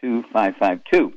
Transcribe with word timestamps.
2552. 0.00 1.12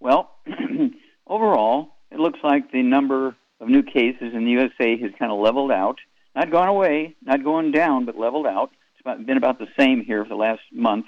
Well, 0.00 0.30
overall, 1.26 1.90
it 2.10 2.18
looks 2.18 2.40
like 2.42 2.72
the 2.72 2.82
number 2.82 3.36
of 3.60 3.68
new 3.68 3.82
cases 3.82 4.34
in 4.34 4.44
the 4.44 4.50
USA 4.50 4.96
has 4.98 5.12
kind 5.18 5.30
of 5.30 5.38
leveled 5.38 5.70
out. 5.70 5.98
Not 6.34 6.50
gone 6.50 6.68
away, 6.68 7.14
not 7.22 7.44
going 7.44 7.70
down, 7.72 8.04
but 8.04 8.18
leveled 8.18 8.46
out. 8.46 8.70
It's 8.92 9.00
about, 9.00 9.24
been 9.24 9.36
about 9.36 9.58
the 9.58 9.68
same 9.78 10.02
here 10.04 10.24
for 10.24 10.30
the 10.30 10.34
last 10.34 10.62
month, 10.72 11.06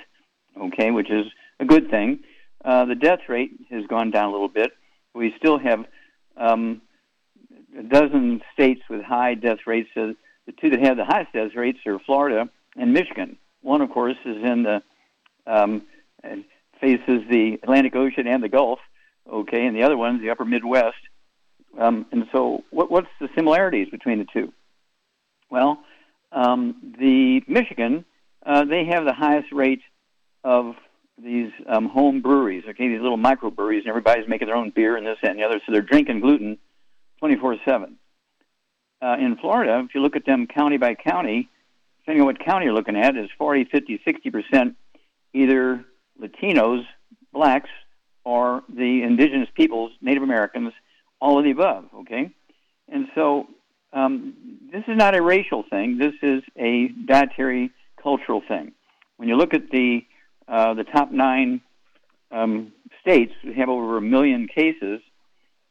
okay, 0.56 0.91
which 0.91 1.11
is 1.11 1.27
a 1.61 1.65
good 1.65 1.91
thing. 1.91 2.20
Uh, 2.65 2.84
the 2.84 2.95
death 2.95 3.20
rate 3.28 3.50
has 3.70 3.87
gone 3.87 4.11
down 4.11 4.28
a 4.28 4.33
little 4.33 4.48
bit. 4.48 4.72
We 5.15 5.34
still 5.39 5.59
have 5.59 5.84
um, 6.37 6.83
a 7.78 7.83
dozen 7.83 8.42
states 8.53 8.83
with 8.89 9.03
high 9.03 9.34
death 9.34 9.59
rates. 9.67 9.91
Uh, 9.97 10.12
the 10.47 10.53
two 10.61 10.70
that 10.70 10.81
have 10.81 10.97
the 10.97 11.05
highest 11.05 11.33
death 11.33 11.55
rates 11.56 11.78
are 11.87 11.98
Florida 12.00 12.48
and 12.77 12.92
Michigan. 12.92 13.37
One, 13.62 13.81
of 13.81 13.91
course, 13.91 14.17
is 14.25 14.37
in 14.42 14.62
the 14.62 14.83
um, 15.47 15.83
faces 16.85 17.23
the 17.31 17.59
Atlantic 17.63 17.97
Ocean 17.97 18.27
and 18.27 18.43
the 18.43 18.49
Gulf, 18.49 18.79
okay, 19.31 19.65
and 19.65 19.75
the 19.75 19.83
other 19.83 19.97
one's 19.97 20.21
the 20.21 20.31
upper 20.31 20.45
Midwest. 20.45 20.97
Um, 21.81 22.07
and 22.13 22.27
so, 22.31 22.63
what, 22.71 22.91
what's 22.91 23.09
the 23.21 23.29
similarities 23.35 23.89
between 23.91 24.19
the 24.19 24.27
two? 24.33 24.53
Well, 25.51 25.83
um, 26.31 26.95
the 26.99 27.41
Michigan, 27.49 28.05
uh, 28.45 28.65
they 28.65 28.85
have 28.85 29.05
the 29.07 29.15
highest 29.15 29.51
rate 29.51 29.81
of 30.43 30.75
these 31.23 31.51
um, 31.67 31.89
home 31.89 32.21
breweries, 32.21 32.65
okay, 32.69 32.89
these 32.89 33.01
little 33.01 33.19
microbreweries, 33.19 33.79
and 33.79 33.89
everybody's 33.89 34.29
making 34.29 34.49
their 34.49 34.57
own 34.57 34.71
beer 34.71 34.97
and 34.97 35.07
this 35.07 35.17
and 35.23 35.39
the 35.39 35.45
other, 35.45 35.61
so 35.65 35.73
they're 35.73 35.81
drinking 35.81 36.21
gluten 36.21 36.59
24 37.21 37.57
7. 37.65 37.97
Uh, 39.01 39.17
in 39.19 39.37
Florida, 39.37 39.83
if 39.85 39.95
you 39.95 40.03
look 40.03 40.17
at 40.17 40.27
them 40.27 40.47
county 40.47 40.77
by 40.77 40.95
county, 40.95 41.49
depending 42.00 42.21
on 42.21 42.27
what 42.27 42.44
county 42.44 42.67
you're 42.67 42.75
looking 42.75 42.97
at, 42.97 43.17
is 43.17 43.31
40, 43.39 43.65
50, 43.65 44.00
60% 44.06 44.75
either 45.33 45.84
Latinos, 46.20 46.84
blacks, 47.32 47.70
or 48.25 48.62
the 48.69 49.02
indigenous 49.02 49.48
peoples, 49.54 49.92
Native 50.00 50.22
Americans, 50.22 50.72
all 51.20 51.38
of 51.38 51.44
the 51.44 51.50
above, 51.50 51.84
okay? 52.00 52.30
And 52.88 53.08
so 53.14 53.47
um, 53.92 54.34
this 54.72 54.82
is 54.88 54.97
not 54.97 55.14
a 55.16 55.22
racial 55.22 55.64
thing. 55.69 55.98
This 55.98 56.14
is 56.22 56.42
a 56.58 56.88
dietary 57.06 57.70
cultural 58.02 58.42
thing. 58.47 58.72
When 59.16 59.28
you 59.28 59.36
look 59.36 59.54
at 59.54 59.70
the 59.70 60.04
uh, 60.47 60.75
the 60.75 60.84
top 60.84 61.10
nine 61.10 61.62
um, 62.31 62.72
states, 63.00 63.32
we 63.42 63.54
have 63.54 63.70
over 63.70 63.96
a 63.96 64.02
million 64.02 64.46
cases. 64.46 65.00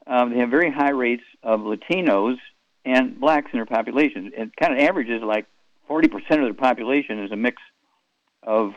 Um, 0.07 0.31
they 0.31 0.39
have 0.39 0.49
very 0.49 0.71
high 0.71 0.91
rates 0.91 1.23
of 1.43 1.59
Latinos 1.59 2.37
and 2.83 3.19
blacks 3.19 3.51
in 3.53 3.59
their 3.59 3.67
population. 3.67 4.31
It 4.35 4.55
kind 4.55 4.73
of 4.73 4.79
averages 4.79 5.21
like 5.23 5.45
40% 5.89 6.05
of 6.15 6.23
their 6.29 6.53
population 6.53 7.23
is 7.23 7.31
a 7.31 7.35
mix 7.35 7.61
of 8.41 8.71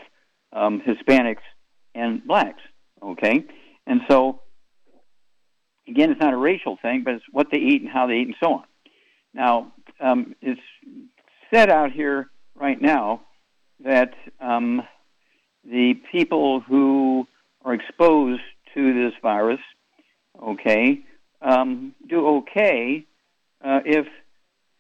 um, 0.53 0.83
Hispanics 0.87 1.43
and 1.97 2.25
blacks. 2.27 2.63
Okay, 3.03 3.45
and 3.87 4.01
so 4.09 4.41
again, 5.89 6.11
it's 6.11 6.21
not 6.21 6.33
a 6.33 6.37
racial 6.37 6.77
thing, 6.81 7.03
but 7.05 7.15
it's 7.15 7.25
what 7.31 7.49
they 7.51 7.59
eat 7.59 7.83
and 7.83 7.91
how 7.91 8.07
they 8.07 8.15
eat 8.15 8.29
and 8.29 8.37
so 8.41 8.55
on. 8.55 8.65
Now, 9.35 9.73
um, 10.01 10.35
it's 10.41 10.61
said 11.53 11.71
out 11.71 11.93
here 11.93 12.31
right 12.55 12.81
now 12.81 13.23
that 13.85 14.15
um, 14.41 14.83
the 15.65 15.95
people 16.11 16.61
who 16.61 17.27
are 17.65 17.75
exposed 17.75 18.43
to 18.75 18.95
this 18.95 19.13
virus, 19.23 19.61
okay, 20.43 21.01
um, 21.43 21.95
do 22.09 22.27
okay 22.39 23.05
uh, 23.65 23.81
if 23.85 24.07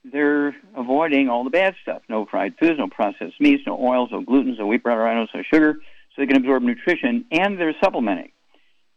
they're 0.04 0.54
avoiding 0.76 1.28
all 1.28 1.44
the 1.44 1.50
bad 1.50 1.74
stuff. 1.82 2.02
No 2.08 2.26
fried 2.26 2.54
foods, 2.58 2.78
no 2.78 2.88
processed 2.88 3.40
meats, 3.40 3.64
no 3.66 3.78
oils, 3.78 4.10
no 4.12 4.22
gluten, 4.22 4.56
no 4.58 4.66
wheat 4.66 4.82
bread, 4.82 4.98
no 4.98 5.26
sugar, 5.52 5.78
so 6.16 6.22
they 6.22 6.26
can 6.26 6.36
absorb 6.36 6.62
nutrition, 6.62 7.26
and 7.30 7.60
they're 7.60 7.76
supplementing. 7.82 8.32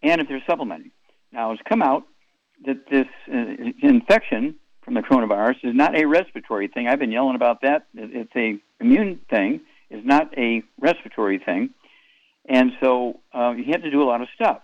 And 0.01 0.21
if 0.21 0.29
they're 0.29 0.43
supplementing. 0.47 0.91
Now, 1.33 1.51
it's 1.51 1.61
come 1.67 1.81
out 1.81 2.03
that 2.65 2.89
this 2.89 3.07
uh, 3.31 3.71
infection 3.81 4.55
from 4.83 4.93
the 4.93 5.01
coronavirus 5.01 5.57
is 5.63 5.75
not 5.75 5.95
a 5.95 6.05
respiratory 6.05 6.67
thing. 6.67 6.87
I've 6.87 6.99
been 6.99 7.11
yelling 7.11 7.35
about 7.35 7.61
that. 7.61 7.87
It's 7.93 8.31
a 8.35 8.57
immune 8.81 9.19
thing. 9.29 9.61
It's 9.89 10.05
not 10.05 10.35
a 10.37 10.63
respiratory 10.79 11.39
thing. 11.39 11.71
And 12.47 12.71
so 12.81 13.19
uh, 13.33 13.51
you 13.51 13.65
have 13.71 13.83
to 13.83 13.91
do 13.91 14.01
a 14.01 14.05
lot 14.05 14.21
of 14.21 14.27
stuff. 14.33 14.61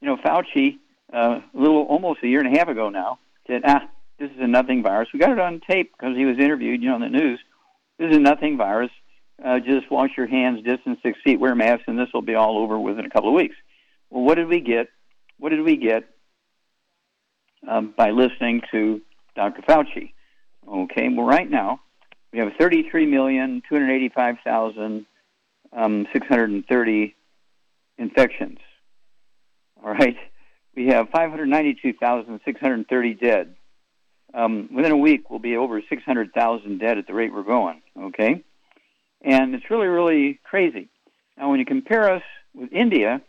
You 0.00 0.08
know, 0.08 0.16
Fauci, 0.16 0.78
uh, 1.12 1.40
a 1.54 1.58
little 1.58 1.82
almost 1.82 2.20
a 2.22 2.28
year 2.28 2.40
and 2.40 2.54
a 2.54 2.58
half 2.58 2.68
ago 2.68 2.88
now, 2.88 3.18
said, 3.46 3.62
ah, 3.66 3.88
this 4.18 4.30
is 4.30 4.36
a 4.40 4.46
nothing 4.46 4.82
virus. 4.82 5.08
We 5.12 5.18
got 5.18 5.30
it 5.30 5.38
on 5.38 5.60
tape 5.68 5.92
because 5.92 6.16
he 6.16 6.24
was 6.24 6.38
interviewed, 6.38 6.82
you 6.82 6.88
know, 6.88 6.96
in 6.96 7.02
the 7.02 7.08
news. 7.08 7.40
This 7.98 8.10
is 8.10 8.16
a 8.16 8.20
nothing 8.20 8.56
virus. 8.56 8.90
Uh, 9.44 9.60
just 9.60 9.90
wash 9.90 10.12
your 10.16 10.26
hands, 10.26 10.64
distance 10.64 10.98
six 11.02 11.18
feet, 11.22 11.38
wear 11.38 11.54
masks, 11.54 11.84
and 11.86 11.98
this 11.98 12.08
will 12.14 12.22
be 12.22 12.34
all 12.34 12.56
over 12.58 12.78
within 12.78 13.04
a 13.04 13.10
couple 13.10 13.28
of 13.28 13.34
weeks. 13.34 13.54
Well, 14.08 14.24
what 14.24 14.36
did 14.36 14.48
we 14.48 14.60
get? 14.60 14.88
What 15.38 15.50
did 15.50 15.60
we 15.60 15.76
get 15.76 16.04
um, 17.68 17.92
by 17.96 18.12
listening 18.12 18.62
to 18.72 19.02
Dr. 19.34 19.60
Fauci? 19.62 20.14
Okay, 20.66 21.10
well, 21.10 21.26
right 21.26 21.50
now 21.50 21.80
we 22.32 22.38
have 22.38 22.52
33,285,630 22.58 25.04
um, 25.72 26.06
infections. 27.98 28.58
All 29.84 29.92
right, 29.92 30.16
we 30.74 30.86
have 30.86 31.10
592,630 31.10 33.14
dead. 33.14 33.54
Um, 34.34 34.70
within 34.74 34.90
a 34.92 34.96
week, 34.96 35.28
we'll 35.30 35.38
be 35.38 35.56
over 35.56 35.80
600,000 35.88 36.78
dead 36.78 36.98
at 36.98 37.06
the 37.06 37.14
rate 37.14 37.32
we're 37.32 37.42
going. 37.42 37.80
Okay, 37.98 38.44
and 39.26 39.54
it's 39.54 39.68
really, 39.68 39.88
really 39.88 40.40
crazy. 40.44 40.88
Now, 41.36 41.50
when 41.50 41.58
you 41.58 41.66
compare 41.66 42.10
us 42.10 42.22
with 42.54 42.72
India, 42.72 43.20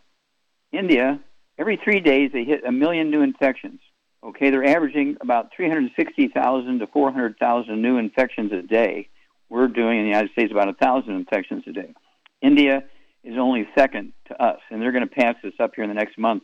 India, 0.71 1.19
every 1.57 1.77
three 1.83 1.99
days 1.99 2.29
they 2.31 2.43
hit 2.43 2.63
a 2.65 2.71
million 2.71 3.09
new 3.09 3.23
infections. 3.23 3.79
Okay, 4.23 4.51
they're 4.51 4.63
averaging 4.63 5.17
about 5.21 5.49
360,000 5.55 6.79
to 6.79 6.87
400,000 6.87 7.81
new 7.81 7.97
infections 7.97 8.51
a 8.51 8.61
day. 8.61 9.09
We're 9.49 9.67
doing 9.67 9.99
in 9.99 10.03
the 10.03 10.09
United 10.09 10.31
States 10.31 10.51
about 10.51 10.67
1,000 10.67 11.15
infections 11.15 11.63
a 11.67 11.71
day. 11.71 11.95
India 12.41 12.83
is 13.23 13.37
only 13.37 13.67
second 13.75 14.13
to 14.27 14.41
us, 14.41 14.59
and 14.69 14.81
they're 14.81 14.91
going 14.91 15.07
to 15.07 15.15
pass 15.15 15.35
this 15.43 15.53
up 15.59 15.75
here 15.75 15.83
in 15.83 15.89
the 15.89 15.95
next 15.95 16.17
month 16.17 16.43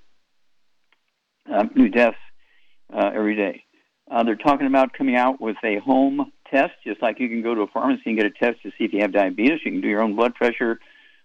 um, 1.52 1.70
new 1.74 1.88
deaths 1.88 2.16
uh, 2.92 3.10
every 3.14 3.36
day. 3.36 3.64
Uh, 4.10 4.22
they're 4.22 4.36
talking 4.36 4.66
about 4.66 4.92
coming 4.92 5.16
out 5.16 5.40
with 5.40 5.56
a 5.64 5.78
home 5.78 6.32
test, 6.50 6.74
just 6.84 7.00
like 7.00 7.18
you 7.18 7.28
can 7.28 7.42
go 7.42 7.54
to 7.54 7.62
a 7.62 7.66
pharmacy 7.66 8.02
and 8.06 8.16
get 8.16 8.26
a 8.26 8.30
test 8.30 8.62
to 8.62 8.70
see 8.70 8.84
if 8.84 8.92
you 8.92 9.00
have 9.00 9.12
diabetes. 9.12 9.60
You 9.64 9.72
can 9.72 9.80
do 9.80 9.88
your 9.88 10.02
own 10.02 10.14
blood 10.14 10.34
pressure 10.34 10.78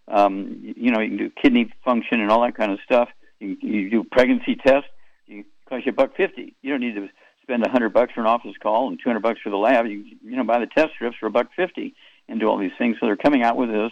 um, 0.09 0.57
you 0.61 0.91
know, 0.91 0.99
you 0.99 1.09
can 1.09 1.17
do 1.17 1.31
kidney 1.41 1.71
function 1.85 2.19
and 2.19 2.31
all 2.31 2.41
that 2.41 2.55
kind 2.55 2.71
of 2.71 2.79
stuff. 2.83 3.09
You, 3.39 3.57
you 3.61 3.89
do 3.89 4.03
pregnancy 4.03 4.55
tests. 4.55 4.89
You 5.27 5.45
costs 5.67 5.85
you 5.85 5.91
a 5.91 5.95
buck 5.95 6.15
fifty. 6.17 6.55
You 6.61 6.71
don't 6.71 6.81
need 6.81 6.95
to 6.95 7.07
spend 7.43 7.65
a 7.65 7.69
hundred 7.69 7.93
bucks 7.93 8.13
for 8.13 8.21
an 8.21 8.27
office 8.27 8.55
call 8.61 8.89
and 8.89 8.99
two 9.01 9.09
hundred 9.09 9.21
bucks 9.21 9.39
for 9.43 9.49
the 9.49 9.57
lab. 9.57 9.85
You 9.85 10.03
you 10.23 10.35
know 10.35 10.43
buy 10.43 10.59
the 10.59 10.67
test 10.67 10.93
strips 10.95 11.15
for 11.19 11.27
a 11.27 11.31
buck 11.31 11.47
fifty 11.55 11.95
and 12.27 12.39
do 12.39 12.47
all 12.47 12.57
these 12.57 12.71
things. 12.77 12.97
So 12.99 13.05
they're 13.05 13.15
coming 13.15 13.43
out 13.43 13.55
with 13.55 13.69
this 13.69 13.91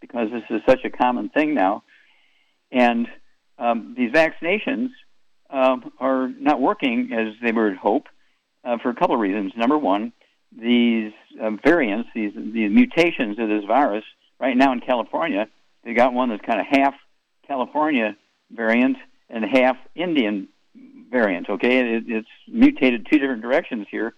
because 0.00 0.30
this 0.30 0.42
is 0.50 0.62
such 0.66 0.84
a 0.84 0.90
common 0.90 1.28
thing 1.28 1.54
now, 1.54 1.82
and 2.72 3.06
um, 3.58 3.94
these 3.96 4.12
vaccinations 4.12 4.90
um, 5.50 5.92
are 5.98 6.28
not 6.28 6.60
working 6.60 7.10
as 7.12 7.34
they 7.42 7.52
would 7.52 7.76
hope 7.76 8.06
uh, 8.64 8.78
for 8.78 8.90
a 8.90 8.94
couple 8.94 9.14
of 9.14 9.20
reasons. 9.20 9.52
Number 9.56 9.76
one, 9.76 10.12
these 10.56 11.12
uh, 11.40 11.50
variants, 11.62 12.08
these 12.14 12.32
these 12.34 12.70
mutations 12.70 13.38
of 13.38 13.48
this 13.48 13.64
virus, 13.64 14.04
right 14.40 14.56
now 14.56 14.72
in 14.72 14.80
California, 14.80 15.48
they 15.84 15.94
got 15.94 16.12
one 16.12 16.28
that's 16.30 16.44
kind 16.44 16.60
of 16.60 16.66
half 16.66 16.94
California 17.46 18.16
variant 18.50 18.96
and 19.30 19.44
half 19.44 19.76
Indian 19.94 20.48
variant. 21.10 21.48
Okay, 21.48 21.96
it, 21.96 22.04
it's 22.06 22.28
mutated 22.46 23.06
two 23.10 23.18
different 23.18 23.42
directions 23.42 23.86
here, 23.90 24.14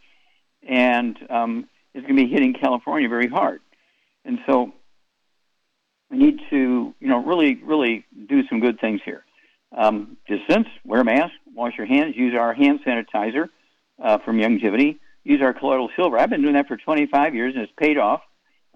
and 0.69 1.17
um, 1.29 1.69
it's 1.95 2.07
going 2.07 2.17
to 2.17 2.25
be 2.25 2.31
hitting 2.31 2.55
California 2.55 3.09
very 3.09 3.29
hard. 3.29 3.61
And 4.25 4.39
so 4.47 4.73
we 6.11 6.19
need 6.19 6.41
to, 6.51 6.95
you 6.99 7.09
know, 7.09 7.23
really, 7.25 7.55
really 7.63 8.05
do 8.29 8.47
some 8.49 8.61
good 8.61 8.81
things 8.81 9.01
here. 9.05 9.25
Um, 9.77 10.17
distance, 10.27 10.67
wear 10.85 11.03
a 11.03 11.05
mask, 11.05 11.33
wash 11.55 11.75
your 11.79 11.87
hands, 11.87 12.17
use 12.17 12.35
our 12.37 12.53
hand 12.53 12.81
sanitizer 12.85 13.49
uh, 14.03 14.19
from 14.19 14.39
Youngevity, 14.39 14.99
use 15.23 15.41
our 15.41 15.55
colloidal 15.55 15.91
silver. 15.97 16.19
I've 16.19 16.31
been 16.31 16.43
doing 16.43 16.55
that 16.55 16.67
for 16.67 16.77
25 16.77 17.35
years, 17.35 17.55
and 17.55 17.63
it's 17.63 17.73
paid 17.77 17.97
off. 17.97 18.23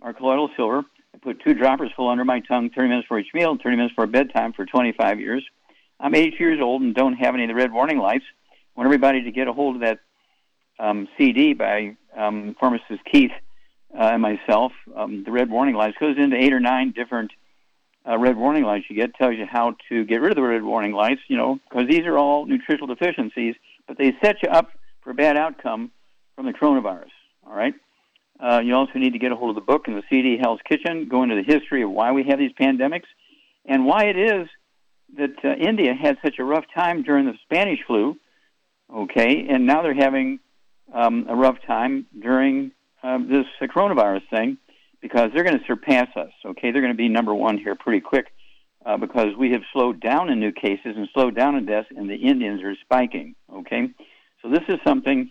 Our 0.03 0.13
colloidal 0.13 0.51
silver. 0.57 0.85
I 1.15 1.19
put 1.19 1.41
two 1.41 1.55
droppers 1.55 1.93
full 1.95 2.09
under 2.09 2.25
my 2.25 2.41
tongue, 2.41 2.71
30 2.71 2.89
minutes 2.89 3.07
for 3.07 3.19
each 3.19 3.33
meal, 3.33 3.57
30 3.63 3.77
minutes 3.77 3.95
for 3.95 4.07
bedtime 4.07 4.53
for 4.53 4.67
25 4.67 5.21
years. 5.21 5.45
I'm 6.01 6.15
82 6.15 6.37
years 6.43 6.61
old 6.61 6.83
and 6.83 6.95
don't 6.95 7.15
have 7.15 7.35
any 7.35 7.45
of 7.45 7.49
the 7.49 7.55
red 7.55 7.73
warning 7.73 7.99
lights. 7.99 8.25
I 8.51 8.81
want 8.81 8.89
everybody 8.89 9.23
to 9.23 9.31
get 9.31 9.47
a 9.47 9.53
hold 9.53 9.77
of 9.77 9.83
that 9.83 10.01
um, 10.81 11.07
CD 11.17 11.55
by 11.55 11.97
um, 12.17 12.57
pharmacist 12.59 13.05
Keith 13.05 13.31
uh, 13.97 14.11
and 14.13 14.23
myself. 14.23 14.73
Um, 14.97 15.23
the 15.23 15.31
red 15.31 15.51
warning 15.51 15.77
lights 15.77 15.97
goes 16.01 16.19
into 16.19 16.37
eight 16.37 16.53
or 16.53 16.59
nine 16.59 16.91
different 16.91 17.31
uh, 18.07 18.19
red 18.19 18.37
warning 18.37 18.65
lights 18.65 18.87
you 18.91 18.97
get. 18.97 19.15
Tells 19.15 19.37
you 19.37 19.47
how 19.47 19.77
to 19.91 20.05
get 20.05 20.21
rid 20.21 20.33
of 20.33 20.37
the 20.37 20.43
red 20.43 20.65
warning 20.65 20.93
lights. 20.93 21.21
You 21.29 21.37
know, 21.37 21.61
because 21.69 21.89
these 21.89 22.07
are 22.07 22.19
all 22.19 22.45
nutritional 22.45 22.89
deficiencies, 22.93 23.55
but 23.87 23.99
they 23.99 24.17
set 24.21 24.43
you 24.43 24.49
up 24.49 24.71
for 25.03 25.11
a 25.11 25.15
bad 25.15 25.37
outcome 25.37 25.93
from 26.35 26.47
the 26.47 26.53
coronavirus. 26.53 27.13
All 27.47 27.55
right. 27.55 27.75
Uh, 28.41 28.61
you 28.65 28.75
also 28.75 28.99
need 28.99 29.13
to 29.13 29.19
get 29.19 29.33
a 29.33 29.37
hold 29.37 29.51
of 29.51 29.55
the 29.55 29.73
book 29.73 29.87
and 29.87 29.97
the 29.97 30.03
CD 30.11 30.37
Hell's 30.41 30.61
Kitchen, 30.69 31.09
go 31.09 31.23
into 31.23 31.37
the 31.37 31.43
history 31.43 31.83
of 31.83 31.91
why 31.91 32.13
we 32.13 32.25
have 32.25 32.39
these 32.39 32.53
pandemics 32.61 33.07
and 33.65 33.87
why 33.87 34.05
it 34.05 34.19
is 34.19 34.49
that 35.17 35.35
uh, 35.45 35.55
India 35.55 35.95
had 35.95 36.19
such 36.25 36.39
a 36.39 36.45
rough 36.45 36.65
time 36.75 37.03
during 37.03 37.27
the 37.27 37.35
Spanish 37.45 37.79
flu, 37.87 38.17
okay, 38.93 39.47
and 39.49 39.67
now 39.67 39.83
they're 39.83 39.95
having 39.95 40.41
um, 40.93 41.27
a 41.29 41.35
rough 41.35 41.57
time 41.67 42.07
during 42.21 42.73
uh, 43.03 43.19
this 43.19 43.47
uh, 43.61 43.67
coronavirus 43.67 44.29
thing 44.31 44.59
because 45.01 45.31
they're 45.33 45.45
going 45.45 45.59
to 45.59 45.65
surpass 45.67 46.09
us, 46.17 46.33
okay? 46.45 46.71
They're 46.71 46.81
going 46.81 46.93
to 46.93 46.97
be 46.97 47.09
number 47.09 47.35
one 47.35 47.59
here 47.59 47.75
pretty 47.75 48.01
quick 48.01 48.27
uh, 48.85 48.97
because 48.97 49.37
we 49.39 49.53
have 49.53 49.63
slowed 49.73 50.01
down 50.01 50.31
in 50.31 50.41
new 50.41 50.53
cases 50.53 50.95
and 50.97 51.09
slowed 51.13 51.37
down 51.37 51.57
in 51.57 51.67
deaths, 51.67 51.89
and 51.95 52.09
the 52.09 52.17
Indians 52.17 52.63
are 52.63 52.75
spiking, 52.83 53.35
okay? 53.53 53.91
So 54.43 54.51
this 54.51 54.63
is 54.69 54.79
something 54.87 55.31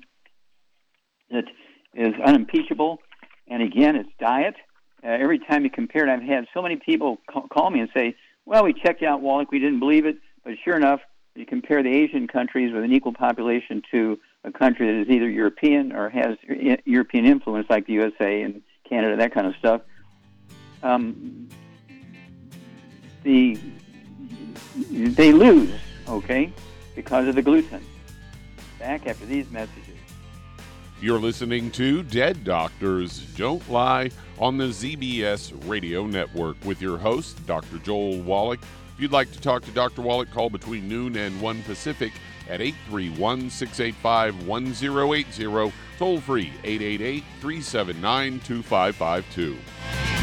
that 1.29 1.45
is 1.93 2.13
unimpeachable, 2.23 2.99
and 3.47 3.61
again, 3.61 3.95
it's 3.95 4.09
diet. 4.19 4.55
Uh, 5.03 5.07
every 5.07 5.39
time 5.39 5.63
you 5.63 5.69
compare 5.69 6.07
it, 6.07 6.11
I've 6.11 6.23
had 6.23 6.47
so 6.53 6.61
many 6.61 6.77
people 6.77 7.19
call, 7.29 7.47
call 7.47 7.69
me 7.69 7.79
and 7.79 7.89
say, 7.93 8.15
well, 8.45 8.63
we 8.63 8.73
checked 8.73 9.03
out 9.03 9.21
Wallach, 9.21 9.51
we 9.51 9.59
didn't 9.59 9.79
believe 9.79 10.05
it, 10.05 10.17
but 10.43 10.53
sure 10.63 10.75
enough, 10.75 11.01
you 11.35 11.45
compare 11.45 11.81
the 11.81 11.89
Asian 11.89 12.27
countries 12.27 12.73
with 12.73 12.83
an 12.83 12.93
equal 12.93 13.13
population 13.13 13.81
to 13.91 14.19
a 14.43 14.51
country 14.51 14.87
that 14.87 15.01
is 15.01 15.09
either 15.09 15.29
European 15.29 15.91
or 15.91 16.09
has 16.09 16.37
European 16.85 17.25
influence, 17.25 17.67
like 17.69 17.87
the 17.87 17.93
USA 17.93 18.41
and 18.41 18.61
Canada, 18.87 19.15
that 19.17 19.33
kind 19.33 19.47
of 19.47 19.55
stuff. 19.55 19.81
Um, 20.83 21.49
the 23.23 23.57
they 24.75 25.31
lose, 25.31 25.71
okay, 26.07 26.51
because 26.95 27.27
of 27.27 27.35
the 27.35 27.41
gluten. 27.41 27.83
Back 28.79 29.07
after 29.07 29.25
these 29.25 29.49
messages. 29.49 29.92
You're 31.03 31.19
listening 31.19 31.69
to 31.71 32.01
Dead 32.01 32.45
Doctors 32.45 33.25
Don't 33.35 33.69
Lie 33.69 34.09
on 34.39 34.55
the 34.55 34.67
ZBS 34.67 35.51
Radio 35.69 36.07
Network 36.07 36.55
with 36.63 36.81
your 36.81 36.97
host, 36.97 37.45
Dr. 37.45 37.79
Joel 37.79 38.21
Wallach. 38.21 38.61
If 38.61 39.01
you'd 39.01 39.11
like 39.11 39.29
to 39.33 39.41
talk 39.41 39.65
to 39.65 39.71
Dr. 39.71 40.01
Wallach, 40.01 40.31
call 40.31 40.49
between 40.49 40.87
noon 40.87 41.17
and 41.17 41.41
1 41.41 41.63
Pacific 41.63 42.13
at 42.49 42.61
831 42.61 43.49
685 43.49 44.47
1080, 44.47 45.73
toll 45.97 46.21
free 46.21 46.53
888 46.63 47.23
379 47.41 48.39
2552. 48.39 50.22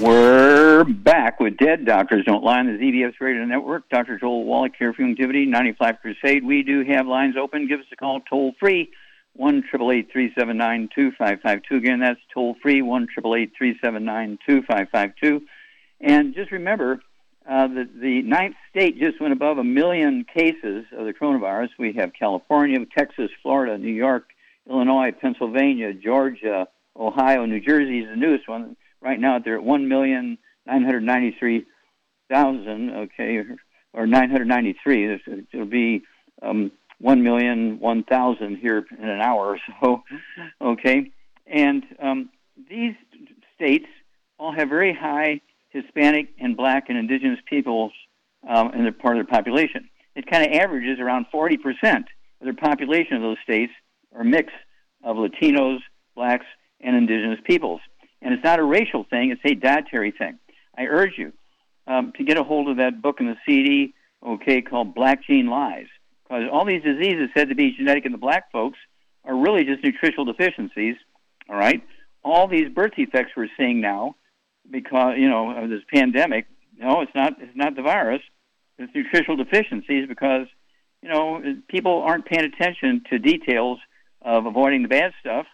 We're 0.00 0.84
back 0.84 1.40
with 1.40 1.58
Dead 1.58 1.84
Doctors 1.84 2.24
Don't 2.24 2.42
Lie 2.42 2.60
on 2.60 2.66
the 2.68 2.78
ZBS 2.82 3.20
Radio 3.20 3.44
Network. 3.44 3.86
Dr. 3.90 4.18
Joel 4.18 4.44
Wallach 4.46 4.72
here 4.78 4.94
from 4.94 5.14
Youngevity 5.14 5.46
95 5.46 6.00
Crusade. 6.00 6.42
We 6.42 6.62
do 6.62 6.82
have 6.84 7.06
lines 7.06 7.34
open. 7.36 7.68
Give 7.68 7.80
us 7.80 7.86
a 7.92 7.96
call 7.96 8.22
toll 8.22 8.54
free, 8.58 8.90
1 9.34 9.62
379 9.70 10.88
2552. 10.94 11.76
Again, 11.76 12.00
that's 12.00 12.18
toll 12.32 12.56
free, 12.62 12.80
1 12.80 13.08
379 13.14 14.38
2552. 14.46 15.42
And 16.00 16.34
just 16.34 16.50
remember, 16.50 17.02
uh, 17.46 17.68
the, 17.68 17.86
the 18.00 18.22
ninth 18.22 18.56
state 18.70 18.98
just 18.98 19.20
went 19.20 19.34
above 19.34 19.58
a 19.58 19.64
million 19.64 20.24
cases 20.24 20.86
of 20.96 21.04
the 21.04 21.12
coronavirus. 21.12 21.68
We 21.78 21.92
have 21.98 22.14
California, 22.18 22.78
Texas, 22.96 23.30
Florida, 23.42 23.76
New 23.76 23.92
York, 23.92 24.30
Illinois, 24.66 25.12
Pennsylvania, 25.12 25.92
Georgia, 25.92 26.68
Ohio, 26.96 27.44
New 27.44 27.60
Jersey 27.60 27.98
is 27.98 28.08
the 28.08 28.16
newest 28.16 28.48
one. 28.48 28.76
Right 29.02 29.18
now, 29.18 29.38
they're 29.38 29.56
at 29.56 29.62
one 29.62 29.88
million 29.88 30.38
nine 30.66 30.84
hundred 30.84 31.02
ninety-three 31.02 31.66
thousand. 32.30 32.90
Okay, 32.90 33.42
or, 33.92 34.06
nine 34.06 34.30
hundred 34.30 34.48
ninety-three. 34.48 35.18
It'll 35.52 35.66
be 35.66 36.02
um, 36.42 36.72
one 36.98 37.22
million 37.22 37.80
one 37.80 38.04
thousand 38.04 38.56
here 38.56 38.84
in 38.98 39.08
an 39.08 39.20
hour 39.20 39.56
or 39.56 39.58
so. 39.80 40.02
Okay, 40.62 41.10
and 41.46 41.82
um, 42.02 42.30
these 42.68 42.94
states 43.54 43.86
all 44.38 44.52
have 44.52 44.68
very 44.68 44.94
high 44.94 45.40
Hispanic 45.70 46.28
and 46.38 46.56
Black 46.56 46.88
and 46.88 46.98
Indigenous 46.98 47.38
peoples 47.46 47.92
um, 48.48 48.72
in 48.74 48.82
their 48.82 48.92
part 48.92 49.18
of 49.18 49.26
their 49.26 49.36
population. 49.36 49.88
It 50.14 50.30
kind 50.30 50.44
of 50.46 50.60
averages 50.60 50.98
around 50.98 51.26
40% 51.32 51.58
of 51.82 52.04
their 52.42 52.54
population 52.54 53.16
of 53.16 53.22
those 53.22 53.36
states 53.42 53.72
are 54.14 54.22
a 54.22 54.24
mix 54.24 54.52
of 55.04 55.16
Latinos, 55.16 55.78
Blacks, 56.14 56.46
and 56.80 56.96
Indigenous 56.96 57.38
peoples. 57.44 57.80
And 58.22 58.34
it's 58.34 58.44
not 58.44 58.58
a 58.58 58.64
racial 58.64 59.04
thing, 59.04 59.30
it's 59.30 59.40
a 59.44 59.54
dietary 59.54 60.10
thing. 60.10 60.38
I 60.76 60.84
urge 60.84 61.12
you 61.16 61.32
um, 61.86 62.12
to 62.16 62.24
get 62.24 62.38
a 62.38 62.44
hold 62.44 62.68
of 62.68 62.76
that 62.76 63.02
book 63.02 63.20
in 63.20 63.26
the 63.26 63.36
CD, 63.46 63.94
okay, 64.24 64.62
called 64.62 64.94
Black 64.94 65.24
Gene 65.26 65.48
Lies. 65.48 65.86
Because 66.24 66.44
all 66.52 66.64
these 66.64 66.82
diseases 66.82 67.30
said 67.34 67.48
to 67.48 67.54
be 67.54 67.74
genetic 67.76 68.06
in 68.06 68.12
the 68.12 68.18
black 68.18 68.52
folks 68.52 68.78
are 69.24 69.36
really 69.36 69.64
just 69.64 69.82
nutritional 69.82 70.24
deficiencies, 70.24 70.96
all 71.48 71.56
right? 71.56 71.82
All 72.22 72.46
these 72.46 72.68
birth 72.68 72.92
defects 72.96 73.32
we're 73.36 73.48
seeing 73.56 73.80
now 73.80 74.16
because, 74.70 75.14
you 75.16 75.28
know, 75.28 75.50
of 75.50 75.70
this 75.70 75.82
pandemic, 75.92 76.46
no, 76.78 77.00
it's 77.00 77.14
not, 77.14 77.34
it's 77.40 77.56
not 77.56 77.74
the 77.74 77.82
virus. 77.82 78.22
It's 78.78 78.94
nutritional 78.94 79.36
deficiencies 79.36 80.08
because, 80.08 80.46
you 81.02 81.08
know, 81.08 81.42
people 81.68 82.02
aren't 82.02 82.26
paying 82.26 82.44
attention 82.44 83.02
to 83.10 83.18
details 83.18 83.78
of 84.22 84.46
avoiding 84.46 84.82
the 84.82 84.88
bad 84.88 85.12
stuff 85.20 85.46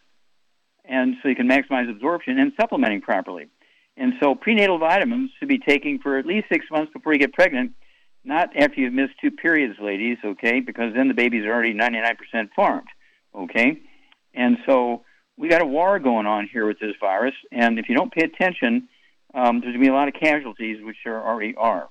and 0.89 1.17
so 1.23 1.29
you 1.29 1.37
can 1.37 1.49
maximize 1.49 1.91
absorption 1.91 2.39
and 2.39 2.53
supplementing 2.59 3.01
properly. 3.01 3.49
And 3.97 4.15
so 4.21 4.35
prenatal 4.35 4.79
vitamins 4.79 5.31
should 5.39 5.49
be 5.49 5.59
taken 5.59 5.99
for 5.99 6.19
at 6.19 6.27
least 6.27 6.47
six 6.53 6.67
months 6.71 6.93
before 6.93 7.13
you 7.13 7.19
get 7.19 7.33
pregnant, 7.33 7.73
not 8.25 8.51
after 8.57 8.81
you've 8.81 8.93
missed 8.93 9.15
two 9.21 9.31
periods, 9.31 9.79
ladies, 9.81 10.19
okay? 10.25 10.61
Because 10.61 10.93
then 10.95 11.09
the 11.09 11.15
baby's 11.15 11.47
already 11.47 11.73
99% 11.73 12.17
formed, 12.55 12.89
okay? 13.35 13.81
And 14.35 14.59
so 14.67 15.03
we 15.39 15.49
got 15.49 15.63
a 15.63 15.67
war 15.67 15.99
going 15.99 16.27
on 16.27 16.49
here 16.53 16.67
with 16.67 16.79
this 16.79 16.95
virus, 17.01 17.35
and 17.51 17.79
if 17.79 17.89
you 17.89 17.95
don't 17.95 18.13
pay 18.13 18.25
attention, 18.25 18.89
um, 19.35 19.61
there's 19.61 19.73
going 19.73 19.75
to 19.75 19.79
be 19.81 19.89
a 19.89 19.95
lot 19.95 20.09
of 20.09 20.15
casualties, 20.15 20.79
which 20.83 20.97
there 21.05 21.23
already 21.23 21.55
are. 21.57 21.89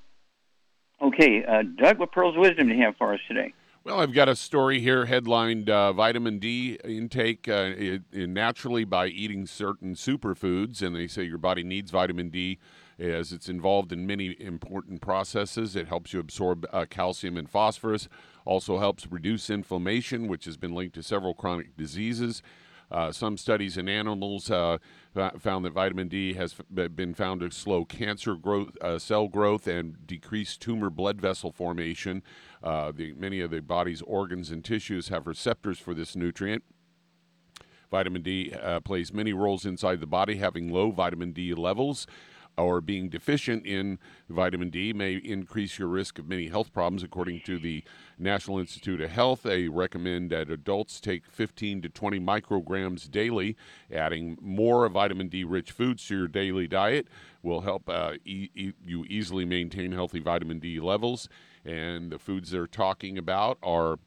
Okay, 1.00 1.44
uh, 1.44 1.62
Doug, 1.62 1.98
what 1.98 2.12
pearls 2.12 2.36
of 2.36 2.40
wisdom 2.40 2.68
do 2.68 2.74
you 2.74 2.82
have 2.84 2.96
for 2.96 3.12
us 3.12 3.20
today? 3.28 3.52
Well, 3.86 4.00
I've 4.00 4.12
got 4.12 4.28
a 4.28 4.34
story 4.34 4.80
here 4.80 5.06
headlined 5.06 5.70
uh, 5.70 5.92
Vitamin 5.92 6.40
D 6.40 6.76
intake 6.84 7.46
uh, 7.46 7.70
it, 7.78 8.02
it 8.10 8.28
naturally 8.28 8.82
by 8.82 9.06
eating 9.06 9.46
certain 9.46 9.94
superfoods. 9.94 10.82
And 10.82 10.96
they 10.96 11.06
say 11.06 11.22
your 11.22 11.38
body 11.38 11.62
needs 11.62 11.92
vitamin 11.92 12.28
D 12.28 12.58
as 12.98 13.30
it's 13.30 13.48
involved 13.48 13.92
in 13.92 14.04
many 14.04 14.34
important 14.40 15.02
processes. 15.02 15.76
It 15.76 15.86
helps 15.86 16.12
you 16.12 16.18
absorb 16.18 16.66
uh, 16.72 16.86
calcium 16.90 17.36
and 17.36 17.48
phosphorus, 17.48 18.08
also 18.44 18.80
helps 18.80 19.06
reduce 19.06 19.50
inflammation, 19.50 20.26
which 20.26 20.46
has 20.46 20.56
been 20.56 20.74
linked 20.74 20.96
to 20.96 21.02
several 21.04 21.32
chronic 21.32 21.76
diseases. 21.76 22.42
Uh, 22.90 23.12
some 23.12 23.36
studies 23.36 23.76
in 23.76 23.88
animals 23.88 24.50
uh, 24.50 24.78
found 25.38 25.64
that 25.64 25.72
vitamin 25.72 26.08
D 26.08 26.34
has 26.34 26.54
been 26.72 27.14
found 27.14 27.40
to 27.40 27.50
slow 27.50 27.84
cancer 27.84 28.34
growth, 28.34 28.76
uh, 28.80 28.98
cell 28.98 29.28
growth, 29.28 29.66
and 29.66 30.06
decrease 30.06 30.56
tumor 30.56 30.90
blood 30.90 31.20
vessel 31.20 31.52
formation. 31.52 32.22
Uh, 32.62 32.92
the, 32.92 33.12
many 33.14 33.40
of 33.40 33.50
the 33.50 33.60
body's 33.60 34.02
organs 34.02 34.50
and 34.50 34.64
tissues 34.64 35.08
have 35.08 35.26
receptors 35.26 35.78
for 35.78 35.94
this 35.94 36.14
nutrient. 36.14 36.62
Vitamin 37.90 38.22
D 38.22 38.52
uh, 38.52 38.80
plays 38.80 39.12
many 39.12 39.32
roles 39.32 39.64
inside 39.64 40.00
the 40.00 40.06
body. 40.06 40.36
Having 40.36 40.72
low 40.72 40.90
vitamin 40.90 41.32
D 41.32 41.54
levels 41.54 42.06
or 42.58 42.80
being 42.80 43.08
deficient 43.08 43.66
in 43.66 43.98
vitamin 44.28 44.70
D 44.70 44.92
may 44.92 45.16
increase 45.16 45.78
your 45.78 45.88
risk 45.88 46.18
of 46.18 46.28
many 46.28 46.48
health 46.48 46.72
problems. 46.72 47.02
According 47.02 47.40
to 47.42 47.58
the 47.58 47.84
National 48.18 48.58
Institute 48.58 49.00
of 49.00 49.10
Health, 49.10 49.42
they 49.42 49.68
recommend 49.68 50.30
that 50.30 50.50
adults 50.50 51.00
take 51.00 51.26
15 51.26 51.82
to 51.82 51.88
20 51.88 52.18
micrograms 52.20 53.10
daily. 53.10 53.56
Adding 53.92 54.38
more 54.40 54.88
vitamin 54.88 55.28
D 55.28 55.44
rich 55.44 55.70
foods 55.70 56.06
to 56.08 56.16
your 56.16 56.28
daily 56.28 56.66
diet 56.66 57.08
will 57.42 57.60
help 57.60 57.88
uh, 57.88 58.14
e- 58.24 58.50
e- 58.54 58.72
you 58.84 59.04
easily 59.08 59.44
maintain 59.44 59.92
healthy 59.92 60.20
vitamin 60.20 60.58
D 60.58 60.80
levels. 60.80 61.28
And 61.64 62.10
the 62.10 62.18
foods 62.18 62.50
they're 62.50 62.66
talking 62.66 63.18
about 63.18 63.58
are 63.62 63.98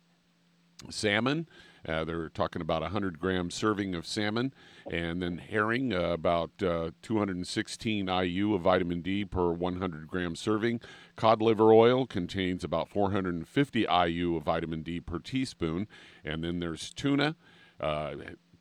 salmon. 0.89 1.48
Uh, 1.88 2.03
they're 2.03 2.29
talking 2.29 2.62
about 2.62 2.81
a 2.81 2.86
100 2.86 3.19
gram 3.19 3.50
serving 3.50 3.95
of 3.95 4.05
salmon, 4.05 4.53
and 4.91 5.21
then 5.21 5.38
herring, 5.38 5.93
uh, 5.93 6.09
about 6.09 6.51
uh, 6.62 6.91
216 7.01 8.07
IU 8.07 8.53
of 8.53 8.62
vitamin 8.62 9.01
D 9.01 9.25
per 9.25 9.51
100 9.51 10.07
gram 10.07 10.36
serving. 10.36 10.81
Cod 11.15 11.41
liver 11.41 11.74
oil 11.74 12.05
contains 12.05 12.63
about 12.63 12.89
450 12.89 13.86
IU 13.89 14.36
of 14.36 14.43
vitamin 14.43 14.81
D 14.83 15.00
per 15.00 15.19
teaspoon. 15.19 15.88
And 16.24 16.43
then 16.43 16.59
there's 16.59 16.93
tuna. 16.93 17.36
Uh, 17.79 18.15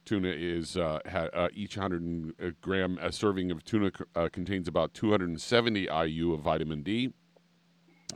tuna 0.04 0.28
is 0.28 0.76
uh, 0.76 1.00
ha, 1.10 1.28
uh, 1.32 1.48
each 1.54 1.76
100 1.76 2.56
gram 2.60 2.98
a 3.00 3.12
serving 3.12 3.50
of 3.50 3.64
tuna 3.64 3.90
contains 4.32 4.68
about 4.68 4.94
270 4.94 5.88
IU 5.88 6.32
of 6.32 6.40
vitamin 6.40 6.82
D. 6.82 7.12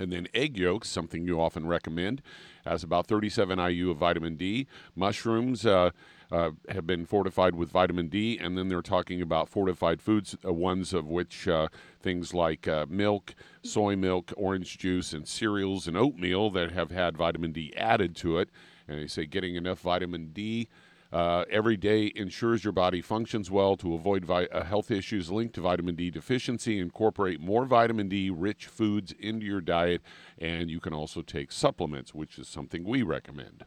And 0.01 0.11
then 0.11 0.27
egg 0.33 0.57
yolks, 0.57 0.89
something 0.89 1.27
you 1.27 1.39
often 1.39 1.67
recommend, 1.67 2.23
has 2.65 2.83
about 2.83 3.07
37 3.07 3.59
IU 3.59 3.91
of 3.91 3.99
vitamin 3.99 4.37
D. 4.37 4.67
Mushrooms 4.95 5.67
uh, 5.67 5.91
uh, 6.31 6.51
have 6.69 6.87
been 6.87 7.05
fortified 7.05 7.55
with 7.55 7.71
vitamin 7.71 8.09
D, 8.09 8.39
and 8.39 8.57
then 8.57 8.69
they're 8.69 8.83
talking 8.83 9.21
about 9.21 9.49
fortified 9.49 10.01
foods, 10.01 10.37
uh, 10.45 10.53
ones 10.53 10.93
of 10.93 11.07
which 11.07 11.47
uh, 11.47 11.69
things 12.01 12.33
like 12.33 12.67
uh, 12.67 12.87
milk, 12.89 13.35
soy 13.63 13.97
milk, 13.97 14.33
orange 14.37 14.79
juice, 14.79 15.13
and 15.13 15.29
cereals 15.29 15.87
and 15.87 15.97
oatmeal 15.97 16.51
that 16.51 16.73
have 16.73 16.91
had 16.91 17.17
vitamin 17.17 17.53
D 17.53 17.75
added 17.77 18.17
to 18.17 18.39
it. 18.39 18.49
And 18.89 18.99
they 18.99 19.07
say 19.07 19.27
getting 19.27 19.57
enough 19.57 19.81
vitamin 19.81 20.31
D 20.33 20.69
uh, 21.13 21.45
every 21.51 21.77
day 21.77 22.11
ensures 22.17 22.65
your 22.65 22.73
body 22.73 23.03
functions 23.03 23.51
well 23.51 23.77
to 23.77 23.95
avoid 23.95 24.25
vi- 24.25 24.47
uh, 24.47 24.65
health 24.65 24.91
issues 24.91 25.31
linked 25.31 25.55
to 25.55 25.61
vitamin 25.61 25.95
D 25.95 26.11
deficiency. 26.11 26.79
Incorporate 26.79 27.41
more 27.41 27.67
vitamin 27.67 28.09
D 28.09 28.31
rich 28.31 28.67
foods 28.67 29.13
into 29.19 29.45
your 29.45 29.61
diet, 29.61 30.01
and 30.39 30.71
you 30.71 30.81
can 30.81 30.95
also 30.95 31.21
take 31.21 31.53
supplements, 31.53 32.15
which 32.15 32.39
is 32.39 32.49
something 32.49 32.85
we 32.85 33.03
recommend. 33.03 33.65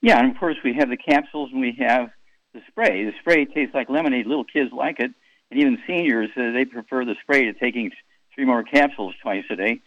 Yeah, 0.00 0.18
and 0.18 0.30
of 0.30 0.38
course, 0.38 0.56
we 0.62 0.74
have 0.74 0.90
the 0.90 0.96
capsules 0.96 1.50
and 1.52 1.60
we 1.60 1.76
have 1.80 2.10
the 2.52 2.60
spray. 2.68 3.04
The 3.04 3.12
spray 3.20 3.46
tastes 3.46 3.74
like 3.74 3.88
lemonade. 3.88 4.26
Little 4.26 4.44
kids 4.44 4.70
like 4.72 5.00
it, 5.00 5.10
and 5.50 5.60
even 5.60 5.78
seniors, 5.86 6.28
uh, 6.36 6.52
they 6.52 6.64
prefer 6.64 7.04
the 7.04 7.16
spray 7.22 7.44
to 7.46 7.54
taking 7.54 7.90
three 8.34 8.44
more 8.44 8.62
capsules 8.62 9.14
twice 9.22 9.44
a 9.50 9.56
day. 9.56 9.80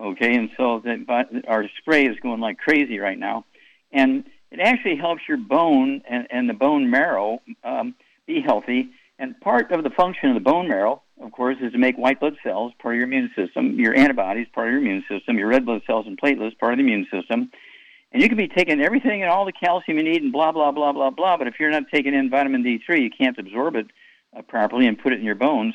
Okay, 0.00 0.34
and 0.34 0.50
so 0.56 0.82
that, 0.84 1.44
our 1.46 1.64
spray 1.78 2.06
is 2.06 2.18
going 2.20 2.40
like 2.40 2.58
crazy 2.58 2.98
right 2.98 3.18
now. 3.18 3.44
And 3.92 4.24
it 4.54 4.60
actually 4.60 4.94
helps 4.94 5.22
your 5.28 5.36
bone 5.36 6.00
and, 6.08 6.28
and 6.30 6.48
the 6.48 6.54
bone 6.54 6.88
marrow 6.88 7.42
um, 7.64 7.92
be 8.24 8.40
healthy. 8.40 8.88
And 9.18 9.38
part 9.40 9.72
of 9.72 9.82
the 9.82 9.90
function 9.90 10.28
of 10.28 10.34
the 10.34 10.40
bone 10.40 10.68
marrow, 10.68 11.02
of 11.20 11.32
course, 11.32 11.56
is 11.60 11.72
to 11.72 11.78
make 11.78 11.96
white 11.96 12.20
blood 12.20 12.36
cells, 12.44 12.72
part 12.78 12.94
of 12.94 12.98
your 12.98 13.08
immune 13.08 13.32
system, 13.34 13.80
your 13.80 13.96
antibodies, 13.96 14.46
part 14.54 14.68
of 14.68 14.72
your 14.72 14.80
immune 14.80 15.04
system, 15.08 15.38
your 15.38 15.48
red 15.48 15.66
blood 15.66 15.82
cells 15.88 16.06
and 16.06 16.20
platelets, 16.20 16.56
part 16.56 16.72
of 16.72 16.78
the 16.78 16.84
immune 16.84 17.04
system. 17.10 17.50
And 18.12 18.22
you 18.22 18.28
can 18.28 18.38
be 18.38 18.46
taking 18.46 18.80
everything 18.80 19.22
and 19.22 19.30
all 19.30 19.44
the 19.44 19.52
calcium 19.52 19.98
you 19.98 20.04
need 20.04 20.22
and 20.22 20.32
blah, 20.32 20.52
blah, 20.52 20.70
blah, 20.70 20.92
blah, 20.92 21.10
blah. 21.10 21.36
But 21.36 21.48
if 21.48 21.54
you're 21.58 21.70
not 21.70 21.90
taking 21.92 22.14
in 22.14 22.30
vitamin 22.30 22.62
D3, 22.62 23.02
you 23.02 23.10
can't 23.10 23.36
absorb 23.36 23.74
it 23.74 23.86
uh, 24.36 24.42
properly 24.42 24.86
and 24.86 24.96
put 24.96 25.12
it 25.12 25.18
in 25.18 25.24
your 25.24 25.34
bones. 25.34 25.74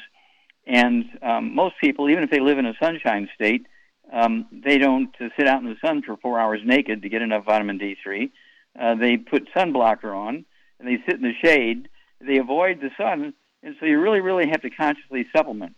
And 0.65 1.03
um, 1.21 1.53
most 1.53 1.75
people, 1.81 2.09
even 2.09 2.23
if 2.23 2.29
they 2.29 2.39
live 2.39 2.57
in 2.57 2.65
a 2.65 2.75
sunshine 2.81 3.27
state, 3.35 3.65
um, 4.13 4.45
they 4.53 4.77
don't 4.77 5.13
uh, 5.19 5.27
sit 5.37 5.49
out 5.49 5.61
in 5.61 5.67
the 5.67 5.75
sun 5.85 6.01
for 6.01 6.15
four 6.15 6.39
hours 6.39 6.61
naked 6.63 7.01
to 7.01 7.09
get 7.09 7.21
enough 7.21 7.43
vitamin 7.43 7.77
D3 7.77 8.31
uh, 8.79 8.95
they 8.95 9.17
put 9.17 9.53
sunblocker 9.53 10.15
on, 10.15 10.45
and 10.79 10.87
they 10.87 10.97
sit 11.05 11.15
in 11.15 11.21
the 11.21 11.33
shade. 11.43 11.89
They 12.21 12.37
avoid 12.37 12.81
the 12.81 12.91
sun, 12.97 13.33
and 13.63 13.75
so 13.79 13.85
you 13.85 13.99
really, 13.99 14.21
really 14.21 14.49
have 14.49 14.61
to 14.61 14.69
consciously 14.69 15.27
supplement. 15.35 15.75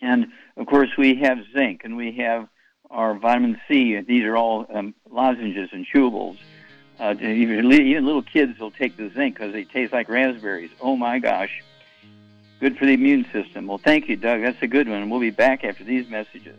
And 0.00 0.28
of 0.56 0.66
course, 0.66 0.90
we 0.96 1.16
have 1.16 1.38
zinc, 1.54 1.82
and 1.84 1.96
we 1.96 2.12
have 2.18 2.48
our 2.90 3.14
vitamin 3.14 3.60
C. 3.68 4.00
These 4.00 4.24
are 4.24 4.36
all 4.36 4.66
um, 4.72 4.94
lozenges 5.10 5.68
and 5.72 5.86
chewables. 5.86 6.38
Uh, 6.98 7.14
even, 7.18 7.72
even 7.72 8.04
little 8.04 8.22
kids 8.22 8.58
will 8.58 8.70
take 8.70 8.96
the 8.96 9.10
zinc 9.10 9.34
because 9.34 9.52
they 9.52 9.64
taste 9.64 9.92
like 9.92 10.08
raspberries. 10.08 10.70
Oh 10.80 10.96
my 10.96 11.18
gosh! 11.18 11.62
good 12.60 12.76
for 12.76 12.86
the 12.86 12.92
immune 12.92 13.26
system. 13.32 13.66
Well, 13.66 13.78
thank 13.78 14.08
you, 14.08 14.16
Doug. 14.16 14.42
That's 14.42 14.62
a 14.62 14.66
good 14.66 14.88
one. 14.88 15.08
We'll 15.10 15.20
be 15.20 15.30
back 15.30 15.64
after 15.64 15.82
these 15.82 16.08
messages. 16.08 16.58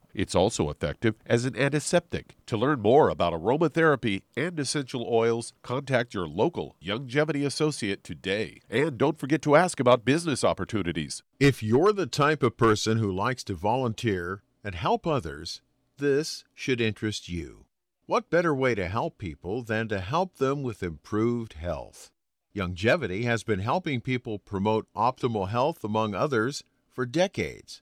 It's 0.13 0.35
also 0.35 0.69
effective 0.69 1.15
as 1.25 1.45
an 1.45 1.55
antiseptic. 1.57 2.35
To 2.47 2.57
learn 2.57 2.81
more 2.81 3.09
about 3.09 3.33
aromatherapy 3.33 4.23
and 4.35 4.59
essential 4.59 5.07
oils, 5.09 5.53
contact 5.61 6.13
your 6.13 6.27
local 6.27 6.75
Youngevity 6.83 7.45
associate 7.45 8.03
today. 8.03 8.61
And 8.69 8.97
don't 8.97 9.19
forget 9.19 9.41
to 9.43 9.55
ask 9.55 9.79
about 9.79 10.05
business 10.05 10.43
opportunities. 10.43 11.23
If 11.39 11.63
you're 11.63 11.93
the 11.93 12.07
type 12.07 12.43
of 12.43 12.57
person 12.57 12.97
who 12.97 13.11
likes 13.11 13.43
to 13.45 13.53
volunteer 13.53 14.43
and 14.63 14.75
help 14.75 15.07
others, 15.07 15.61
this 15.97 16.43
should 16.53 16.81
interest 16.81 17.29
you. 17.29 17.65
What 18.05 18.29
better 18.29 18.53
way 18.53 18.75
to 18.75 18.89
help 18.89 19.17
people 19.17 19.61
than 19.61 19.87
to 19.87 19.99
help 19.99 20.37
them 20.37 20.63
with 20.63 20.83
improved 20.83 21.53
health? 21.53 22.11
Youngevity 22.53 23.23
has 23.23 23.43
been 23.43 23.59
helping 23.59 24.01
people 24.01 24.37
promote 24.37 24.85
optimal 24.93 25.49
health, 25.49 25.83
among 25.83 26.13
others, 26.13 26.63
for 26.89 27.05
decades. 27.05 27.81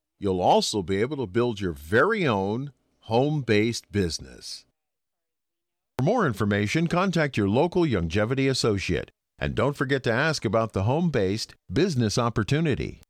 You'll 0.21 0.39
also 0.39 0.83
be 0.83 0.97
able 0.97 1.17
to 1.17 1.25
build 1.25 1.59
your 1.59 1.71
very 1.71 2.27
own 2.27 2.73
home 3.05 3.41
based 3.41 3.91
business. 3.91 4.65
For 5.97 6.03
more 6.03 6.27
information, 6.27 6.85
contact 6.85 7.37
your 7.37 7.49
local 7.49 7.81
Youngevity 7.81 8.47
associate. 8.47 9.09
And 9.39 9.55
don't 9.55 9.75
forget 9.75 10.03
to 10.03 10.11
ask 10.11 10.45
about 10.45 10.73
the 10.73 10.83
home 10.83 11.09
based 11.09 11.55
business 11.73 12.19
opportunity. 12.19 13.01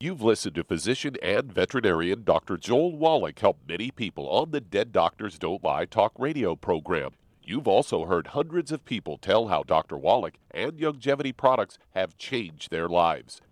You've 0.00 0.22
listened 0.22 0.56
to 0.56 0.64
physician 0.64 1.14
and 1.22 1.52
veterinarian 1.52 2.24
Dr. 2.24 2.56
Joel 2.56 2.96
Wallach 2.96 3.38
help 3.38 3.58
many 3.68 3.92
people 3.92 4.28
on 4.28 4.50
the 4.50 4.60
Dead 4.60 4.90
Doctors 4.90 5.38
Don't 5.38 5.62
Lie 5.62 5.84
talk 5.84 6.14
radio 6.18 6.56
program. 6.56 7.10
You've 7.44 7.68
also 7.68 8.06
heard 8.06 8.28
hundreds 8.28 8.72
of 8.72 8.84
people 8.84 9.18
tell 9.18 9.46
how 9.46 9.62
Dr. 9.62 9.96
Wallach 9.96 10.34
and 10.50 10.72
Youngevity 10.72 11.36
products 11.36 11.78
have 11.94 12.18
changed 12.18 12.72
their 12.72 12.88
lives. 12.88 13.40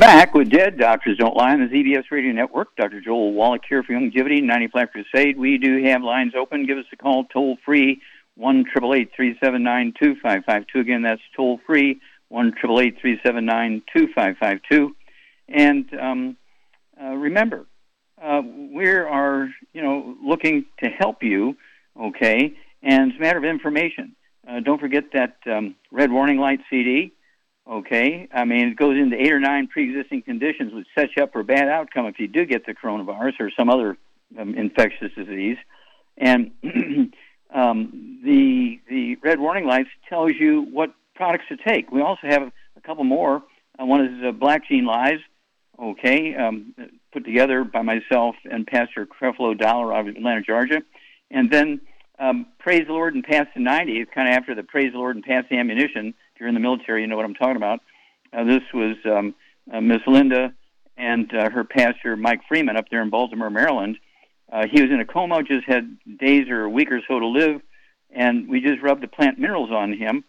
back 0.00 0.32
with 0.32 0.48
Dead 0.48 0.78
Doctors 0.78 1.18
Don't 1.18 1.36
Lie 1.36 1.52
on 1.52 1.60
the 1.60 1.66
ZBS 1.66 2.04
Radio 2.10 2.32
Network. 2.32 2.74
Dr. 2.74 3.02
Joel 3.02 3.34
Wallach 3.34 3.60
here 3.68 3.82
for 3.82 3.92
Youngevity, 3.92 4.42
90 4.42 4.68
Flat 4.68 4.92
Crusade. 4.92 5.36
We 5.36 5.58
do 5.58 5.84
have 5.84 6.02
lines 6.02 6.32
open. 6.34 6.64
Give 6.64 6.78
us 6.78 6.86
a 6.90 6.96
call 6.96 7.24
toll 7.24 7.58
free, 7.66 8.00
1 8.36 8.64
379 8.72 9.92
2552. 10.02 10.78
Again, 10.78 11.02
that's 11.02 11.20
toll 11.36 11.60
free, 11.66 12.00
1 12.30 12.52
379 12.62 13.82
2552. 13.94 14.96
And 15.50 15.92
um, 16.00 16.36
uh, 16.98 17.16
remember, 17.16 17.66
uh, 18.22 18.40
we 18.42 18.88
are, 18.88 19.50
you 19.74 19.82
know, 19.82 20.16
looking 20.24 20.64
to 20.82 20.88
help 20.88 21.22
you, 21.22 21.58
okay? 22.00 22.54
And 22.82 23.10
it's 23.10 23.18
a 23.18 23.20
matter 23.20 23.38
of 23.38 23.44
information. 23.44 24.16
Uh, 24.48 24.60
don't 24.60 24.80
forget 24.80 25.12
that 25.12 25.36
um, 25.44 25.74
red 25.92 26.10
warning 26.10 26.38
light 26.38 26.60
CD 26.70 27.12
Okay, 27.70 28.28
I 28.32 28.44
mean 28.44 28.68
it 28.68 28.76
goes 28.76 28.96
into 28.96 29.16
eight 29.16 29.32
or 29.32 29.38
nine 29.38 29.68
pre-existing 29.68 30.22
conditions, 30.22 30.74
which 30.74 30.88
sets 30.92 31.12
you 31.16 31.22
up 31.22 31.32
for 31.32 31.40
a 31.40 31.44
bad 31.44 31.68
outcome 31.68 32.06
if 32.06 32.18
you 32.18 32.26
do 32.26 32.44
get 32.44 32.66
the 32.66 32.74
coronavirus 32.74 33.34
or 33.38 33.50
some 33.56 33.70
other 33.70 33.96
um, 34.36 34.56
infectious 34.56 35.12
disease. 35.16 35.56
And 36.18 36.50
um, 37.54 38.20
the 38.24 38.80
the 38.88 39.16
red 39.22 39.38
warning 39.38 39.66
lights 39.66 39.90
tells 40.08 40.32
you 40.32 40.62
what 40.62 40.92
products 41.14 41.44
to 41.50 41.56
take. 41.56 41.92
We 41.92 42.00
also 42.00 42.26
have 42.26 42.42
a 42.76 42.80
couple 42.80 43.04
more. 43.04 43.42
Uh, 43.80 43.86
one 43.86 44.04
is 44.04 44.24
uh, 44.24 44.32
Black 44.32 44.66
Gene 44.66 44.84
Lies, 44.84 45.20
okay, 45.80 46.34
um, 46.34 46.74
put 47.12 47.24
together 47.24 47.62
by 47.62 47.82
myself 47.82 48.34
and 48.50 48.66
Pastor 48.66 49.06
Creflo 49.06 49.56
Dollar 49.56 49.94
out 49.94 50.08
of 50.08 50.16
Atlanta, 50.16 50.42
Georgia, 50.42 50.82
and 51.30 51.52
then 51.52 51.80
um, 52.18 52.46
Praise 52.58 52.86
the 52.88 52.92
Lord 52.92 53.14
and 53.14 53.22
Pass 53.22 53.46
the 53.54 53.60
90. 53.60 53.92
It's 54.00 54.10
kind 54.12 54.28
of 54.28 54.34
after 54.34 54.56
the 54.56 54.64
Praise 54.64 54.92
the 54.92 54.98
Lord 54.98 55.14
and 55.14 55.24
Pass 55.24 55.44
the 55.48 55.56
Ammunition 55.56 56.14
you're 56.40 56.48
in 56.48 56.54
the 56.54 56.60
military, 56.60 57.02
you 57.02 57.06
know 57.06 57.16
what 57.16 57.24
I'm 57.24 57.34
talking 57.34 57.56
about. 57.56 57.80
Uh, 58.32 58.44
this 58.44 58.62
was 58.72 58.96
um, 59.04 59.34
uh, 59.72 59.80
Miss 59.80 60.00
Linda 60.06 60.54
and 60.96 61.32
uh, 61.34 61.50
her 61.50 61.64
pastor, 61.64 62.16
Mike 62.16 62.40
Freeman, 62.48 62.76
up 62.76 62.86
there 62.90 63.02
in 63.02 63.10
Baltimore, 63.10 63.50
Maryland. 63.50 63.98
Uh, 64.52 64.66
he 64.70 64.80
was 64.80 64.90
in 64.90 65.00
a 65.00 65.04
coma, 65.04 65.42
just 65.42 65.66
had 65.66 65.96
days 66.18 66.48
or 66.48 66.64
a 66.64 66.70
week 66.70 66.90
or 66.90 67.00
so 67.06 67.18
to 67.18 67.26
live, 67.26 67.60
and 68.10 68.48
we 68.48 68.60
just 68.60 68.82
rubbed 68.82 69.02
the 69.02 69.08
plant 69.08 69.38
minerals 69.38 69.70
on 69.70 69.92
him, 69.92 70.24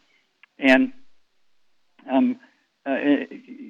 and 0.59 0.93
um, 2.11 2.39
uh, 2.85 2.95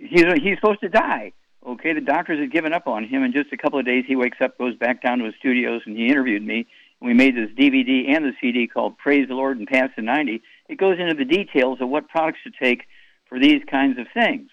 he's 0.09 0.25
he's 0.41 0.57
supposed 0.57 0.81
to 0.81 0.89
die. 0.89 1.31
Okay, 1.65 1.93
the 1.93 2.01
doctors 2.01 2.39
had 2.39 2.51
given 2.51 2.73
up 2.73 2.87
on 2.87 3.05
him. 3.05 3.23
In 3.23 3.31
just 3.31 3.53
a 3.53 3.57
couple 3.57 3.79
of 3.79 3.85
days, 3.85 4.03
he 4.07 4.15
wakes 4.15 4.37
up, 4.41 4.57
goes 4.57 4.75
back 4.75 5.01
down 5.01 5.19
to 5.19 5.25
his 5.25 5.35
studios, 5.39 5.81
and 5.85 5.95
he 5.95 6.07
interviewed 6.07 6.43
me. 6.43 6.65
And 6.99 7.07
we 7.07 7.13
made 7.13 7.35
this 7.35 7.49
DVD 7.57 8.09
and 8.09 8.25
the 8.25 8.33
CD 8.41 8.67
called 8.67 8.97
"Praise 8.97 9.27
the 9.27 9.35
Lord 9.35 9.57
and 9.57 9.67
Pass 9.67 9.89
the 9.95 10.01
90." 10.01 10.41
It 10.71 10.77
goes 10.77 10.99
into 10.99 11.13
the 11.13 11.25
details 11.25 11.79
of 11.81 11.89
what 11.89 12.07
products 12.07 12.39
to 12.45 12.51
take 12.51 12.83
for 13.27 13.37
these 13.37 13.61
kinds 13.69 13.99
of 13.99 14.07
things. 14.13 14.49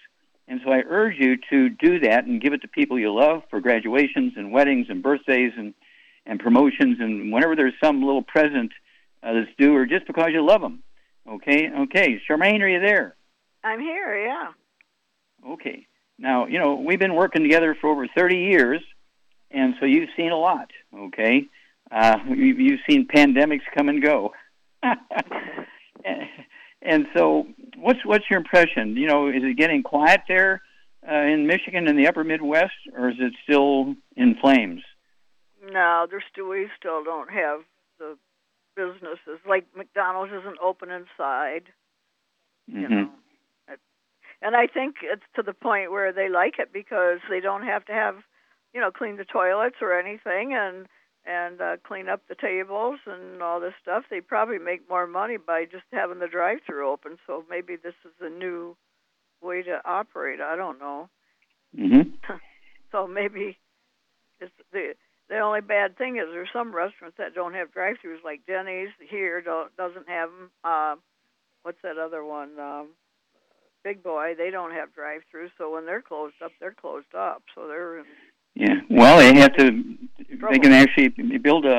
And 0.49 0.59
so 0.65 0.71
I 0.71 0.81
urge 0.85 1.15
you 1.17 1.37
to 1.49 1.69
do 1.69 1.99
that 2.01 2.25
and 2.25 2.41
give 2.41 2.51
it 2.51 2.61
to 2.63 2.67
people 2.67 2.99
you 2.99 3.13
love 3.13 3.43
for 3.49 3.61
graduations 3.61 4.33
and 4.35 4.51
weddings 4.51 4.87
and 4.89 5.01
birthdays 5.01 5.53
and 5.57 5.73
and 6.25 6.39
promotions 6.39 6.97
and 6.99 7.31
whenever 7.31 7.55
there's 7.55 7.73
some 7.81 8.03
little 8.03 8.21
present 8.21 8.71
uh, 9.23 9.33
that's 9.33 9.49
due 9.57 9.73
or 9.75 9.85
just 9.85 10.05
because 10.05 10.29
you 10.33 10.45
love 10.45 10.61
them. 10.61 10.83
Okay, 11.27 11.69
okay. 11.83 12.21
Charmaine, 12.29 12.61
are 12.61 12.67
you 12.67 12.81
there? 12.81 13.15
I'm 13.63 13.79
here. 13.79 14.25
Yeah. 14.25 14.51
Okay. 15.53 15.87
Now, 16.17 16.47
you 16.47 16.59
know, 16.59 16.75
we've 16.75 16.99
been 16.99 17.15
working 17.15 17.43
together 17.43 17.75
for 17.79 17.89
over 17.89 18.05
30 18.07 18.35
years, 18.35 18.81
and 19.49 19.75
so 19.79 19.85
you've 19.85 20.09
seen 20.17 20.31
a 20.31 20.37
lot, 20.37 20.69
okay? 20.93 21.45
Uh, 21.89 22.17
you've 22.27 22.81
seen 22.87 23.07
pandemics 23.07 23.63
come 23.75 23.87
and 23.87 24.03
go. 24.03 24.33
and 26.81 27.07
so, 27.15 27.47
what's 27.77 27.99
what's 28.05 28.25
your 28.29 28.39
impression? 28.39 28.95
You 28.95 29.07
know, 29.07 29.27
is 29.27 29.43
it 29.43 29.57
getting 29.57 29.83
quiet 29.83 30.21
there 30.27 30.61
uh, 31.07 31.15
in 31.15 31.47
Michigan 31.47 31.87
in 31.87 31.97
the 31.97 32.07
upper 32.07 32.23
Midwest, 32.23 32.73
or 32.95 33.09
is 33.09 33.17
it 33.19 33.33
still 33.43 33.95
in 34.15 34.35
flames? 34.41 34.81
No, 35.71 36.07
there's 36.09 36.23
still 36.31 36.49
we 36.49 36.67
still 36.77 37.03
don't 37.03 37.29
have 37.31 37.61
the 37.99 38.17
businesses 38.75 39.39
like 39.47 39.65
McDonald's 39.75 40.31
isn't 40.31 40.57
open 40.61 40.89
inside. 40.89 41.63
Mm-hmm. 42.69 42.81
You 42.81 42.89
know, 42.89 43.09
and 44.41 44.55
I 44.55 44.67
think 44.67 44.97
it's 45.03 45.23
to 45.35 45.43
the 45.43 45.53
point 45.53 45.91
where 45.91 46.13
they 46.13 46.29
like 46.29 46.59
it 46.59 46.71
because 46.71 47.19
they 47.29 47.39
don't 47.39 47.63
have 47.63 47.85
to 47.85 47.93
have, 47.93 48.15
you 48.73 48.79
know, 48.79 48.91
clean 48.91 49.17
the 49.17 49.25
toilets 49.25 49.75
or 49.81 49.97
anything 49.97 50.53
and 50.53 50.87
and 51.25 51.61
uh, 51.61 51.77
clean 51.85 52.09
up 52.09 52.21
the 52.27 52.35
tables 52.35 52.99
and 53.05 53.41
all 53.41 53.59
this 53.59 53.73
stuff. 53.81 54.03
They 54.09 54.21
probably 54.21 54.57
make 54.57 54.89
more 54.89 55.07
money 55.07 55.37
by 55.37 55.65
just 55.65 55.83
having 55.91 56.19
the 56.19 56.27
drive-through 56.27 56.89
open. 56.89 57.17
So 57.27 57.43
maybe 57.49 57.75
this 57.75 57.93
is 58.05 58.13
a 58.21 58.29
new 58.29 58.75
way 59.41 59.61
to 59.63 59.81
operate. 59.85 60.39
I 60.41 60.55
don't 60.55 60.79
know. 60.79 61.09
Mm-hmm. 61.77 62.09
so 62.91 63.07
maybe 63.07 63.57
it's 64.39 64.51
the 64.71 64.93
the 65.29 65.39
only 65.39 65.61
bad 65.61 65.95
thing 65.95 66.17
is 66.17 66.23
there's 66.31 66.49
some 66.51 66.73
restaurants 66.73 67.17
that 67.17 67.35
don't 67.35 67.53
have 67.53 67.71
drive-throughs, 67.71 68.23
like 68.25 68.47
Denny's 68.47 68.89
here 69.11 69.41
don't, 69.41 69.75
doesn't 69.77 70.09
have 70.09 70.29
them. 70.29 70.49
Uh, 70.63 70.95
what's 71.61 71.77
that 71.83 71.99
other 71.99 72.23
one? 72.23 72.57
Um, 72.59 72.87
Big 73.83 74.01
Boy, 74.01 74.33
they 74.35 74.49
don't 74.49 74.71
have 74.71 74.91
drive-throughs, 74.95 75.51
so 75.55 75.71
when 75.71 75.85
they're 75.85 76.01
closed 76.01 76.33
up, 76.43 76.51
they're 76.59 76.73
closed 76.73 77.13
up. 77.13 77.43
So 77.53 77.67
they're 77.67 77.99
in 77.99 78.05
yeah. 78.55 78.81
Well, 78.89 79.19
they 79.19 79.39
have 79.39 79.55
to. 79.57 79.83
They 80.29 80.59
can 80.59 80.71
actually 80.71 81.09
build 81.39 81.65
a, 81.65 81.69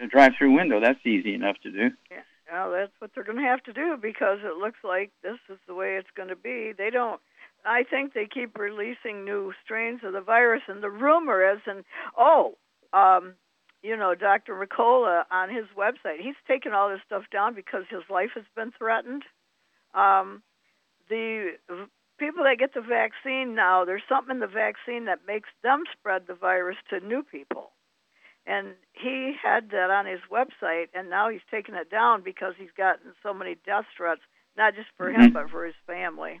a, 0.00 0.04
a 0.04 0.06
drive-through 0.06 0.52
window. 0.54 0.80
That's 0.80 1.04
easy 1.04 1.34
enough 1.34 1.56
to 1.62 1.70
do. 1.70 1.90
Yeah. 2.10 2.22
Well, 2.52 2.72
that's 2.72 2.92
what 2.98 3.12
they're 3.14 3.24
going 3.24 3.38
to 3.38 3.44
have 3.44 3.62
to 3.64 3.72
do 3.72 3.96
because 4.00 4.38
it 4.42 4.56
looks 4.56 4.78
like 4.82 5.12
this 5.22 5.38
is 5.48 5.58
the 5.68 5.74
way 5.74 5.96
it's 5.96 6.10
going 6.16 6.30
to 6.30 6.36
be. 6.36 6.72
They 6.76 6.90
don't. 6.90 7.20
I 7.64 7.84
think 7.84 8.12
they 8.12 8.26
keep 8.26 8.58
releasing 8.58 9.24
new 9.24 9.52
strains 9.62 10.00
of 10.02 10.14
the 10.14 10.20
virus, 10.20 10.62
and 10.66 10.82
the 10.82 10.90
rumor 10.90 11.52
is, 11.52 11.60
and 11.66 11.84
oh, 12.16 12.56
um, 12.92 13.34
you 13.82 13.96
know, 13.96 14.14
Dr. 14.14 14.54
Mercola 14.54 15.24
on 15.30 15.48
his 15.48 15.66
website, 15.76 16.20
he's 16.20 16.34
taken 16.48 16.72
all 16.72 16.88
this 16.88 17.00
stuff 17.06 17.24
down 17.32 17.54
because 17.54 17.84
his 17.90 18.02
life 18.10 18.30
has 18.34 18.44
been 18.56 18.72
threatened. 18.76 19.22
Um, 19.94 20.42
the 21.08 21.52
people 22.18 22.44
that 22.44 22.58
get 22.58 22.74
the 22.74 22.80
vaccine 22.80 23.54
now, 23.54 23.84
there's 23.84 24.02
something 24.08 24.36
in 24.36 24.40
the 24.40 24.46
vaccine 24.46 25.06
that 25.06 25.20
makes 25.26 25.48
them 25.62 25.84
spread 25.92 26.22
the 26.26 26.34
virus 26.34 26.76
to 26.90 27.00
new 27.00 27.22
people. 27.22 27.70
And 28.46 28.74
he 28.92 29.34
had 29.42 29.70
that 29.70 29.90
on 29.90 30.06
his 30.06 30.20
website, 30.30 30.86
and 30.94 31.10
now 31.10 31.28
he's 31.28 31.40
taken 31.50 31.74
it 31.74 31.90
down 31.90 32.22
because 32.22 32.54
he's 32.58 32.70
gotten 32.76 33.12
so 33.22 33.32
many 33.34 33.56
death 33.66 33.84
threats, 33.96 34.22
not 34.56 34.74
just 34.74 34.88
for 34.96 35.10
Mm-hmm. 35.10 35.20
him, 35.22 35.32
but 35.32 35.50
for 35.50 35.64
his 35.64 35.74
family. 35.86 36.40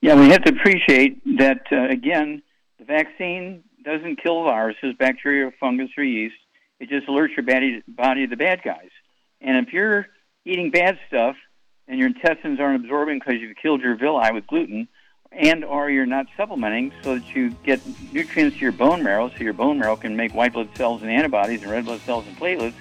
Yeah, 0.00 0.14
we 0.20 0.28
have 0.30 0.42
to 0.44 0.52
appreciate 0.52 1.22
that. 1.38 1.62
Uh, 1.72 1.88
again, 1.88 2.42
the 2.78 2.84
vaccine 2.84 3.64
doesn't 3.84 4.22
kill 4.22 4.44
viruses, 4.44 4.94
bacteria, 4.98 5.50
fungus, 5.58 5.90
or 5.96 6.04
yeast. 6.04 6.34
It 6.80 6.88
just 6.88 7.06
alerts 7.06 7.36
your 7.36 7.46
body, 7.46 7.82
body 7.88 8.26
to 8.26 8.30
the 8.30 8.36
bad 8.36 8.62
guys. 8.62 8.90
And 9.40 9.66
if 9.66 9.72
you're 9.72 10.06
eating 10.44 10.70
bad 10.70 10.98
stuff 11.08 11.36
and 11.88 11.98
your 11.98 12.08
intestines 12.08 12.60
aren't 12.60 12.84
absorbing 12.84 13.18
because 13.18 13.40
you've 13.40 13.56
killed 13.56 13.80
your 13.80 13.96
villi 13.96 14.32
with 14.32 14.46
gluten, 14.46 14.88
and 15.34 15.64
or 15.64 15.90
you're 15.90 16.06
not 16.06 16.26
supplementing 16.36 16.92
so 17.02 17.18
that 17.18 17.34
you 17.34 17.50
get 17.64 17.80
nutrients 18.12 18.56
to 18.56 18.62
your 18.62 18.72
bone 18.72 19.02
marrow, 19.02 19.30
so 19.30 19.36
your 19.38 19.52
bone 19.52 19.78
marrow 19.78 19.96
can 19.96 20.16
make 20.16 20.34
white 20.34 20.52
blood 20.52 20.68
cells 20.76 21.02
and 21.02 21.10
antibodies 21.10 21.62
and 21.62 21.70
red 21.70 21.84
blood 21.84 22.00
cells 22.02 22.26
and 22.26 22.36
platelets, 22.36 22.74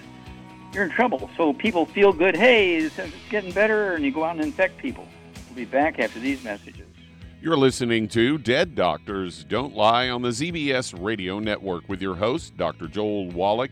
you're 0.74 0.84
in 0.84 0.89
trouble. 0.89 1.30
So 1.38 1.54
people 1.54 1.86
feel 1.86 2.13
good, 2.13 2.36
hey, 2.36 2.76
it's 2.76 3.00
getting 3.30 3.52
better, 3.52 3.96
and 3.96 4.04
you 4.04 4.12
go 4.12 4.24
out 4.24 4.36
and 4.36 4.46
infect 4.46 4.78
people. 4.78 5.08
We'll 5.48 5.56
be 5.56 5.66
back 5.66 6.00
after 6.00 6.20
these 6.20 6.44
messages. 6.44 6.88
You're 7.42 7.58
listening 7.58 8.08
to 8.10 8.38
Dead 8.38 8.74
Doctors 8.74 9.44
Don't 9.44 9.76
Lie 9.76 10.10
on 10.10 10.22
the 10.22 10.30
ZBS 10.30 10.96
Radio 10.98 11.39
Network 11.39 11.89
with 11.89 12.02
your 12.02 12.16
host, 12.16 12.56
Dr. 12.56 12.88
Joel 12.88 13.30
Wallach. 13.32 13.72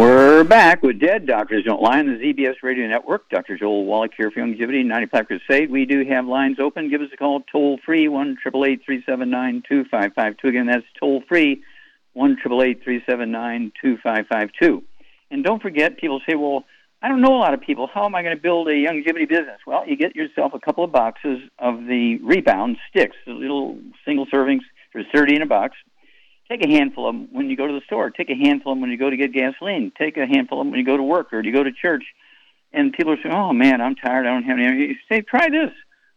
We're 0.00 0.44
back 0.44 0.82
with 0.82 0.98
Dead 0.98 1.26
Doctors 1.26 1.64
Don't 1.64 1.82
Lie 1.82 1.98
on 1.98 2.06
the 2.06 2.14
ZBS 2.14 2.62
Radio 2.62 2.88
Network. 2.88 3.28
Dr. 3.28 3.58
Joel 3.58 3.84
Wallach 3.84 4.12
here 4.16 4.30
for 4.30 4.40
Youngevity 4.40 4.82
95 4.82 5.26
Crusade. 5.26 5.70
We 5.70 5.84
do 5.84 6.06
have 6.06 6.24
lines 6.24 6.56
open. 6.58 6.88
Give 6.88 7.02
us 7.02 7.10
a 7.12 7.18
call 7.18 7.42
toll 7.52 7.78
free, 7.84 8.08
1 8.08 8.38
379 8.42 9.62
2552. 9.68 10.48
Again, 10.48 10.66
that's 10.68 10.86
toll 10.98 11.22
free, 11.28 11.62
1 12.14 12.38
379 12.42 13.72
2552. 13.78 14.82
And 15.30 15.44
don't 15.44 15.60
forget, 15.60 15.98
people 15.98 16.22
say, 16.26 16.34
well, 16.34 16.64
I 17.02 17.08
don't 17.08 17.20
know 17.20 17.36
a 17.36 17.36
lot 17.36 17.52
of 17.52 17.60
people. 17.60 17.86
How 17.86 18.06
am 18.06 18.14
I 18.14 18.22
going 18.22 18.34
to 18.34 18.42
build 18.42 18.68
a 18.68 18.72
Youngevity 18.72 19.28
business? 19.28 19.60
Well, 19.66 19.86
you 19.86 19.98
get 19.98 20.16
yourself 20.16 20.54
a 20.54 20.60
couple 20.60 20.82
of 20.82 20.90
boxes 20.90 21.40
of 21.58 21.84
the 21.84 22.16
rebound 22.22 22.78
sticks, 22.88 23.16
the 23.26 23.34
little 23.34 23.78
single 24.06 24.24
servings. 24.32 24.62
There's 24.94 25.04
30 25.12 25.36
in 25.36 25.42
a 25.42 25.46
box 25.46 25.76
Take 26.50 26.64
a 26.64 26.68
handful 26.68 27.08
of 27.08 27.14
them 27.14 27.28
when 27.30 27.48
you 27.48 27.56
go 27.56 27.68
to 27.68 27.72
the 27.72 27.80
store. 27.86 28.10
Take 28.10 28.28
a 28.28 28.34
handful 28.34 28.72
of 28.72 28.76
them 28.76 28.80
when 28.80 28.90
you 28.90 28.98
go 28.98 29.08
to 29.08 29.16
get 29.16 29.32
gasoline. 29.32 29.92
Take 29.96 30.16
a 30.16 30.26
handful 30.26 30.60
of 30.60 30.64
them 30.64 30.72
when 30.72 30.80
you 30.80 30.86
go 30.86 30.96
to 30.96 31.02
work 31.02 31.32
or 31.32 31.44
you 31.44 31.52
go 31.52 31.62
to 31.62 31.70
church. 31.70 32.02
And 32.72 32.92
people 32.92 33.12
are 33.12 33.22
saying, 33.22 33.32
"Oh 33.32 33.52
man, 33.52 33.80
I'm 33.80 33.94
tired. 33.94 34.26
I 34.26 34.30
don't 34.30 34.42
have 34.42 34.58
any." 34.58 34.86
You 34.88 34.96
say, 35.08 35.20
"Try 35.20 35.48
this." 35.48 35.70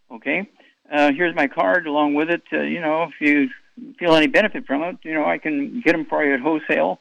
Okay. 0.10 0.50
Uh, 0.92 1.12
here's 1.12 1.36
my 1.36 1.48
card 1.48 1.86
along 1.86 2.16
with 2.16 2.32
it. 2.32 2.42
Uh, 2.52 2.62
you 2.62 2.82
know, 2.82 3.04
if 3.04 3.14
you 3.20 3.50
feel 4.00 4.16
any 4.16 4.26
benefit 4.26 4.66
from 4.66 4.82
it, 4.84 4.98
you 5.04 5.14
know, 5.14 5.24
I 5.24 5.38
can 5.38 5.82
get 5.82 5.92
them 5.92 6.06
for 6.06 6.24
you 6.24 6.34
at 6.34 6.40
wholesale 6.40 7.00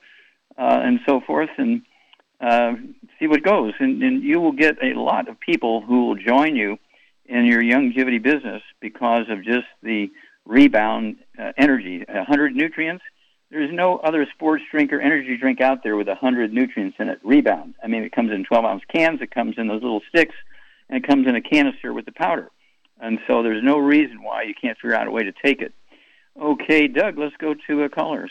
uh, 0.59 0.81
and 0.83 1.01
so 1.07 1.21
forth, 1.21 1.51
and 1.57 1.83
uh, 2.41 2.75
see 3.19 3.29
what 3.29 3.43
goes. 3.43 3.73
And, 3.79 4.03
and 4.03 4.23
you 4.23 4.41
will 4.41 4.53
get 4.53 4.77
a 4.83 4.99
lot 4.99 5.29
of 5.29 5.41
people 5.41 5.81
who 5.81 6.07
will 6.09 6.17
join 6.17 6.55
you 6.55 6.79
in 7.27 7.47
your 7.47 7.63
Youngevity 7.63 8.23
business 8.23 8.63
because 8.81 9.25
of 9.31 9.43
just 9.43 9.67
the 9.83 10.11
rebound 10.45 11.17
uh, 11.39 11.53
energy. 11.57 12.05
100 12.09 12.55
nutrients 12.55 13.05
there's 13.53 13.71
no 13.71 13.99
other 13.99 14.27
sports 14.35 14.65
drink 14.71 14.93
or 14.93 15.01
energy 15.01 15.37
drink 15.37 15.61
out 15.61 15.83
there 15.83 15.95
with 15.95 16.09
100 16.09 16.53
nutrients 16.55 16.97
in 16.99 17.09
it. 17.09 17.21
Rebound. 17.23 17.75
I 17.85 17.87
mean, 17.87 18.03
it 18.03 18.11
comes 18.11 18.33
in 18.33 18.45
12 18.45 18.65
ounce 18.65 18.83
cans, 18.93 19.21
it 19.21 19.31
comes 19.31 19.57
in 19.59 19.69
those 19.69 19.83
little 19.83 20.01
sticks, 20.09 20.35
and 20.89 20.97
it 20.97 21.07
comes 21.07 21.29
in 21.29 21.37
a 21.37 21.43
canister 21.43 21.93
with 21.93 22.07
the 22.07 22.13
powder. 22.13 22.51
And 22.99 23.19
so 23.27 23.43
there's 23.43 23.63
no 23.63 23.79
reason 23.79 24.23
why 24.23 24.45
you 24.45 24.55
can't 24.59 24.79
figure 24.79 24.97
out 24.97 25.07
a 25.07 25.11
way 25.11 25.23
to 25.25 25.33
take 25.45 25.61
it. 25.61 25.75
Okay, 26.41 26.89
Doug, 26.89 27.19
let's 27.19 27.37
go 27.37 27.55
to 27.69 27.85
uh, 27.85 27.89
callers. 27.89 28.31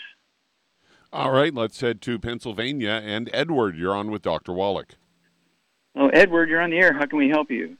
All 1.13 1.31
right, 1.31 1.53
let's 1.53 1.79
head 1.81 2.01
to 2.01 2.17
Pennsylvania. 2.17 3.01
And 3.03 3.29
Edward, 3.31 3.77
you're 3.77 3.95
on 3.95 4.09
with 4.09 4.23
Dr. 4.23 4.53
Wallach. 4.53 4.95
Oh, 5.95 6.07
Edward, 6.07 6.49
you're 6.49 6.61
on 6.61 6.71
the 6.71 6.77
air. 6.77 6.93
How 6.93 7.05
can 7.05 7.19
we 7.19 7.29
help 7.29 7.51
you? 7.51 7.77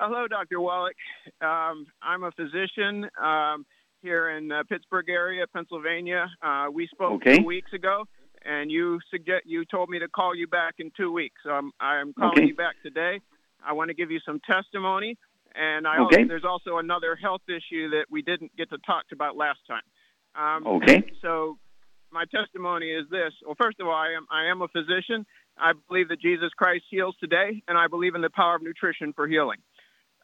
Hello, 0.00 0.26
Dr. 0.26 0.60
Wallach. 0.60 0.96
Um, 1.40 1.86
I'm 2.02 2.24
a 2.24 2.32
physician. 2.32 3.08
Um, 3.22 3.64
here 4.02 4.30
in 4.30 4.50
uh, 4.50 4.64
Pittsburgh 4.68 5.08
area, 5.08 5.46
Pennsylvania. 5.46 6.26
Uh, 6.42 6.66
we 6.72 6.88
spoke 6.88 7.22
okay. 7.22 7.38
two 7.38 7.46
weeks 7.46 7.72
ago, 7.72 8.04
and 8.44 8.70
you 8.70 8.98
suggest 9.10 9.44
you 9.46 9.64
told 9.64 9.88
me 9.88 9.98
to 10.00 10.08
call 10.08 10.34
you 10.34 10.46
back 10.46 10.74
in 10.78 10.90
two 10.96 11.12
weeks. 11.12 11.36
So 11.44 11.50
I'm, 11.50 11.70
I'm 11.80 12.12
calling 12.12 12.38
okay. 12.38 12.46
you 12.48 12.54
back 12.54 12.74
today. 12.82 13.20
I 13.64 13.72
want 13.72 13.88
to 13.88 13.94
give 13.94 14.10
you 14.10 14.18
some 14.26 14.40
testimony, 14.40 15.16
and 15.54 15.86
I 15.86 16.00
okay. 16.00 16.16
also, 16.16 16.28
there's 16.28 16.44
also 16.44 16.78
another 16.78 17.16
health 17.16 17.42
issue 17.48 17.90
that 17.90 18.06
we 18.10 18.22
didn't 18.22 18.54
get 18.56 18.70
to 18.70 18.78
talk 18.78 19.04
about 19.12 19.36
last 19.36 19.60
time. 19.68 19.82
Um, 20.34 20.66
okay. 20.66 21.04
So 21.22 21.58
my 22.10 22.24
testimony 22.24 22.90
is 22.90 23.08
this. 23.10 23.32
Well, 23.44 23.56
first 23.60 23.78
of 23.80 23.86
all, 23.86 23.94
I 23.94 24.14
am 24.16 24.26
I 24.30 24.50
am 24.50 24.62
a 24.62 24.68
physician. 24.68 25.24
I 25.58 25.72
believe 25.88 26.08
that 26.08 26.20
Jesus 26.20 26.50
Christ 26.56 26.84
heals 26.90 27.14
today, 27.20 27.62
and 27.68 27.78
I 27.78 27.86
believe 27.86 28.14
in 28.14 28.22
the 28.22 28.30
power 28.30 28.56
of 28.56 28.62
nutrition 28.62 29.12
for 29.12 29.28
healing. 29.28 29.58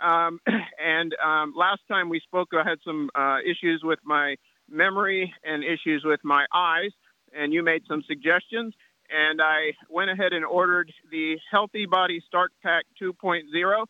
Um, 0.01 0.41
and 0.79 1.15
um, 1.25 1.55
last 1.57 1.81
time 1.89 2.09
we 2.09 2.21
spoke, 2.21 2.49
I 2.53 2.69
had 2.69 2.79
some 2.85 3.11
uh, 3.15 3.39
issues 3.45 3.83
with 3.85 3.99
my 4.05 4.37
memory 4.71 5.33
and 5.45 5.65
issues 5.65 6.03
with 6.05 6.21
my 6.23 6.47
eyes, 6.53 6.91
and 7.33 7.53
you 7.53 7.63
made 7.63 7.83
some 7.89 8.03
suggestions. 8.07 8.75
And 9.11 9.41
I 9.41 9.73
went 9.89 10.11
ahead 10.11 10.33
and 10.33 10.45
ordered 10.45 10.93
the 11.11 11.39
Healthy 11.51 11.87
Body 11.87 12.23
Start 12.27 12.53
Pack 12.63 12.85
2.0, 13.01 13.81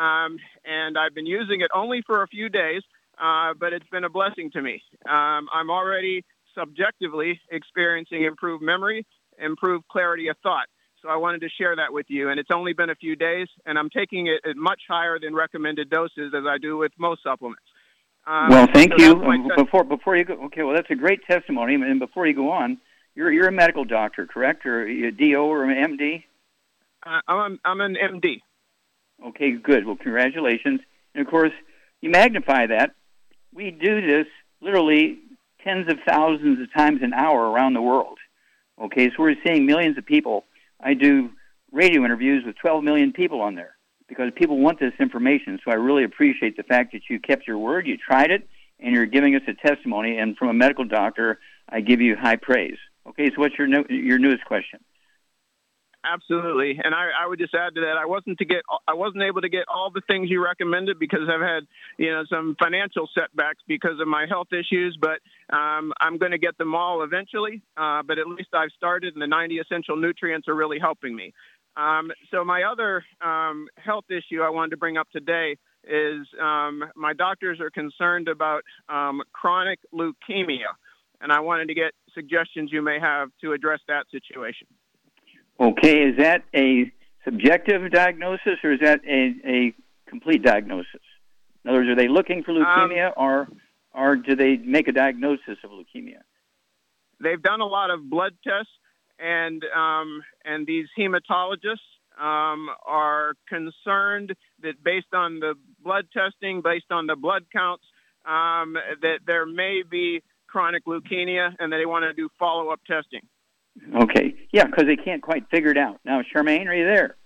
um, 0.00 0.36
and 0.64 0.96
I've 0.96 1.14
been 1.14 1.26
using 1.26 1.60
it 1.60 1.70
only 1.74 2.02
for 2.06 2.22
a 2.22 2.28
few 2.28 2.48
days, 2.48 2.82
uh, 3.20 3.54
but 3.58 3.72
it's 3.72 3.88
been 3.90 4.04
a 4.04 4.08
blessing 4.08 4.50
to 4.52 4.62
me. 4.62 4.80
Um, 5.08 5.48
I'm 5.52 5.70
already 5.70 6.24
subjectively 6.54 7.40
experiencing 7.50 8.24
improved 8.24 8.62
memory, 8.62 9.06
improved 9.38 9.88
clarity 9.88 10.28
of 10.28 10.36
thought. 10.42 10.66
So 11.02 11.08
I 11.08 11.16
wanted 11.16 11.40
to 11.42 11.48
share 11.48 11.76
that 11.76 11.92
with 11.92 12.06
you. 12.08 12.28
And 12.28 12.38
it's 12.38 12.50
only 12.52 12.72
been 12.72 12.90
a 12.90 12.94
few 12.94 13.16
days, 13.16 13.48
and 13.64 13.78
I'm 13.78 13.90
taking 13.90 14.26
it 14.26 14.48
at 14.48 14.56
much 14.56 14.82
higher 14.88 15.18
than 15.18 15.34
recommended 15.34 15.90
doses 15.90 16.32
as 16.36 16.44
I 16.46 16.58
do 16.58 16.76
with 16.76 16.92
most 16.98 17.22
supplements. 17.22 17.62
Um, 18.26 18.50
well, 18.50 18.68
thank 18.72 18.92
so 18.98 19.04
you. 19.04 19.48
Before 19.56 19.82
before 19.82 20.16
you 20.16 20.24
go, 20.24 20.34
okay. 20.44 20.62
Well, 20.62 20.74
that's 20.74 20.90
a 20.90 20.94
great 20.94 21.20
testimony. 21.26 21.74
And 21.74 21.98
before 21.98 22.26
you 22.26 22.34
go 22.34 22.50
on, 22.50 22.78
you're 23.14 23.32
you're 23.32 23.48
a 23.48 23.52
medical 23.52 23.84
doctor, 23.84 24.26
correct, 24.26 24.66
or 24.66 24.86
a 24.86 25.10
DO 25.10 25.36
or 25.36 25.64
an 25.64 25.96
MD? 25.96 26.24
Uh, 27.04 27.20
I'm 27.26 27.58
I'm 27.64 27.80
an 27.80 27.96
MD. 27.96 28.40
Okay, 29.28 29.52
good. 29.52 29.86
Well, 29.86 29.96
congratulations. 29.96 30.80
And 31.14 31.24
of 31.24 31.30
course, 31.30 31.52
you 32.02 32.10
magnify 32.10 32.66
that. 32.66 32.94
We 33.54 33.70
do 33.70 34.06
this 34.06 34.26
literally 34.60 35.18
tens 35.64 35.90
of 35.90 35.98
thousands 36.06 36.60
of 36.60 36.72
times 36.72 37.00
an 37.02 37.12
hour 37.12 37.50
around 37.50 37.74
the 37.74 37.82
world. 37.82 38.18
Okay, 38.80 39.08
so 39.08 39.14
we're 39.18 39.34
seeing 39.44 39.66
millions 39.66 39.98
of 39.98 40.06
people 40.06 40.44
I 40.82 40.94
do 40.94 41.30
radio 41.72 42.04
interviews 42.04 42.44
with 42.44 42.56
12 42.56 42.82
million 42.84 43.12
people 43.12 43.40
on 43.40 43.54
there 43.54 43.76
because 44.08 44.30
people 44.34 44.58
want 44.58 44.80
this 44.80 44.92
information. 44.98 45.58
So 45.64 45.70
I 45.70 45.74
really 45.74 46.04
appreciate 46.04 46.56
the 46.56 46.62
fact 46.62 46.92
that 46.92 47.02
you 47.08 47.20
kept 47.20 47.46
your 47.46 47.58
word, 47.58 47.86
you 47.86 47.96
tried 47.96 48.30
it, 48.30 48.48
and 48.80 48.94
you're 48.94 49.06
giving 49.06 49.36
us 49.36 49.42
a 49.46 49.54
testimony. 49.54 50.18
And 50.18 50.36
from 50.36 50.48
a 50.48 50.54
medical 50.54 50.84
doctor, 50.84 51.38
I 51.68 51.80
give 51.80 52.00
you 52.00 52.16
high 52.16 52.36
praise. 52.36 52.78
Okay, 53.06 53.30
so 53.30 53.36
what's 53.36 53.56
your 53.58 53.66
no, 53.66 53.84
your 53.88 54.18
newest 54.18 54.44
question? 54.44 54.80
Absolutely, 56.02 56.80
and 56.82 56.94
I, 56.94 57.10
I 57.22 57.26
would 57.26 57.38
just 57.38 57.54
add 57.54 57.74
to 57.74 57.82
that. 57.82 57.98
I 58.00 58.06
wasn't 58.06 58.38
to 58.38 58.46
get, 58.46 58.62
I 58.88 58.94
wasn't 58.94 59.22
able 59.22 59.42
to 59.42 59.50
get 59.50 59.64
all 59.68 59.90
the 59.90 60.00
things 60.06 60.30
you 60.30 60.42
recommended 60.42 60.98
because 60.98 61.28
I've 61.28 61.42
had, 61.42 61.64
you 61.98 62.10
know, 62.10 62.24
some 62.30 62.56
financial 62.58 63.06
setbacks 63.14 63.58
because 63.68 64.00
of 64.00 64.08
my 64.08 64.24
health 64.26 64.48
issues. 64.50 64.96
But 64.98 65.20
um, 65.54 65.92
I'm 66.00 66.16
going 66.16 66.30
to 66.30 66.38
get 66.38 66.56
them 66.56 66.74
all 66.74 67.02
eventually. 67.02 67.60
Uh, 67.76 68.02
but 68.02 68.18
at 68.18 68.26
least 68.26 68.48
I've 68.54 68.70
started, 68.78 69.12
and 69.12 69.20
the 69.20 69.26
90 69.26 69.58
essential 69.58 69.96
nutrients 69.96 70.48
are 70.48 70.54
really 70.54 70.78
helping 70.78 71.14
me. 71.14 71.34
Um, 71.76 72.10
so 72.30 72.44
my 72.44 72.62
other 72.62 73.04
um, 73.20 73.68
health 73.76 74.04
issue 74.08 74.40
I 74.40 74.48
wanted 74.48 74.70
to 74.70 74.76
bring 74.78 74.96
up 74.96 75.08
today 75.10 75.56
is 75.84 76.26
um, 76.40 76.84
my 76.96 77.12
doctors 77.12 77.60
are 77.60 77.70
concerned 77.70 78.28
about 78.28 78.62
um, 78.88 79.20
chronic 79.32 79.78
leukemia, 79.92 80.72
and 81.20 81.30
I 81.30 81.40
wanted 81.40 81.68
to 81.68 81.74
get 81.74 81.92
suggestions 82.14 82.70
you 82.72 82.80
may 82.80 82.98
have 82.98 83.28
to 83.42 83.52
address 83.52 83.80
that 83.88 84.06
situation. 84.10 84.66
Okay, 85.60 86.04
is 86.04 86.16
that 86.16 86.42
a 86.54 86.90
subjective 87.24 87.90
diagnosis 87.90 88.58
or 88.64 88.72
is 88.72 88.80
that 88.80 89.00
a, 89.06 89.34
a 89.46 89.74
complete 90.08 90.42
diagnosis? 90.42 91.02
In 91.64 91.70
other 91.70 91.80
words, 91.80 91.90
are 91.90 91.96
they 91.96 92.08
looking 92.08 92.42
for 92.42 92.52
leukemia 92.52 93.08
um, 93.08 93.12
or 93.16 93.48
or 93.92 94.16
do 94.16 94.34
they 94.36 94.56
make 94.56 94.88
a 94.88 94.92
diagnosis 94.92 95.58
of 95.62 95.70
leukemia? 95.70 96.20
They've 97.22 97.42
done 97.42 97.60
a 97.60 97.66
lot 97.66 97.90
of 97.90 98.08
blood 98.08 98.32
tests, 98.42 98.72
and 99.18 99.62
um, 99.76 100.22
and 100.46 100.66
these 100.66 100.86
hematologists 100.98 101.84
um, 102.18 102.68
are 102.86 103.34
concerned 103.46 104.34
that 104.62 104.82
based 104.82 105.12
on 105.12 105.40
the 105.40 105.54
blood 105.82 106.06
testing, 106.16 106.62
based 106.62 106.90
on 106.90 107.06
the 107.06 107.16
blood 107.16 107.44
counts, 107.52 107.84
um, 108.24 108.76
that 109.02 109.18
there 109.26 109.44
may 109.44 109.82
be 109.88 110.22
chronic 110.46 110.86
leukemia, 110.86 111.54
and 111.58 111.70
that 111.70 111.76
they 111.76 111.86
want 111.86 112.04
to 112.04 112.14
do 112.14 112.30
follow 112.38 112.70
up 112.70 112.80
testing. 112.86 113.20
Okay. 113.94 114.34
Yeah, 114.52 114.66
because 114.66 114.84
they 114.86 114.96
can't 114.96 115.22
quite 115.22 115.48
figure 115.50 115.70
it 115.70 115.78
out. 115.78 116.00
Now, 116.04 116.22
Charmaine, 116.22 116.66
are 116.66 116.74
you 116.74 116.84
there? 116.84 117.16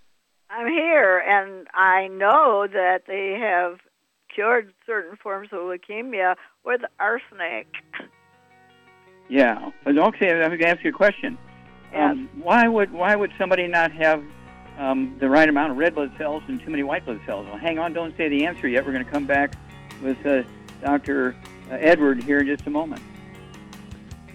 I'm 0.50 0.68
here, 0.68 1.18
and 1.18 1.66
I 1.74 2.08
know 2.08 2.66
that 2.72 3.02
they 3.06 3.38
have 3.40 3.80
cured 4.32 4.72
certain 4.86 5.16
forms 5.16 5.48
of 5.52 5.60
leukemia 5.60 6.34
with 6.64 6.82
arsenic. 7.00 7.66
Yeah. 9.28 9.70
Okay, 9.86 10.30
I'm 10.30 10.48
going 10.48 10.58
to 10.58 10.68
ask 10.68 10.84
you 10.84 10.90
a 10.90 10.92
question. 10.92 11.38
Yes. 11.92 12.12
Um, 12.12 12.28
why 12.42 12.68
would 12.68 12.92
why 12.92 13.14
would 13.16 13.32
somebody 13.38 13.66
not 13.68 13.92
have 13.92 14.22
um, 14.78 15.16
the 15.20 15.28
right 15.28 15.48
amount 15.48 15.72
of 15.72 15.78
red 15.78 15.94
blood 15.94 16.12
cells 16.18 16.42
and 16.48 16.60
too 16.60 16.70
many 16.70 16.82
white 16.82 17.04
blood 17.04 17.20
cells? 17.24 17.46
Well, 17.46 17.58
hang 17.58 17.78
on, 17.78 17.92
don't 17.92 18.16
say 18.16 18.28
the 18.28 18.44
answer 18.44 18.68
yet. 18.68 18.84
We're 18.84 18.92
going 18.92 19.04
to 19.04 19.10
come 19.10 19.26
back 19.26 19.54
with 20.02 20.24
uh, 20.26 20.42
Dr. 20.82 21.36
Uh, 21.70 21.76
Edward 21.76 22.22
here 22.22 22.40
in 22.40 22.46
just 22.46 22.66
a 22.66 22.70
moment. 22.70 23.00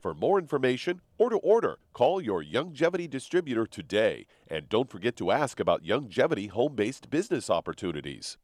For 0.00 0.14
more 0.14 0.38
information 0.38 1.02
or 1.18 1.28
to 1.28 1.36
order, 1.36 1.78
call 1.92 2.22
your 2.22 2.42
Youngevity 2.42 3.08
distributor 3.08 3.66
today. 3.66 4.24
And 4.48 4.66
don't 4.66 4.88
forget 4.88 5.14
to 5.16 5.30
ask 5.30 5.60
about 5.60 5.84
Youngevity 5.84 6.48
home 6.48 6.74
based 6.74 7.10
business 7.10 7.50
opportunities. 7.50 8.38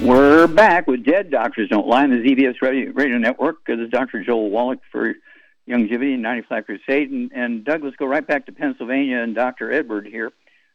We're 0.00 0.46
back 0.46 0.86
with 0.86 1.04
Dead 1.04 1.30
Doctors 1.30 1.68
Don't 1.68 1.86
Lie 1.86 2.04
on 2.04 2.10
the 2.10 2.16
ZBS 2.16 2.62
Radio, 2.62 2.92
Radio 2.92 3.18
Network. 3.18 3.66
This 3.66 3.78
is 3.78 3.90
Dr. 3.90 4.24
Joel 4.24 4.48
Wallach 4.48 4.80
for 4.90 5.14
Youngevity 5.68 6.14
and 6.14 6.22
95 6.22 6.64
Crusade. 6.64 7.10
And, 7.10 7.30
and 7.32 7.62
Doug, 7.62 7.84
let's 7.84 7.96
go 7.96 8.06
right 8.06 8.26
back 8.26 8.46
to 8.46 8.52
Pennsylvania 8.52 9.18
and 9.18 9.34
Dr. 9.34 9.70
Edward 9.70 10.06
here. 10.06 10.32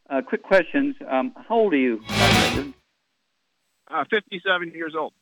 Uh, 0.09 0.21
quick 0.21 0.43
questions. 0.43 0.95
Um, 1.09 1.33
how 1.47 1.55
old 1.55 1.73
are 1.73 1.77
you. 1.77 2.01
Uh, 3.89 4.03
57 4.09 4.71
years 4.71 4.93
old. 4.97 5.13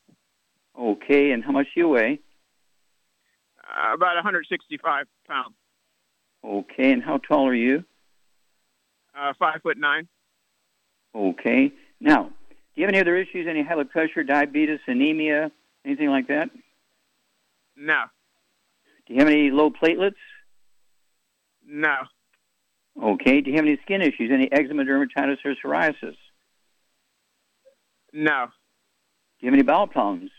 Okay, 0.80 1.32
and 1.32 1.44
how 1.44 1.52
much 1.52 1.68
do 1.74 1.82
you 1.82 1.90
weigh? 1.90 2.20
Uh, 3.64 3.94
about 3.94 4.16
165 4.16 5.06
pounds. 5.28 5.56
Okay, 6.44 6.92
and 6.92 7.04
how 7.04 7.18
tall 7.18 7.48
are 7.48 7.54
you? 7.54 7.84
Uh, 9.18 9.34
five 9.40 9.62
foot 9.64 9.78
nine. 9.78 10.08
Okay. 11.16 11.72
Now, 12.02 12.24
do 12.50 12.56
you 12.76 12.84
have 12.84 12.94
any 12.94 13.00
other 13.00 13.16
issues? 13.16 13.48
Any 13.50 13.64
high 13.64 13.76
blood 13.76 13.90
pressure, 13.90 14.24
diabetes, 14.24 14.80
anemia, 14.86 15.50
anything 15.86 16.10
like 16.10 16.28
that? 16.28 16.50
No. 17.78 18.04
Do 19.08 19.14
you 19.14 19.20
have 19.20 19.30
any 19.30 19.50
low 19.52 19.72
platelets? 19.72 20.16
No. 21.66 21.96
Okay. 23.02 23.42
Do 23.42 23.50
you 23.52 23.58
have 23.58 23.66
any 23.66 23.78
skin 23.84 24.02
issues? 24.02 24.32
Any 24.32 24.52
eczema, 24.52 24.84
dermatitis, 24.84 25.38
or 25.46 25.56
psoriasis? 25.64 26.16
No. 28.14 28.48
Do 28.48 29.46
you 29.46 29.48
have 29.48 29.54
any 29.54 29.64
bowel 29.64 29.88
problems? 29.88 30.32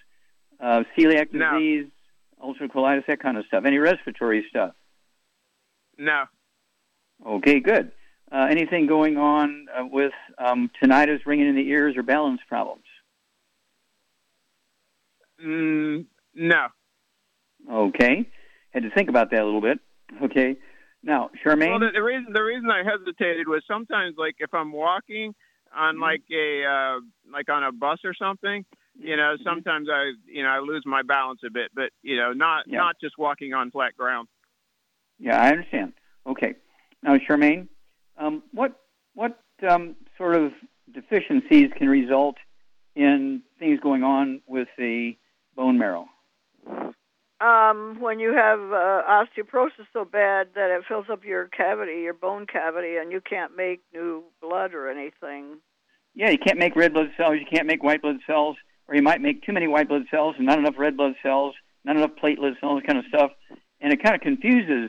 Uh, 0.58 0.84
celiac 0.96 1.32
No. 1.32 1.52
disease, 1.58 1.86
ulcerative 2.42 2.72
colitis, 2.72 3.06
that 3.06 3.20
kind 3.20 3.36
of 3.36 3.44
stuff. 3.46 3.64
Any 3.66 3.78
respiratory 3.78 4.46
stuff? 4.48 4.72
No. 5.98 6.24
Okay, 7.26 7.60
good. 7.60 7.92
Uh, 8.32 8.46
anything 8.50 8.86
going 8.86 9.16
on 9.18 9.66
uh, 9.74 9.84
with 9.84 10.12
um, 10.38 10.70
tinnitus, 10.82 11.24
ringing 11.26 11.48
in 11.48 11.54
the 11.54 11.68
ears, 11.68 11.96
or 11.96 12.02
balance 12.02 12.40
problems? 12.48 12.82
Mm, 15.44 16.06
no. 16.34 16.66
Okay. 17.70 18.26
Had 18.70 18.82
to 18.82 18.90
think 18.90 19.08
about 19.08 19.30
that 19.30 19.40
a 19.40 19.44
little 19.44 19.60
bit. 19.60 19.78
Okay. 20.22 20.56
Now, 21.06 21.30
Charmaine. 21.42 21.70
Well, 21.70 21.78
the, 21.78 21.90
the 21.94 22.02
reason 22.02 22.32
the 22.32 22.42
reason 22.42 22.68
I 22.68 22.82
hesitated 22.82 23.46
was 23.46 23.62
sometimes, 23.66 24.16
like 24.18 24.34
if 24.40 24.52
I'm 24.52 24.72
walking 24.72 25.34
on 25.74 25.94
Mm-hmm. 25.94 26.02
like 26.02 26.22
a 26.32 26.64
uh, 26.66 27.00
like 27.32 27.48
on 27.48 27.62
a 27.62 27.70
bus 27.72 28.00
or 28.04 28.12
something, 28.12 28.64
you 28.98 29.16
know, 29.16 29.34
Mm-hmm. 29.34 29.44
sometimes 29.44 29.88
I 29.88 30.12
you 30.26 30.42
know 30.42 30.48
I 30.48 30.58
lose 30.58 30.82
my 30.84 31.02
balance 31.02 31.40
a 31.46 31.50
bit, 31.50 31.70
but 31.74 31.90
you 32.02 32.16
know, 32.16 32.32
not 32.32 32.64
Yeah. 32.66 32.78
not 32.78 32.96
just 33.00 33.16
walking 33.16 33.54
on 33.54 33.70
flat 33.70 33.96
ground. 33.96 34.26
Yeah, 35.18 35.40
I 35.40 35.50
understand. 35.50 35.92
Okay. 36.26 36.56
Now, 37.04 37.16
Charmaine, 37.18 37.68
um, 38.18 38.42
what 38.52 38.72
what 39.14 39.38
um, 39.68 39.94
sort 40.18 40.34
of 40.34 40.52
deficiencies 40.92 41.70
can 41.76 41.88
result 41.88 42.36
in 42.96 43.42
things 43.60 43.78
going 43.80 44.02
on 44.02 44.40
with 44.46 44.68
the 44.76 45.16
bone 45.54 45.78
marrow? 45.78 46.06
Um, 47.38 47.98
when 48.00 48.18
you 48.18 48.32
have 48.32 48.60
uh, 48.60 49.02
osteoporosis 49.06 49.86
so 49.92 50.06
bad 50.06 50.48
that 50.54 50.70
it 50.70 50.84
fills 50.88 51.06
up 51.10 51.22
your 51.22 51.48
cavity, 51.48 52.00
your 52.00 52.14
bone 52.14 52.46
cavity, 52.46 52.96
and 52.96 53.12
you 53.12 53.20
can't 53.20 53.54
make 53.54 53.82
new 53.92 54.24
blood 54.40 54.72
or 54.72 54.88
anything. 54.88 55.58
Yeah, 56.14 56.30
you 56.30 56.38
can't 56.38 56.58
make 56.58 56.74
red 56.74 56.94
blood 56.94 57.12
cells. 57.18 57.36
You 57.38 57.44
can't 57.44 57.66
make 57.66 57.82
white 57.82 58.00
blood 58.00 58.20
cells, 58.26 58.56
or 58.88 58.94
you 58.94 59.02
might 59.02 59.20
make 59.20 59.42
too 59.42 59.52
many 59.52 59.66
white 59.66 59.88
blood 59.88 60.04
cells 60.10 60.36
and 60.38 60.46
not 60.46 60.58
enough 60.58 60.76
red 60.78 60.96
blood 60.96 61.14
cells, 61.22 61.54
not 61.84 61.96
enough 61.96 62.12
platelets, 62.22 62.56
all 62.62 62.76
this 62.76 62.86
kind 62.86 62.98
of 62.98 63.04
stuff. 63.06 63.32
And 63.82 63.92
it 63.92 64.02
kind 64.02 64.14
of 64.14 64.22
confuses 64.22 64.88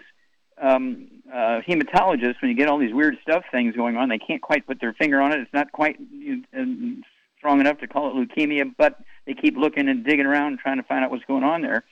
um, 0.62 1.10
uh, 1.30 1.60
hematologists 1.68 2.42
when 2.42 2.50
you 2.50 2.56
get 2.56 2.70
all 2.70 2.80
these 2.80 2.94
weird 2.94 3.18
stuff 3.22 3.44
things 3.52 3.76
going 3.76 3.98
on. 3.98 4.08
They 4.08 4.20
can't 4.20 4.42
quite 4.42 4.66
put 4.66 4.80
their 4.80 4.94
finger 4.94 5.20
on 5.20 5.34
it. 5.34 5.42
It's 5.42 5.54
not 5.54 5.74
quite 5.74 5.98
you, 6.12 6.44
um, 6.58 7.04
strong 7.38 7.60
enough 7.60 7.80
to 7.80 7.88
call 7.88 8.10
it 8.10 8.16
leukemia, 8.16 8.74
but 8.78 9.00
they 9.26 9.34
keep 9.34 9.58
looking 9.58 9.90
and 9.90 10.06
digging 10.06 10.26
around 10.26 10.60
trying 10.60 10.78
to 10.78 10.84
find 10.84 11.04
out 11.04 11.12
what's 11.12 11.26
going 11.26 11.44
on 11.44 11.62
there. 11.62 11.84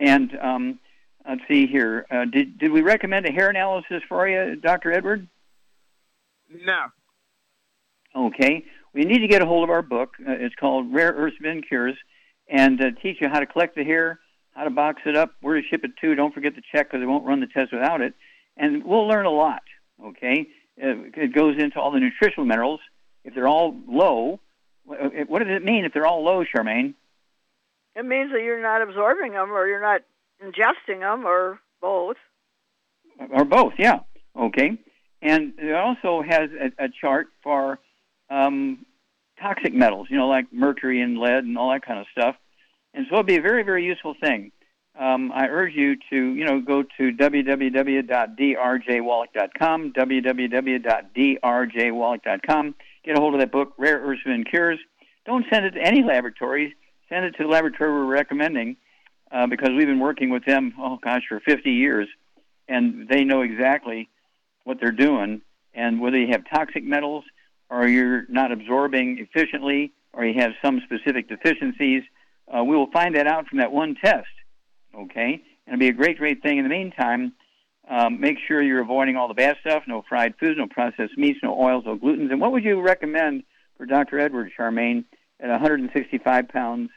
And 0.00 0.36
um, 0.40 0.78
let's 1.28 1.42
see 1.46 1.66
here. 1.66 2.06
Uh, 2.10 2.24
did 2.24 2.58
did 2.58 2.72
we 2.72 2.80
recommend 2.80 3.26
a 3.26 3.32
hair 3.32 3.50
analysis 3.50 4.02
for 4.08 4.26
you, 4.26 4.56
Dr. 4.56 4.92
Edward? 4.92 5.28
No. 6.50 6.86
Okay. 8.16 8.64
We 8.92 9.04
need 9.04 9.20
to 9.20 9.28
get 9.28 9.42
a 9.42 9.46
hold 9.46 9.62
of 9.62 9.70
our 9.70 9.82
book. 9.82 10.14
Uh, 10.18 10.32
it's 10.32 10.54
called 10.56 10.92
Rare 10.92 11.12
Earth 11.12 11.34
Spin 11.38 11.62
Cures, 11.62 11.96
and 12.48 12.80
uh, 12.80 12.90
teach 13.02 13.18
you 13.20 13.28
how 13.28 13.38
to 13.38 13.46
collect 13.46 13.76
the 13.76 13.84
hair, 13.84 14.18
how 14.54 14.64
to 14.64 14.70
box 14.70 15.02
it 15.06 15.16
up, 15.16 15.34
where 15.42 15.60
to 15.60 15.66
ship 15.68 15.84
it 15.84 15.92
to. 16.00 16.14
Don't 16.14 16.34
forget 16.34 16.54
to 16.56 16.62
check 16.72 16.88
because 16.88 17.00
they 17.00 17.06
won't 17.06 17.24
run 17.24 17.40
the 17.40 17.46
test 17.46 17.72
without 17.72 18.00
it. 18.00 18.14
And 18.56 18.84
we'll 18.84 19.06
learn 19.06 19.26
a 19.26 19.30
lot. 19.30 19.62
Okay. 20.02 20.48
Uh, 20.82 21.04
it 21.14 21.34
goes 21.34 21.56
into 21.58 21.78
all 21.78 21.92
the 21.92 22.00
nutritional 22.00 22.46
minerals. 22.46 22.80
If 23.22 23.34
they're 23.34 23.46
all 23.46 23.76
low, 23.86 24.40
uh, 24.90 25.24
what 25.28 25.40
does 25.40 25.54
it 25.54 25.62
mean 25.62 25.84
if 25.84 25.92
they're 25.92 26.06
all 26.06 26.24
low, 26.24 26.42
Charmaine? 26.44 26.94
It 27.96 28.04
means 28.04 28.30
that 28.32 28.42
you're 28.42 28.62
not 28.62 28.82
absorbing 28.82 29.32
them, 29.32 29.50
or 29.50 29.66
you're 29.66 29.80
not 29.80 30.02
ingesting 30.42 31.00
them, 31.00 31.26
or 31.26 31.58
both. 31.80 32.16
or 33.30 33.44
both, 33.44 33.72
yeah. 33.78 34.00
Okay. 34.38 34.78
And 35.22 35.54
it 35.58 35.74
also 35.74 36.22
has 36.22 36.50
a, 36.58 36.84
a 36.84 36.88
chart 36.88 37.28
for 37.42 37.78
um, 38.30 38.86
toxic 39.40 39.74
metals, 39.74 40.06
you 40.10 40.16
know, 40.16 40.28
like 40.28 40.52
mercury 40.52 41.00
and 41.00 41.18
lead 41.18 41.44
and 41.44 41.58
all 41.58 41.70
that 41.72 41.84
kind 41.84 41.98
of 41.98 42.06
stuff. 42.12 42.36
And 42.94 43.06
so 43.08 43.16
it'd 43.16 43.26
be 43.26 43.36
a 43.36 43.42
very, 43.42 43.62
very 43.62 43.84
useful 43.84 44.14
thing. 44.20 44.52
Um, 44.98 45.30
I 45.32 45.46
urge 45.46 45.74
you 45.74 45.94
to, 46.10 46.34
you 46.34 46.44
know, 46.44 46.60
go 46.60 46.82
to 46.82 47.12
www.drjwallach.com, 47.12 49.92
www.drjwallach.com. 49.92 52.74
Get 53.02 53.16
a 53.16 53.20
hold 53.20 53.34
of 53.34 53.40
that 53.40 53.52
book, 53.52 53.72
Rare 53.78 53.98
Earths 54.00 54.20
and 54.26 54.46
Cures. 54.46 54.78
Don't 55.24 55.46
send 55.50 55.64
it 55.64 55.70
to 55.72 55.80
any 55.80 56.02
laboratory. 56.02 56.76
Send 57.10 57.24
it 57.24 57.32
to 57.32 57.42
the 57.42 57.48
laboratory 57.48 57.90
we're 57.90 58.06
recommending 58.06 58.76
uh, 59.32 59.46
because 59.48 59.70
we've 59.70 59.88
been 59.88 59.98
working 59.98 60.30
with 60.30 60.44
them, 60.44 60.72
oh 60.78 60.96
gosh, 61.02 61.22
for 61.28 61.40
50 61.40 61.70
years, 61.70 62.08
and 62.68 63.08
they 63.08 63.24
know 63.24 63.42
exactly 63.42 64.08
what 64.62 64.78
they're 64.80 64.92
doing. 64.92 65.42
And 65.74 66.00
whether 66.00 66.16
you 66.16 66.28
have 66.28 66.44
toxic 66.48 66.84
metals 66.84 67.24
or 67.68 67.86
you're 67.88 68.26
not 68.28 68.52
absorbing 68.52 69.18
efficiently 69.18 69.92
or 70.12 70.24
you 70.24 70.40
have 70.40 70.52
some 70.62 70.80
specific 70.84 71.28
deficiencies, 71.28 72.04
uh, 72.46 72.62
we 72.62 72.76
will 72.76 72.90
find 72.92 73.16
that 73.16 73.26
out 73.26 73.48
from 73.48 73.58
that 73.58 73.72
one 73.72 73.96
test. 73.96 74.28
Okay? 74.96 75.42
And 75.66 75.74
it'll 75.74 75.80
be 75.80 75.88
a 75.88 75.92
great, 75.92 76.18
great 76.18 76.42
thing. 76.42 76.58
In 76.58 76.64
the 76.64 76.70
meantime, 76.70 77.32
um, 77.88 78.20
make 78.20 78.38
sure 78.46 78.62
you're 78.62 78.82
avoiding 78.82 79.16
all 79.16 79.26
the 79.26 79.34
bad 79.34 79.56
stuff 79.60 79.82
no 79.88 80.04
fried 80.08 80.34
foods, 80.38 80.58
no 80.58 80.68
processed 80.68 81.18
meats, 81.18 81.40
no 81.42 81.60
oils, 81.60 81.84
no 81.86 81.98
glutens. 81.98 82.30
And 82.30 82.40
what 82.40 82.52
would 82.52 82.62
you 82.62 82.80
recommend 82.80 83.42
for 83.76 83.86
Dr. 83.86 84.20
Edward 84.20 84.52
Charmaine 84.56 85.04
at 85.40 85.48
165 85.48 86.48
pounds 86.48 86.90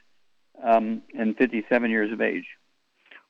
um, 0.61 1.01
and 1.17 1.37
57 1.37 1.89
years 1.89 2.11
of 2.11 2.21
age? 2.21 2.45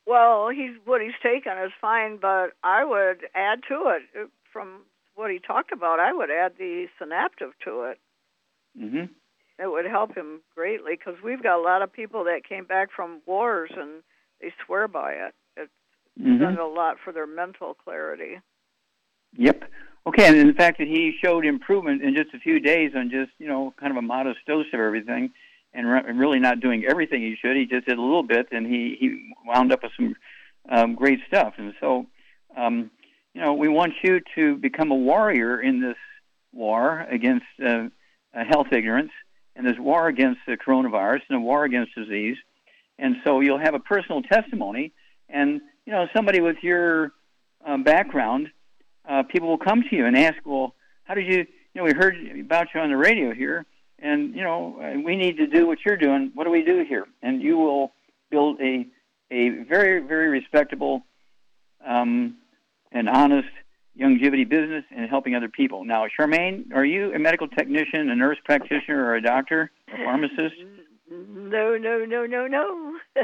Well, 0.05 0.49
he's 0.49 0.71
what 0.85 1.01
he's 1.01 1.13
taken 1.21 1.53
is 1.59 1.71
fine, 1.79 2.17
but 2.17 2.51
I 2.63 2.83
would 2.83 3.25
add 3.35 3.61
to 3.69 3.95
it 3.95 4.29
from 4.51 4.81
what 5.15 5.31
he 5.31 5.39
talked 5.39 5.71
about. 5.71 5.99
I 5.99 6.11
would 6.11 6.29
add 6.29 6.53
the 6.57 6.87
Synaptical 6.99 7.53
to 7.65 7.83
it. 7.83 7.99
Mm-hmm. 8.79 9.05
It 9.59 9.71
would 9.71 9.85
help 9.85 10.15
him 10.15 10.41
greatly 10.55 10.95
because 10.97 11.21
we've 11.23 11.41
got 11.41 11.59
a 11.59 11.61
lot 11.61 11.81
of 11.81 11.93
people 11.93 12.23
that 12.25 12.47
came 12.47 12.65
back 12.65 12.89
from 12.93 13.21
wars 13.25 13.71
and 13.75 14.03
they 14.41 14.51
swear 14.65 14.87
by 14.87 15.13
it. 15.13 15.35
It's 15.55 15.71
Mhm. 16.19 16.39
done 16.39 16.57
a 16.57 16.67
lot 16.67 16.99
for 16.99 17.13
their 17.13 17.27
mental 17.27 17.73
clarity. 17.75 18.39
Yep. 19.37 19.63
Okay, 20.05 20.27
and 20.27 20.49
the 20.49 20.53
fact 20.53 20.79
that 20.79 20.87
he 20.87 21.17
showed 21.23 21.45
improvement 21.45 22.01
in 22.03 22.13
just 22.13 22.33
a 22.33 22.39
few 22.39 22.59
days 22.59 22.93
on 22.95 23.09
just 23.09 23.31
you 23.39 23.47
know 23.47 23.73
kind 23.77 23.91
of 23.91 23.97
a 23.97 24.01
modest 24.01 24.45
dose 24.45 24.67
of 24.73 24.79
everything, 24.79 25.31
and 25.73 25.87
re- 25.87 26.11
really 26.13 26.39
not 26.39 26.59
doing 26.59 26.85
everything 26.85 27.21
he 27.21 27.35
should. 27.35 27.55
He 27.55 27.65
just 27.65 27.87
did 27.87 27.97
a 27.97 28.01
little 28.01 28.23
bit, 28.23 28.47
and 28.51 28.65
he 28.65 28.97
he 28.99 29.33
wound 29.45 29.71
up 29.71 29.83
with 29.83 29.91
some 29.95 30.15
um, 30.69 30.95
great 30.95 31.19
stuff. 31.27 31.53
And 31.57 31.73
so, 31.79 32.05
um, 32.55 32.91
you 33.33 33.41
know, 33.41 33.53
we 33.53 33.67
want 33.67 33.93
you 34.03 34.21
to 34.35 34.55
become 34.57 34.91
a 34.91 34.95
warrior 34.95 35.59
in 35.59 35.81
this 35.81 35.97
war 36.51 37.01
against 37.09 37.45
uh, 37.63 37.87
uh, 38.33 38.43
health 38.47 38.67
ignorance, 38.71 39.11
and 39.55 39.65
this 39.65 39.77
war 39.79 40.07
against 40.07 40.41
the 40.47 40.57
coronavirus, 40.57 41.21
and 41.29 41.37
a 41.37 41.41
war 41.41 41.63
against 41.63 41.95
disease. 41.95 42.37
And 42.99 43.15
so 43.25 43.39
you'll 43.39 43.59
have 43.59 43.73
a 43.73 43.79
personal 43.79 44.21
testimony, 44.21 44.93
and 45.29 45.61
you 45.85 45.93
know 45.93 46.07
somebody 46.15 46.41
with 46.41 46.57
your 46.61 47.11
um, 47.65 47.83
background 47.83 48.49
uh, 49.07 49.23
people 49.23 49.49
will 49.49 49.57
come 49.57 49.83
to 49.83 49.95
you 49.95 50.05
and 50.05 50.17
ask, 50.17 50.37
well, 50.45 50.75
how 51.03 51.13
did 51.13 51.25
you, 51.27 51.39
you 51.39 51.45
know, 51.75 51.83
we 51.83 51.93
heard 51.93 52.15
about 52.39 52.67
you 52.73 52.79
on 52.79 52.89
the 52.89 52.97
radio 52.97 53.33
here, 53.33 53.65
and, 54.03 54.35
you 54.35 54.43
know, 54.43 55.01
we 55.03 55.15
need 55.15 55.37
to 55.37 55.47
do 55.47 55.65
what 55.65 55.79
you're 55.85 55.97
doing. 55.97 56.31
What 56.35 56.43
do 56.43 56.51
we 56.51 56.63
do 56.63 56.85
here? 56.87 57.05
And 57.21 57.41
you 57.41 57.57
will 57.57 57.93
build 58.29 58.59
a, 58.61 58.85
a 59.31 59.49
very, 59.49 59.99
very 60.05 60.29
respectable 60.29 61.05
um, 61.85 62.37
and 62.91 63.09
honest 63.09 63.49
Youngevity 63.99 64.49
business 64.49 64.83
and 64.89 65.07
helping 65.07 65.35
other 65.35 65.49
people. 65.49 65.85
Now, 65.85 66.07
Charmaine, 66.07 66.73
are 66.73 66.83
you 66.83 67.13
a 67.13 67.19
medical 67.19 67.47
technician, 67.47 68.09
a 68.09 68.15
nurse 68.15 68.39
practitioner, 68.43 69.05
or 69.05 69.15
a 69.15 69.21
doctor, 69.21 69.69
a 69.87 69.97
pharmacist? 69.97 70.55
No, 71.11 71.77
no, 71.77 72.03
no, 72.03 72.25
no, 72.25 72.47
no. 72.47 72.97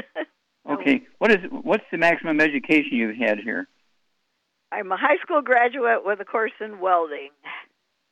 Okay. 0.68 1.02
What 1.18 1.30
is 1.32 1.38
what's 1.50 1.84
the 1.90 1.96
maximum 1.96 2.38
education 2.38 2.90
you've 2.92 3.16
had 3.16 3.38
here? 3.38 3.66
I'm 4.70 4.92
a 4.92 4.96
high 4.96 5.16
school 5.22 5.40
graduate 5.40 6.04
with 6.04 6.20
a 6.20 6.24
course 6.24 6.52
in 6.60 6.80
welding. 6.80 7.30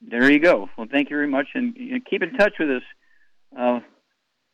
There 0.00 0.30
you 0.30 0.38
go. 0.38 0.68
Well, 0.76 0.86
thank 0.90 1.10
you 1.10 1.16
very 1.16 1.28
much, 1.28 1.48
and 1.54 1.74
you 1.76 1.92
know, 1.94 1.98
keep 2.08 2.22
in 2.22 2.32
touch 2.34 2.54
with 2.58 2.70
us, 2.70 2.82
uh, 3.58 3.80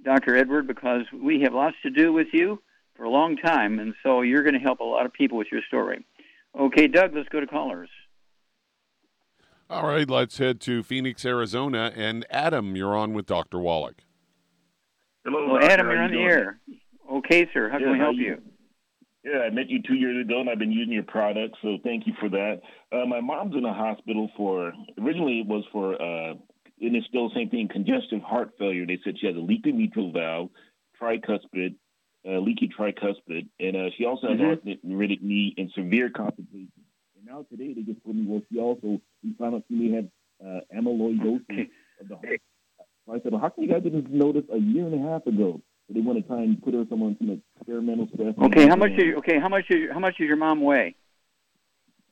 Dr. 0.02 0.36
Edward, 0.36 0.66
because 0.66 1.02
we 1.12 1.40
have 1.42 1.52
lots 1.54 1.76
to 1.82 1.90
do 1.90 2.12
with 2.12 2.28
you 2.32 2.62
for 2.96 3.04
a 3.04 3.10
long 3.10 3.36
time, 3.36 3.78
and 3.78 3.94
so 4.02 4.22
you're 4.22 4.42
going 4.42 4.54
to 4.54 4.60
help 4.60 4.80
a 4.80 4.84
lot 4.84 5.04
of 5.06 5.12
people 5.12 5.36
with 5.36 5.48
your 5.52 5.60
story. 5.68 6.04
Okay, 6.58 6.86
Doug, 6.88 7.14
let's 7.14 7.28
go 7.28 7.40
to 7.40 7.46
callers. 7.46 7.90
All 9.68 9.86
right, 9.86 10.08
let's 10.08 10.38
head 10.38 10.60
to 10.62 10.82
Phoenix, 10.82 11.24
Arizona. 11.24 11.92
And 11.96 12.24
Adam, 12.30 12.76
you're 12.76 12.94
on 12.96 13.12
with 13.12 13.26
Dr. 13.26 13.58
Wallach. 13.58 14.02
Hello, 15.24 15.54
Well. 15.54 15.64
Adam, 15.64 15.86
you're 15.86 15.96
you 15.96 16.02
on 16.02 16.10
the 16.10 16.16
doing? 16.16 16.26
air. 16.30 16.60
Okay, 17.10 17.48
sir. 17.52 17.70
How 17.70 17.78
can 17.78 17.92
we 17.92 17.98
how 17.98 18.04
help 18.04 18.16
you- 18.16 18.24
you? 18.26 18.42
Yeah, 19.24 19.38
I 19.40 19.50
met 19.50 19.70
you 19.70 19.80
two 19.80 19.94
years 19.94 20.24
ago, 20.26 20.40
and 20.40 20.50
I've 20.50 20.58
been 20.58 20.70
using 20.70 20.92
your 20.92 21.02
product, 21.02 21.56
so 21.62 21.78
thank 21.82 22.06
you 22.06 22.12
for 22.20 22.28
that. 22.28 22.60
Uh, 22.92 23.06
my 23.06 23.20
mom's 23.20 23.54
in 23.56 23.62
the 23.62 23.72
hospital 23.72 24.30
for 24.36 24.74
originally 25.00 25.40
it 25.40 25.46
was 25.46 25.64
for 25.72 25.94
uh, 25.94 26.34
and 26.80 26.96
it's 26.96 27.06
still 27.06 27.28
the 27.30 27.34
same 27.34 27.48
thing, 27.48 27.68
congestive 27.72 28.20
heart 28.20 28.50
failure. 28.58 28.84
They 28.84 28.98
said 29.02 29.14
she 29.18 29.26
has 29.26 29.36
a 29.36 29.40
leaky 29.40 29.72
mitral 29.72 30.12
valve, 30.12 30.50
tricuspid, 31.00 31.76
uh, 32.28 32.38
leaky 32.40 32.68
tricuspid, 32.68 33.48
and 33.60 33.76
uh, 33.76 33.90
she 33.96 34.04
also 34.04 34.28
has 34.28 34.58
Mhm. 34.58 34.84
arthritic 34.84 35.22
knee 35.22 35.54
and 35.56 35.70
severe 35.70 36.10
complications. 36.10 36.70
And 37.16 37.24
now 37.24 37.46
today 37.48 37.72
they 37.72 37.82
just 37.82 38.04
told 38.04 38.16
me 38.16 38.26
well 38.26 38.42
she 38.52 38.58
also 38.58 39.00
we 39.22 39.32
found 39.38 39.54
out 39.54 39.64
she 39.68 39.74
may 39.74 39.90
have 39.96 40.08
uh, 40.44 40.60
amyloidosis 40.76 41.70
of 42.00 42.08
the 42.08 42.16
heart. 42.16 42.40
So 43.06 43.14
I 43.14 43.20
said, 43.20 43.32
well, 43.32 43.40
how 43.40 43.48
come 43.50 43.64
you 43.64 43.70
guys 43.70 43.82
didn't 43.82 44.10
notice 44.10 44.44
a 44.52 44.58
year 44.58 44.84
and 44.86 44.94
a 44.94 45.08
half 45.08 45.26
ago? 45.26 45.62
They 45.88 46.00
want 46.00 46.18
to 46.18 46.26
try 46.26 46.42
and 46.42 46.60
put 46.62 46.74
her 46.74 46.84
someone 46.88 47.16
some 47.18 47.42
experimental 47.58 48.08
stuff. 48.14 48.34
Okay, 48.46 48.66
how 48.66 48.76
much? 48.76 48.92
Is, 48.92 49.16
okay, 49.18 49.38
how 49.38 49.48
much? 49.48 49.64
Is, 49.68 49.90
how 49.92 49.98
much 49.98 50.16
does 50.16 50.26
your 50.26 50.36
mom 50.36 50.62
weigh? 50.62 50.96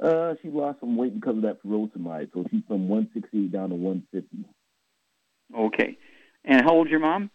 Uh, 0.03 0.35
she 0.43 0.49
lost 0.49 0.81
some 0.81 0.97
weight 0.97 1.15
because 1.19 1.37
of 1.37 1.43
that 1.43 1.63
furosemide, 1.63 2.29
so 2.35 2.45
she's 2.51 2.63
from 2.67 2.89
168 2.89 3.53
down 3.53 3.71
to 3.71 3.77
150. 3.77 4.45
Okay. 5.57 5.97
And 6.45 6.63
how 6.63 6.71
old's 6.75 6.91
your 6.91 6.99
mom? 7.01 7.31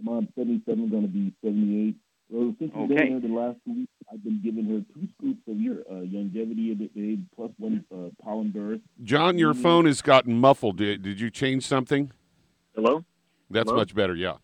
My 0.00 0.12
mom's 0.12 0.28
77, 0.36 0.88
going 0.88 1.02
to 1.02 1.08
be 1.08 1.34
78. 1.44 1.96
Well, 2.30 2.54
since 2.58 2.70
she's 2.72 2.82
Okay. 2.82 2.94
been 2.94 3.06
here 3.08 3.20
the 3.20 3.28
last 3.34 3.58
two 3.64 3.72
weeks, 3.74 3.92
I've 4.12 4.22
been 4.22 4.40
giving 4.42 4.66
her 4.66 4.82
two 4.94 5.08
scoops 5.18 5.40
of 5.48 5.56
your 5.60 5.78
uh, 5.90 5.94
longevity 6.04 6.90
aid 6.96 7.26
plus 7.34 7.50
one 7.58 7.84
uh, 7.92 8.10
pollen 8.22 8.50
burst. 8.52 8.82
John, 9.02 9.36
your 9.38 9.52
phone 9.54 9.86
has 9.86 10.00
gotten 10.00 10.38
muffled. 10.38 10.76
Did, 10.76 11.02
did 11.02 11.18
you 11.20 11.28
change 11.30 11.66
something? 11.66 12.12
Hello? 12.76 13.04
That's 13.50 13.68
Hello? 13.70 13.80
much 13.80 13.94
better, 13.94 14.14
yeah. 14.14 14.34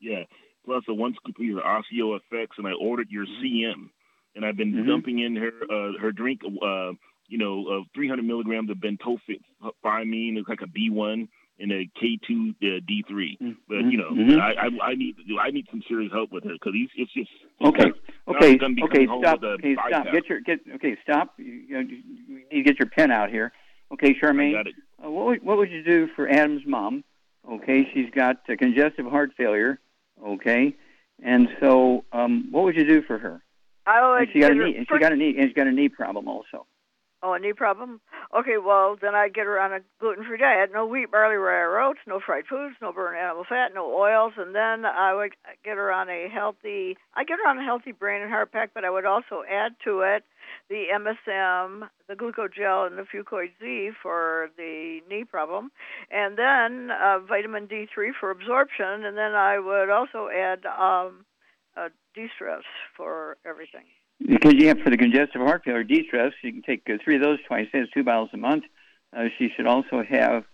Yeah, 0.00 0.24
plus 0.64 0.84
a 0.88 0.94
once 0.94 1.16
your 1.38 1.62
Osteo 1.62 2.18
Effects, 2.18 2.56
and 2.58 2.66
I 2.66 2.72
ordered 2.72 3.10
your 3.10 3.26
CM, 3.26 3.90
and 4.34 4.44
I've 4.44 4.56
been 4.56 4.72
Mhm. 4.72 4.86
dumping 4.86 5.18
in 5.18 5.36
her 5.36 5.52
uh, 5.70 5.98
her 5.98 6.12
drink, 6.12 6.40
uh, 6.44 6.92
you 7.28 7.38
know, 7.38 7.68
of 7.68 7.86
300 7.94 8.24
milligrams 8.24 8.70
of 8.70 8.78
benfotiamine, 8.78 10.38
it's 10.38 10.48
like 10.48 10.62
a 10.62 10.66
B1 10.66 11.28
and 11.58 11.72
a 11.72 11.86
K2 12.00 12.54
uh, 12.62 12.80
D3. 12.88 13.36
But 13.68 13.92
you 13.92 13.98
know, 13.98 14.10
Mhm. 14.10 14.40
I, 14.40 14.52
I 14.52 14.90
I 14.90 14.94
need 14.94 15.16
I 15.38 15.50
need 15.50 15.66
some 15.70 15.82
serious 15.82 16.10
help 16.12 16.32
with 16.32 16.44
her 16.44 16.54
because 16.54 16.72
it's 16.96 17.12
just 17.12 17.30
Okay. 17.60 17.92
Okay. 18.26 18.52
I'm 18.52 18.58
gonna 18.58 18.74
be 18.74 18.82
Okay. 18.84 19.04
Stop. 19.04 19.42
Okay. 19.42 19.74
Stop. 19.74 20.10
Get 20.12 20.28
your 20.28 20.40
get. 20.40 20.60
Okay. 20.76 20.96
Stop. 21.02 21.38
You, 21.38 21.44
you, 21.44 21.74
know, 21.74 21.80
you 21.80 22.44
need 22.50 22.50
to 22.50 22.62
get 22.62 22.78
your 22.78 22.88
pen 22.88 23.10
out 23.10 23.30
here. 23.30 23.52
Okay, 23.92 24.14
Charmaine. 24.14 24.54
Uh, 25.04 25.10
what 25.10 25.26
would, 25.26 25.42
what 25.42 25.56
would 25.58 25.70
you 25.70 25.82
do 25.82 26.06
for 26.14 26.28
Adam's 26.28 26.64
mom? 26.64 27.02
Okay, 27.48 27.88
she's 27.92 28.10
got 28.10 28.36
uh, 28.48 28.54
congestive 28.56 29.06
heart 29.06 29.32
failure. 29.36 29.80
Okay, 30.24 30.76
and 31.22 31.48
so 31.60 32.04
um, 32.12 32.48
what 32.50 32.64
would 32.64 32.76
you 32.76 32.86
do 32.86 33.02
for 33.02 33.18
her? 33.18 33.42
I 33.86 34.08
would 34.08 34.22
And 34.22 34.28
she 34.32 34.40
got 34.40 34.52
a 34.52 34.54
knee. 34.54 34.76
And 34.76 34.86
she 34.90 34.98
got 34.98 35.12
a 35.12 35.16
knee. 35.16 35.34
And 35.38 35.48
she 35.48 35.54
got 35.54 35.66
a 35.66 35.72
knee 35.72 35.88
problem 35.88 36.28
also. 36.28 36.66
Oh, 37.22 37.34
a 37.34 37.38
knee 37.38 37.52
problem? 37.52 38.00
Okay, 38.34 38.56
well, 38.56 38.96
then 39.00 39.14
I'd 39.14 39.34
get 39.34 39.44
her 39.44 39.60
on 39.60 39.74
a 39.74 39.80
gluten 39.98 40.24
free 40.24 40.38
diet. 40.38 40.70
No 40.72 40.86
wheat, 40.86 41.10
barley, 41.10 41.36
rye, 41.36 41.60
or 41.60 41.78
oats, 41.78 41.98
no 42.06 42.18
fried 42.24 42.46
foods, 42.46 42.76
no 42.80 42.92
burnt 42.92 43.18
animal 43.18 43.44
fat, 43.46 43.74
no 43.74 43.94
oils. 43.94 44.32
And 44.38 44.54
then 44.54 44.86
I 44.86 45.12
would 45.14 45.32
get 45.62 45.76
her 45.76 45.92
on 45.92 46.08
a 46.08 46.28
healthy, 46.32 46.96
I 47.14 47.24
get 47.24 47.38
her 47.44 47.50
on 47.50 47.58
a 47.58 47.64
healthy 47.64 47.92
brain 47.92 48.22
and 48.22 48.30
heart 48.30 48.52
pack, 48.52 48.70
but 48.72 48.86
I 48.86 48.90
would 48.90 49.04
also 49.04 49.42
add 49.50 49.72
to 49.84 50.00
it 50.00 50.24
the 50.70 50.84
MSM, 50.94 51.88
the 52.08 52.14
glucogel, 52.14 52.86
and 52.86 52.96
the 52.96 53.02
Fucoid 53.02 53.50
Z 53.60 53.90
for 54.00 54.50
the 54.56 55.00
knee 55.10 55.24
problem. 55.24 55.72
And 56.10 56.38
then 56.38 56.90
uh, 56.90 57.18
vitamin 57.18 57.66
D3 57.66 58.12
for 58.18 58.30
absorption. 58.30 59.04
And 59.04 59.18
then 59.18 59.34
I 59.34 59.58
would 59.58 59.90
also 59.90 60.28
add 60.28 60.64
um, 60.64 61.26
uh, 61.76 61.88
de-stress 62.14 62.62
for 62.96 63.36
everything. 63.44 63.84
Because 64.24 64.54
you 64.54 64.68
have 64.68 64.78
for 64.78 64.90
the 64.90 64.96
congestive 64.96 65.42
heart 65.42 65.62
failure, 65.64 65.82
de-stress, 65.82 66.32
you 66.42 66.52
can 66.52 66.62
take 66.62 66.88
uh, 66.88 66.98
three 67.02 67.16
of 67.16 67.22
those 67.22 67.38
twice. 67.48 67.66
A 67.70 67.72
day, 67.72 67.80
that's 67.80 67.92
two 67.92 68.04
bottles 68.04 68.30
a 68.32 68.36
month. 68.36 68.64
Uh, 69.14 69.24
she 69.38 69.48
should 69.56 69.66
also 69.66 70.04
have 70.08 70.44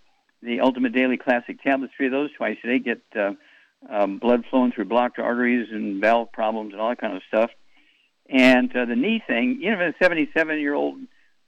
the 0.43 0.61
Ultimate 0.61 0.95
Daily 0.95 1.19
Classic 1.19 1.63
tablets, 1.63 1.93
three 1.95 2.07
of 2.07 2.13
those 2.13 2.33
twice 2.33 2.57
a 2.65 2.69
day. 2.69 2.79
Get 2.79 3.03
uh, 3.15 3.33
um, 3.91 4.19
blood 4.19 4.45
flowing 4.49 4.73
through 4.73 4.87
blocked 4.87 5.19
arteries 5.19 5.69
and 5.71 6.01
valve 6.01 6.33
problems 6.33 6.73
and 6.73 6.81
all 6.81 6.89
that 6.89 7.01
kind 7.01 7.17
of 7.17 7.23
stuff. 7.29 7.51
And 8.29 8.75
uh, 8.77 8.85
the 8.87 8.97
knee 8.97 9.23
thing, 9.27 9.61
know, 9.61 9.93
a 10.01 10.05
77-year-old 10.05 10.99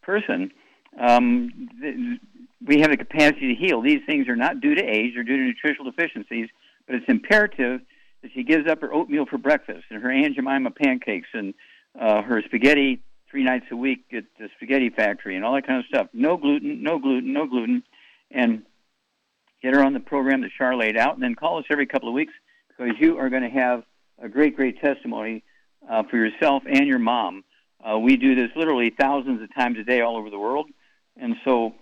person, 0.02 0.50
um, 0.98 1.68
th- 1.80 2.20
we 2.64 2.80
have 2.80 2.90
the 2.90 2.96
capacity 2.96 3.54
to 3.54 3.60
heal. 3.60 3.80
These 3.80 4.00
things 4.06 4.28
are 4.28 4.36
not 4.36 4.60
due 4.60 4.74
to 4.74 4.82
age; 4.82 5.14
they're 5.14 5.24
due 5.24 5.36
to 5.36 5.42
nutritional 5.42 5.90
deficiencies. 5.90 6.48
But 6.86 6.96
it's 6.96 7.08
imperative 7.08 7.80
that 8.22 8.30
she 8.32 8.42
gives 8.42 8.68
up 8.68 8.80
her 8.80 8.92
oatmeal 8.92 9.26
for 9.26 9.38
breakfast 9.38 9.84
and 9.90 10.02
her 10.02 10.10
Aunt 10.10 10.34
Jemima 10.34 10.70
pancakes 10.70 11.28
and 11.32 11.54
uh, 12.00 12.22
her 12.22 12.42
spaghetti 12.46 13.00
three 13.30 13.44
nights 13.44 13.66
a 13.70 13.76
week 13.76 14.04
at 14.12 14.24
the 14.38 14.48
spaghetti 14.56 14.90
factory 14.90 15.36
and 15.36 15.44
all 15.44 15.54
that 15.54 15.66
kind 15.66 15.78
of 15.80 15.86
stuff. 15.86 16.08
No 16.12 16.36
gluten, 16.36 16.82
no 16.82 16.98
gluten, 16.98 17.32
no 17.32 17.46
gluten, 17.46 17.82
and 18.30 18.62
get 19.62 19.74
her 19.74 19.84
on 19.84 19.92
the 19.92 20.00
program 20.00 20.40
that 20.42 20.50
Char 20.56 20.76
laid 20.76 20.96
out, 20.96 21.14
and 21.14 21.22
then 21.22 21.34
call 21.34 21.58
us 21.58 21.64
every 21.70 21.86
couple 21.86 22.08
of 22.08 22.14
weeks 22.14 22.32
because 22.68 22.94
you 22.98 23.18
are 23.18 23.28
going 23.28 23.42
to 23.42 23.50
have 23.50 23.82
a 24.20 24.28
great, 24.28 24.56
great 24.56 24.80
testimony 24.80 25.42
uh, 25.88 26.02
for 26.10 26.16
yourself 26.16 26.62
and 26.66 26.86
your 26.86 26.98
mom. 26.98 27.44
Uh, 27.84 27.98
we 27.98 28.16
do 28.16 28.34
this 28.34 28.50
literally 28.56 28.90
thousands 28.98 29.42
of 29.42 29.54
times 29.54 29.78
a 29.78 29.84
day 29.84 30.00
all 30.00 30.16
over 30.16 30.30
the 30.30 30.38
world, 30.38 30.68
and 31.16 31.36
so 31.44 31.74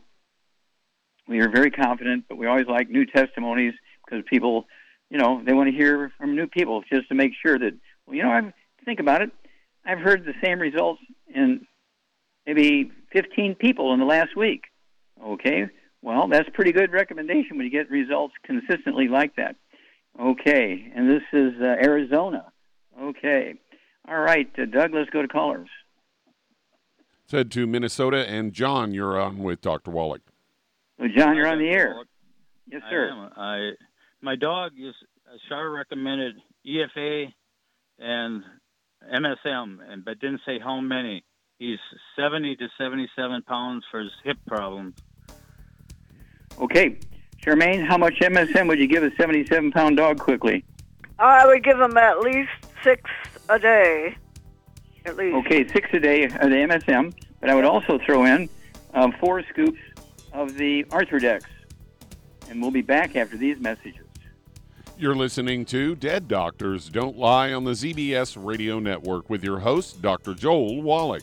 we 1.27 1.41
are 1.41 1.49
very 1.49 1.71
confident. 1.71 2.25
But 2.29 2.37
we 2.37 2.47
always 2.47 2.67
like 2.67 2.91
new 2.91 3.07
testimonies 3.07 3.75
because 4.05 4.25
people, 4.29 4.67
you 5.11 5.19
know, 5.19 5.43
they 5.45 5.53
want 5.53 5.71
to 5.71 5.77
hear 5.77 6.13
from 6.19 6.37
new 6.37 6.47
people 6.47 6.83
just 6.93 7.09
to 7.09 7.15
make 7.15 7.33
sure 7.41 7.59
that, 7.59 7.73
well, 8.07 8.17
you 8.17 8.23
know, 8.23 8.31
I 8.31 8.53
think 8.85 9.01
about 9.01 9.23
it. 9.23 9.31
I've 9.85 9.99
heard 9.99 10.25
the 10.25 10.35
same 10.45 10.59
results 10.59 11.01
in 11.35 11.67
maybe 12.47 12.91
15 13.13 13.55
people 13.55 13.95
in 13.95 14.01
the 14.01 14.07
last 14.07 14.37
week. 14.37 14.65
Okay, 15.25 15.69
well, 16.03 16.29
that's 16.29 16.49
pretty 16.53 16.73
good 16.73 16.93
recommendation 16.93 17.57
when 17.57 17.65
you 17.65 17.71
get 17.71 17.91
results 17.91 18.35
consistently 18.45 19.09
like 19.09 19.37
that. 19.37 19.57
Okay, 20.21 20.93
and 20.95 21.11
this 21.11 21.23
is 21.33 21.55
uh, 21.61 21.65
Arizona. 21.83 22.47
Okay, 23.01 23.55
all 24.09 24.21
right, 24.21 24.49
uh, 24.59 24.65
Doug, 24.67 24.95
let's 24.95 25.11
go 25.11 25.23
to 25.23 25.29
callers. 25.29 25.69
Said 27.29 27.51
to 27.53 27.67
Minnesota, 27.67 28.29
and 28.29 28.53
John, 28.53 28.93
you're 28.93 29.21
on 29.21 29.39
with 29.39 29.61
Dr. 29.61 29.91
Wallach. 29.91 30.23
Well, 30.99 31.09
John, 31.15 31.37
you're 31.37 31.49
on 31.49 31.59
the 31.59 31.69
air. 31.69 31.97
Yes, 32.71 32.83
sir. 32.89 33.11
I 33.11 33.13
am. 33.13 33.33
I 33.37 33.71
my 34.23 34.37
dog 34.37 34.73
is 34.79 34.95
Char 35.49 35.71
recommended 35.71 36.37
EFA 36.67 37.33
and 37.99 38.43
MSM, 39.13 39.79
and 39.89 40.05
but 40.05 40.21
didn't 40.21 40.41
say 40.47 40.59
how 40.59 40.81
many. 40.81 41.25
He's 41.59 41.79
70 42.17 42.57
to 42.57 42.69
77 42.77 43.43
pounds 43.43 43.85
for 43.91 44.01
his 44.01 44.13
hip 44.25 44.37
problem. 44.47 44.95
Okay, 46.59 46.99
Charmaine, 47.43 47.87
how 47.87 47.97
much 47.97 48.15
MSM 48.21 48.69
would 48.69 48.79
you 48.79 48.87
give 48.87 49.03
a 49.03 49.11
77 49.17 49.73
pound 49.73 49.97
dog 49.97 50.19
quickly? 50.19 50.65
I 51.19 51.47
would 51.47 51.65
give 51.65 51.81
him 51.81 51.97
at 51.97 52.21
least 52.21 52.51
six 52.85 53.11
a 53.49 53.59
day. 53.59 54.17
At 55.05 55.17
least. 55.17 55.37
Okay, 55.37 55.67
six 55.69 55.89
a 55.93 56.01
day 56.01 56.25
of 56.25 56.33
the 56.33 56.39
MSM, 56.39 57.15
but 57.41 57.49
I 57.49 57.55
would 57.55 57.65
also 57.65 57.99
throw 58.05 58.25
in 58.25 58.49
um, 58.95 59.13
four 59.21 59.43
scoops 59.45 59.79
of 60.33 60.57
the 60.57 60.85
Arthrodex. 60.85 61.45
And 62.51 62.61
we'll 62.61 62.71
be 62.71 62.83
back 62.83 63.17
after 63.17 63.37
these 63.37 63.59
messages. 63.59 64.07
You're 64.99 65.15
listening 65.15 65.67
to 65.67 65.95
Dead 65.95 66.27
Doctors 66.27 66.89
Don't 66.89 67.19
Lie 67.19 67.53
on 67.53 67.65
the 67.65 67.73
ZBS 67.73 68.37
Radio 68.43 68.79
Network 68.79 69.29
with 69.29 69.45
your 69.45 69.59
host, 69.59 70.01
Dr. 70.01 70.33
Joel 70.33 70.81
Wallach. 70.83 71.23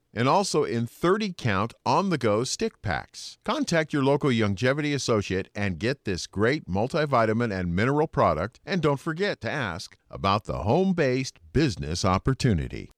and 0.13 0.27
also 0.27 0.63
in 0.63 0.87
30 0.87 1.33
count 1.37 1.73
on 1.85 2.09
the 2.09 2.17
go 2.17 2.43
stick 2.43 2.81
packs. 2.81 3.37
Contact 3.45 3.93
your 3.93 4.03
local 4.03 4.29
Youngevity 4.29 4.93
associate 4.93 5.49
and 5.55 5.79
get 5.79 6.05
this 6.05 6.27
great 6.27 6.67
multivitamin 6.67 7.57
and 7.57 7.75
mineral 7.75 8.07
product. 8.07 8.59
And 8.65 8.81
don't 8.81 8.99
forget 8.99 9.41
to 9.41 9.49
ask 9.49 9.97
about 10.09 10.45
the 10.45 10.59
home 10.59 10.93
based 10.93 11.39
business 11.53 12.03
opportunity. 12.05 12.91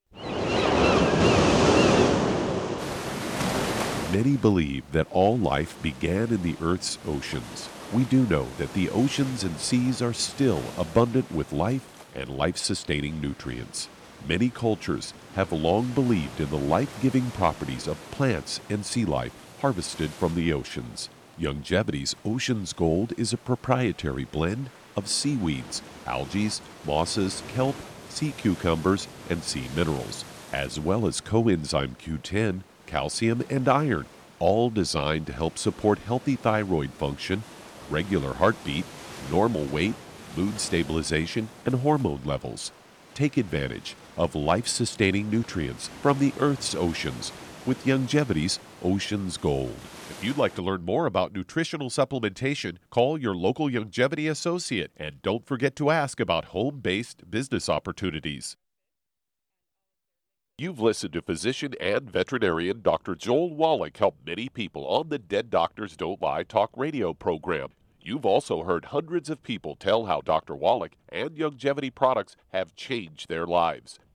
Many 4.14 4.38
believe 4.38 4.84
that 4.92 5.08
all 5.10 5.38
life 5.40 5.82
began 5.82 6.30
in 6.30 6.44
the 6.44 6.56
Earth's 6.62 7.00
oceans. 7.08 7.68
We 7.92 8.04
do 8.04 8.28
know 8.28 8.48
that 8.60 8.72
the 8.74 8.90
oceans 8.92 9.44
and 9.44 9.58
seas 9.58 10.04
are 10.04 10.14
still 10.14 10.62
abundant 10.78 11.32
with 11.32 11.52
life 11.52 12.06
and 12.14 12.30
life 12.30 12.58
sustaining 12.58 13.20
nutrients. 13.20 13.90
Many 14.28 14.50
cultures 14.50 15.14
have 15.36 15.52
long 15.52 15.88
believed 15.88 16.40
in 16.40 16.50
the 16.50 16.58
life 16.58 16.98
giving 17.02 17.30
properties 17.32 17.88
of 17.88 18.00
plants 18.12 18.62
and 18.70 18.86
sea 18.86 19.04
life 19.04 19.34
harvested 19.60 20.12
from 20.12 20.36
the 20.36 20.54
oceans. 20.54 21.10
Youngevity's 21.38 22.16
Ocean's 22.24 22.72
Gold 22.72 23.12
is 23.18 23.34
a 23.34 23.38
proprietary 23.38 24.24
blend 24.24 24.70
of 24.96 25.10
seaweeds, 25.10 25.82
algae, 26.08 26.50
mosses, 26.86 27.44
kelp, 27.54 27.76
sea 28.08 28.34
cucumbers, 28.38 29.10
and 29.30 29.44
sea 29.44 29.68
minerals, 29.76 30.24
as 30.54 30.80
well 30.80 31.06
as 31.06 31.20
coenzyme 31.20 31.98
Q10, 31.98 32.62
calcium, 32.86 33.44
and 33.50 33.68
iron, 33.68 34.06
all 34.40 34.70
designed 34.70 35.28
to 35.28 35.34
help 35.34 35.58
support 35.58 36.00
healthy 36.00 36.38
thyroid 36.38 36.92
function, 36.92 37.44
regular 37.90 38.36
heartbeat, 38.36 38.86
normal 39.30 39.66
weight, 39.66 39.96
mood 40.38 40.62
stabilization, 40.62 41.50
and 41.66 41.76
hormone 41.76 42.22
levels. 42.24 42.72
Take 43.16 43.36
advantage 43.36 43.96
of 44.18 44.36
life 44.36 44.68
sustaining 44.68 45.30
nutrients 45.30 45.90
from 46.02 46.20
the 46.20 46.34
Earth's 46.40 46.76
oceans 46.76 47.32
with 47.66 47.86
Youngevity's 47.86 48.60
Ocean's 48.84 49.38
Gold. 49.38 49.76
If 50.10 50.24
you'd 50.24 50.38
like 50.38 50.56
to 50.56 50.62
learn 50.62 50.86
more 50.86 51.06
about 51.06 51.34
nutritional 51.34 51.90
supplementation, 51.90 52.78
call 52.90 53.18
your 53.18 53.36
local 53.36 53.70
Youngevity 53.70 54.30
associate 54.30 54.92
and 54.98 55.22
don't 55.22 55.46
forget 55.46 55.76
to 55.78 55.90
ask 55.90 56.20
about 56.20 56.46
home 56.46 56.80
based 56.80 57.30
business 57.30 57.70
opportunities. 57.70 58.58
You've 60.58 60.80
listened 60.80 61.14
to 61.14 61.22
physician 61.22 61.74
and 61.82 62.10
veterinarian 62.10 62.82
Dr. 62.82 63.16
Joel 63.16 63.56
Wallach 63.56 63.98
help 63.98 64.18
many 64.26 64.50
people 64.50 64.86
on 64.86 65.10
the 65.10 65.18
Dead 65.18 65.50
Doctors 65.50 65.98
Don't 65.98 66.22
Lie 66.22 66.44
talk 66.44 66.70
radio 66.76 67.14
program. 67.14 67.70
You've 68.00 68.26
also 68.26 68.64
heard 68.64 68.86
hundreds 68.86 69.30
of 69.30 69.42
people 69.42 69.76
tell 69.76 70.06
how 70.06 70.22
Dr. 70.22 70.56
Wallach 70.56 70.92
and 71.10 71.32
Youngevity 71.32 71.94
products 71.94 72.36
have 72.52 72.76
changed 72.76 73.30
their 73.30 73.48
lives. 73.48 73.98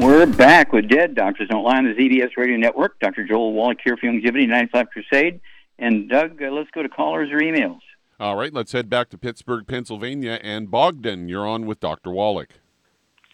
We're 0.00 0.24
back 0.24 0.72
with 0.72 0.88
Dead 0.88 1.14
Doctors 1.14 1.48
Don't 1.50 1.62
Lie 1.62 1.76
on 1.76 1.84
the 1.84 1.92
ZBS 1.92 2.30
Radio 2.38 2.56
Network. 2.56 2.98
Dr. 3.00 3.22
Joel 3.22 3.52
Wallach 3.52 3.78
here 3.84 3.98
for 3.98 4.06
Youngevity 4.06 4.48
95 4.48 4.86
Crusade. 4.90 5.40
And 5.78 6.08
Doug, 6.08 6.42
uh, 6.42 6.50
let's 6.50 6.70
go 6.70 6.82
to 6.82 6.88
callers 6.88 7.30
or 7.30 7.38
emails. 7.38 7.80
All 8.18 8.34
right, 8.34 8.52
let's 8.52 8.72
head 8.72 8.88
back 8.88 9.10
to 9.10 9.18
Pittsburgh, 9.18 9.66
Pennsylvania. 9.66 10.40
And 10.42 10.70
Bogdan, 10.70 11.28
you're 11.28 11.46
on 11.46 11.66
with 11.66 11.80
Dr. 11.80 12.10
Wallach. 12.12 12.48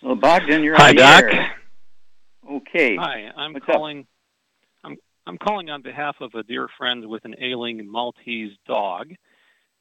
Well, 0.02 0.16
Bogdan, 0.16 0.64
you're 0.64 0.74
Hi, 0.74 0.88
on 0.90 0.96
the 0.96 1.02
Doc. 1.02 1.24
air. 1.24 1.52
Okay. 2.50 2.96
Hi, 2.96 3.30
I'm 3.36 3.52
What's 3.52 3.66
calling. 3.66 4.06
I'm 4.84 4.96
I'm 5.26 5.38
calling 5.38 5.70
on 5.70 5.82
behalf 5.82 6.16
of 6.20 6.34
a 6.34 6.42
dear 6.42 6.68
friend 6.76 7.06
with 7.06 7.24
an 7.24 7.36
ailing 7.40 7.88
Maltese 7.90 8.52
dog. 8.66 9.12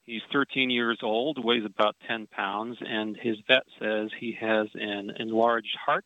He's 0.04 0.22
13 0.32 0.70
years 0.70 1.00
old, 1.02 1.44
weighs 1.44 1.66
about 1.66 1.96
10 2.08 2.28
pounds, 2.28 2.78
and 2.80 3.18
his 3.18 3.38
vet 3.48 3.64
says 3.80 4.12
he 4.20 4.38
has 4.40 4.68
an 4.76 5.12
enlarged 5.20 5.76
heart, 5.84 6.06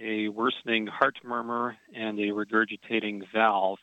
a 0.00 0.28
worsening 0.28 0.86
heart 0.86 1.16
murmur, 1.24 1.76
and 1.94 2.18
a 2.18 2.28
regurgitating 2.32 3.22
valve. 3.32 3.78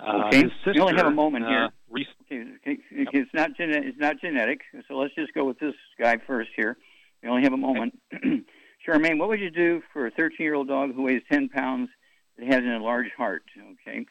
Uh, 0.00 0.24
Okay. 0.26 0.42
his 0.42 0.52
you 0.74 0.80
only 0.82 0.94
have 0.96 1.06
a 1.06 1.10
moment 1.10 1.44
uh, 1.44 1.48
here. 1.48 1.68
rec- 1.90 2.06
Okay, 2.30 2.42
okay, 2.56 2.78
okay, 2.92 3.18
It's 3.18 3.34
not 3.34 3.56
gene- 3.56 3.70
it's 3.88 3.98
not 3.98 4.20
genetic, 4.20 4.60
so 4.86 4.94
let's 4.96 5.14
just 5.14 5.32
go 5.34 5.44
with 5.44 5.58
this 5.58 5.74
guy 6.00 6.16
first 6.26 6.50
here. 6.56 6.76
We 7.22 7.28
only 7.28 7.42
have 7.42 7.52
a 7.52 7.56
moment. 7.56 7.98
Charmaine, 8.86 9.18
what 9.18 9.28
would 9.28 9.40
you 9.40 9.50
do 9.50 9.82
for 9.92 10.06
a 10.06 10.10
13 10.10 10.36
year 10.38 10.54
old 10.54 10.68
dog 10.68 10.94
who 10.94 11.02
weighs 11.02 11.22
10 11.32 11.48
pounds 11.48 11.88
that 12.36 12.46
has 12.46 12.62
an 12.62 12.68
enlarged 12.68 13.12
heart? 13.16 13.42
Okay. 13.72 14.06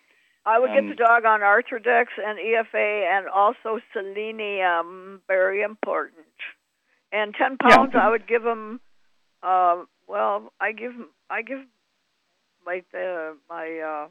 I 0.46 0.60
would 0.60 0.70
Um, 0.72 0.76
get 0.76 0.90
the 0.90 0.96
dog 0.96 1.26
on 1.26 1.40
Arthrodex 1.42 2.08
and 2.26 2.38
EFA 2.40 3.18
and 3.18 3.28
also 3.28 3.80
selenium, 3.94 5.22
very 5.28 5.62
important. 5.62 6.26
And 7.12 7.34
10 7.36 7.58
pounds, 7.58 7.90
okay. 7.96 8.00
I 8.00 8.10
would 8.10 8.28
give 8.28 8.46
him. 8.46 8.82
Uh, 9.42 9.84
well, 10.08 10.54
I 10.60 10.72
give 10.72 10.94
I 11.30 11.42
give 11.42 11.60
my 12.66 12.82
uh, 12.94 13.34
my 13.50 13.80
uh, 13.80 14.08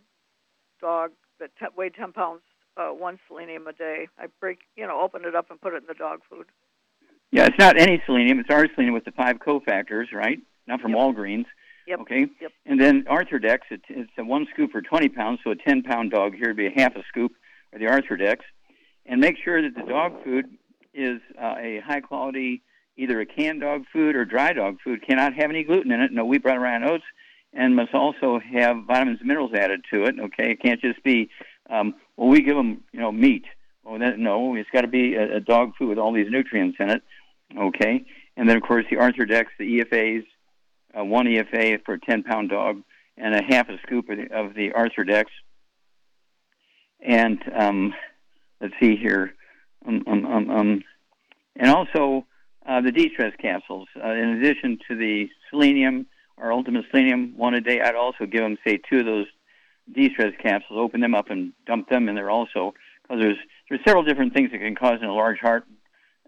dog 0.80 1.12
that 1.40 1.50
t- 1.58 1.66
weighed 1.76 1.94
10 1.94 2.12
pounds 2.12 2.42
uh, 2.76 2.88
one 2.88 3.18
selenium 3.28 3.66
a 3.66 3.72
day. 3.72 4.08
I 4.18 4.26
break, 4.40 4.60
you 4.76 4.86
know, 4.86 5.00
open 5.00 5.24
it 5.24 5.34
up 5.34 5.50
and 5.50 5.60
put 5.60 5.74
it 5.74 5.78
in 5.78 5.86
the 5.86 5.94
dog 5.94 6.20
food. 6.28 6.46
Yeah, 7.30 7.46
it's 7.46 7.58
not 7.58 7.78
any 7.78 8.02
selenium. 8.06 8.38
It's 8.38 8.50
our 8.50 8.66
selenium 8.74 8.94
with 8.94 9.04
the 9.04 9.12
five 9.12 9.36
cofactors, 9.36 10.12
right? 10.12 10.38
Not 10.66 10.80
from 10.80 10.92
Walgreens. 10.92 11.46
Yep. 11.86 12.00
Okay. 12.00 12.26
Yep. 12.40 12.52
And 12.64 12.80
then 12.80 13.04
Arthrodex, 13.04 13.58
it, 13.70 13.82
it's 13.88 14.10
a 14.18 14.24
one 14.24 14.46
scoop 14.52 14.72
for 14.72 14.82
20 14.82 15.08
pounds, 15.10 15.40
so 15.44 15.50
a 15.50 15.56
10 15.56 15.82
pound 15.82 16.10
dog 16.10 16.34
here 16.34 16.48
would 16.48 16.56
be 16.56 16.66
a 16.66 16.72
half 16.74 16.96
a 16.96 17.02
scoop 17.08 17.32
of 17.72 17.80
the 17.80 17.86
Arthrodex. 17.86 18.38
And 19.06 19.20
make 19.20 19.36
sure 19.42 19.62
that 19.62 19.74
the 19.74 19.88
dog 19.88 20.24
food 20.24 20.46
is 20.94 21.20
uh, 21.40 21.54
a 21.58 21.80
high 21.86 22.00
quality, 22.00 22.62
either 22.96 23.20
a 23.20 23.26
canned 23.26 23.60
dog 23.60 23.84
food 23.92 24.16
or 24.16 24.24
dry 24.24 24.52
dog 24.52 24.78
food. 24.82 25.06
Cannot 25.06 25.34
have 25.34 25.50
any 25.50 25.64
gluten 25.64 25.92
in 25.92 26.00
it, 26.00 26.12
no 26.12 26.24
wheat, 26.24 26.42
brown, 26.42 26.58
rye, 26.58 26.74
and 26.74 26.84
oats, 26.84 27.04
and 27.52 27.76
must 27.76 27.94
also 27.94 28.40
have 28.40 28.84
vitamins 28.86 29.20
and 29.20 29.28
minerals 29.28 29.52
added 29.54 29.84
to 29.92 30.04
it. 30.04 30.16
Okay, 30.18 30.52
it 30.52 30.62
can't 30.62 30.80
just 30.80 31.02
be, 31.02 31.30
um, 31.70 31.94
well, 32.16 32.28
we 32.28 32.42
give 32.42 32.56
them, 32.56 32.82
you 32.92 33.00
know, 33.00 33.12
meat. 33.12 33.44
That, 33.84 34.18
no, 34.18 34.56
it's 34.56 34.68
got 34.70 34.80
to 34.80 34.88
be 34.88 35.14
a, 35.14 35.36
a 35.36 35.40
dog 35.40 35.72
food 35.78 35.88
with 35.88 35.98
all 35.98 36.12
these 36.12 36.30
nutrients 36.30 36.76
in 36.80 36.90
it. 36.90 37.02
Okay, 37.56 38.04
and 38.36 38.48
then 38.48 38.56
of 38.56 38.62
course 38.62 38.84
the 38.90 38.96
Arthrodex, 38.96 39.46
the 39.58 39.80
EFAs, 39.80 40.24
uh, 40.98 41.04
one 41.04 41.26
EFA 41.26 41.84
for 41.84 41.94
a 41.94 42.00
10 42.00 42.24
pound 42.24 42.50
dog, 42.50 42.82
and 43.16 43.34
a 43.34 43.42
half 43.42 43.68
a 43.68 43.78
scoop 43.86 44.08
of 44.10 44.16
the, 44.16 44.36
of 44.36 44.54
the 44.54 44.70
Arthrodex. 44.70 45.26
And 47.00 47.38
um, 47.56 47.94
let's 48.60 48.74
see 48.80 48.96
here, 48.96 49.34
um, 49.86 50.02
um, 50.06 50.26
um, 50.26 50.50
um, 50.50 50.82
and 51.54 51.70
also 51.70 52.26
uh, 52.66 52.80
the 52.80 52.92
de-stress 52.92 53.32
capsules. 53.40 53.88
Uh, 53.96 54.10
in 54.10 54.28
addition 54.30 54.78
to 54.88 54.96
the 54.96 55.28
selenium 55.50 56.06
or 56.36 56.52
ultimate 56.52 56.84
selenium 56.90 57.34
one 57.36 57.54
a 57.54 57.60
day, 57.60 57.80
I'd 57.80 57.94
also 57.94 58.26
give 58.26 58.42
them 58.42 58.58
say 58.66 58.78
two 58.78 59.00
of 59.00 59.06
those 59.06 59.26
de-stress 59.92 60.34
capsules. 60.40 60.78
Open 60.78 61.00
them 61.00 61.14
up 61.14 61.30
and 61.30 61.52
dump 61.66 61.88
them 61.88 62.08
in 62.08 62.14
there 62.14 62.30
also, 62.30 62.74
because 63.02 63.22
there's 63.22 63.38
there's 63.68 63.80
several 63.84 64.04
different 64.04 64.34
things 64.34 64.50
that 64.50 64.58
can 64.58 64.74
cause 64.74 64.98
an 65.00 65.08
enlarged 65.08 65.40
heart 65.40 65.64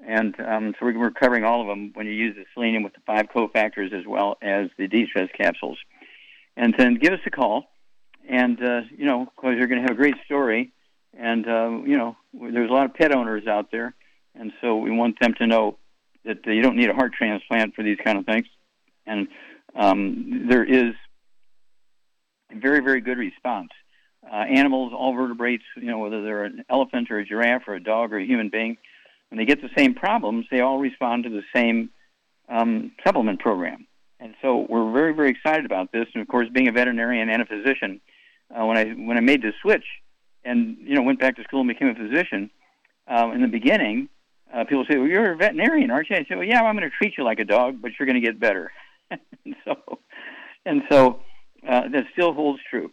and 0.06 0.38
um, 0.40 0.74
so 0.78 0.86
we're, 0.86 0.98
we're 0.98 1.10
covering 1.10 1.44
all 1.44 1.60
of 1.60 1.66
them 1.66 1.92
when 1.94 2.06
you 2.06 2.12
use 2.12 2.36
the 2.36 2.44
selenium 2.54 2.82
with 2.82 2.94
the 2.94 3.00
five 3.06 3.26
cofactors 3.34 3.92
as 3.92 4.06
well 4.06 4.36
as 4.42 4.68
the 4.78 4.86
de-stress 4.86 5.28
capsules. 5.36 5.78
And 6.56 6.74
then 6.76 6.94
give 6.94 7.12
us 7.12 7.20
a 7.26 7.30
call, 7.30 7.66
and 8.28 8.62
uh, 8.62 8.80
you 8.96 9.06
know, 9.06 9.26
because 9.36 9.56
you're 9.56 9.68
going 9.68 9.80
to 9.80 9.88
have 9.88 9.92
a 9.92 10.00
great 10.00 10.16
story, 10.24 10.72
and 11.16 11.46
uh, 11.46 11.70
you 11.84 11.96
know, 11.96 12.16
there's 12.34 12.70
a 12.70 12.72
lot 12.72 12.86
of 12.86 12.94
pet 12.94 13.14
owners 13.14 13.46
out 13.46 13.70
there, 13.70 13.94
and 14.34 14.52
so 14.60 14.76
we 14.76 14.90
want 14.90 15.20
them 15.20 15.34
to 15.34 15.46
know 15.46 15.78
that 16.24 16.46
you 16.46 16.62
don't 16.62 16.76
need 16.76 16.90
a 16.90 16.94
heart 16.94 17.12
transplant 17.12 17.74
for 17.74 17.82
these 17.82 17.98
kind 18.02 18.18
of 18.18 18.26
things, 18.26 18.46
and 19.06 19.28
um, 19.74 20.46
there 20.48 20.64
is 20.64 20.94
a 22.50 22.58
very, 22.58 22.80
very 22.80 23.00
good 23.00 23.18
response. 23.18 23.70
Uh, 24.24 24.34
animals, 24.34 24.92
all 24.94 25.14
vertebrates, 25.14 25.64
you 25.76 25.90
know, 25.90 25.98
whether 25.98 26.22
they're 26.22 26.44
an 26.44 26.64
elephant 26.68 27.10
or 27.10 27.18
a 27.18 27.24
giraffe 27.24 27.62
or 27.66 27.74
a 27.74 27.82
dog 27.82 28.12
or 28.12 28.18
a 28.18 28.26
human 28.26 28.48
being, 28.48 28.76
when 29.30 29.38
they 29.38 29.44
get 29.44 29.62
the 29.62 29.70
same 29.76 29.94
problems, 29.94 30.46
they 30.50 30.60
all 30.60 30.78
respond 30.78 31.24
to 31.24 31.30
the 31.30 31.42
same 31.54 31.90
um, 32.48 32.92
supplement 33.04 33.40
program. 33.40 33.86
And 34.20 34.34
so 34.42 34.66
we're 34.68 34.90
very, 34.92 35.14
very 35.14 35.30
excited 35.30 35.64
about 35.64 35.92
this. 35.92 36.06
And 36.14 36.22
of 36.22 36.28
course, 36.28 36.48
being 36.52 36.68
a 36.68 36.72
veterinarian 36.72 37.28
and 37.28 37.42
a 37.42 37.46
physician, 37.46 38.00
uh, 38.50 38.64
when 38.64 38.76
I 38.76 38.84
when 38.90 39.16
I 39.16 39.20
made 39.20 39.42
the 39.42 39.52
switch 39.62 39.84
and 40.44 40.76
you 40.80 40.94
know 40.94 41.02
went 41.02 41.20
back 41.20 41.36
to 41.36 41.44
school 41.44 41.60
and 41.60 41.68
became 41.68 41.88
a 41.88 41.94
physician, 41.94 42.50
uh, 43.06 43.30
in 43.32 43.42
the 43.42 43.48
beginning, 43.48 44.08
uh, 44.54 44.64
people 44.64 44.84
say, 44.90 44.96
"Well, 44.96 45.06
you're 45.06 45.32
a 45.32 45.36
veterinarian, 45.36 45.90
aren't 45.90 46.10
you?" 46.10 46.16
I 46.16 46.20
say, 46.20 46.34
"Well, 46.34 46.44
yeah, 46.44 46.60
well, 46.60 46.70
I'm 46.70 46.76
going 46.76 46.88
to 46.88 46.96
treat 46.96 47.14
you 47.18 47.24
like 47.24 47.38
a 47.38 47.44
dog, 47.44 47.80
but 47.80 47.92
you're 47.98 48.06
going 48.06 48.20
to 48.20 48.26
get 48.26 48.40
better." 48.40 48.72
and 49.10 49.56
so, 49.64 49.76
and 50.64 50.82
so 50.90 51.20
uh, 51.68 51.88
that 51.88 52.04
still 52.12 52.32
holds 52.32 52.60
true. 52.70 52.90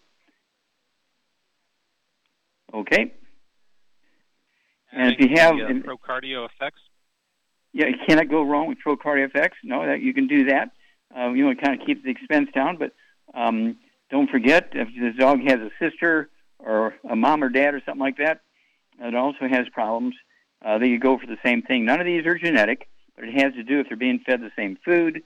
Okay. 2.74 3.14
And 4.92 5.14
if 5.14 5.20
you 5.20 5.36
have 5.38 5.56
the, 5.56 5.66
uh, 5.66 5.96
Procardio 5.96 6.46
effects. 6.46 6.82
Yeah, 7.74 7.88
you 7.88 7.96
cannot 8.08 8.30
go 8.30 8.42
wrong 8.44 8.68
with 8.68 8.78
Procardio 8.86 9.28
effects. 9.28 9.58
No, 9.64 9.86
that 9.86 10.02
you 10.02 10.14
can 10.14 10.28
do 10.28 10.46
that. 10.46 10.72
Uh, 11.16 11.32
you 11.32 11.46
want 11.46 11.60
to 11.60 11.66
kind 11.66 11.80
of 11.80 11.86
keep 11.86 12.04
the 12.04 12.10
expense 12.10 12.50
down, 12.54 12.78
but 12.78 12.94
um, 13.34 13.78
don't 14.10 14.30
forget 14.30 14.70
if 14.74 14.88
the 15.00 15.12
dog 15.18 15.40
has 15.42 15.60
a 15.60 15.70
sister 15.80 16.30
or 16.60 16.96
a 17.10 17.16
mom 17.16 17.44
or 17.44 17.50
dad 17.50 17.74
or 17.74 17.82
something 17.86 18.02
like 18.02 18.18
that, 18.18 18.42
it 19.00 19.16
also 19.16 19.48
has 19.50 19.68
problems. 19.74 20.16
Uh, 20.66 20.80
they 20.80 20.90
could 20.90 21.02
go 21.02 21.18
for 21.18 21.28
the 21.28 21.38
same 21.46 21.62
thing. 21.62 21.86
None 21.86 22.00
of 22.00 22.08
these 22.08 22.26
are 22.26 22.38
genetic, 22.38 22.90
but 23.16 23.26
it 23.26 23.40
has 23.40 23.54
to 23.54 23.64
do 23.64 23.80
if 23.80 23.88
they're 23.88 23.98
being 23.98 24.20
fed 24.26 24.42
the 24.42 24.52
same 24.56 24.78
food. 24.84 25.22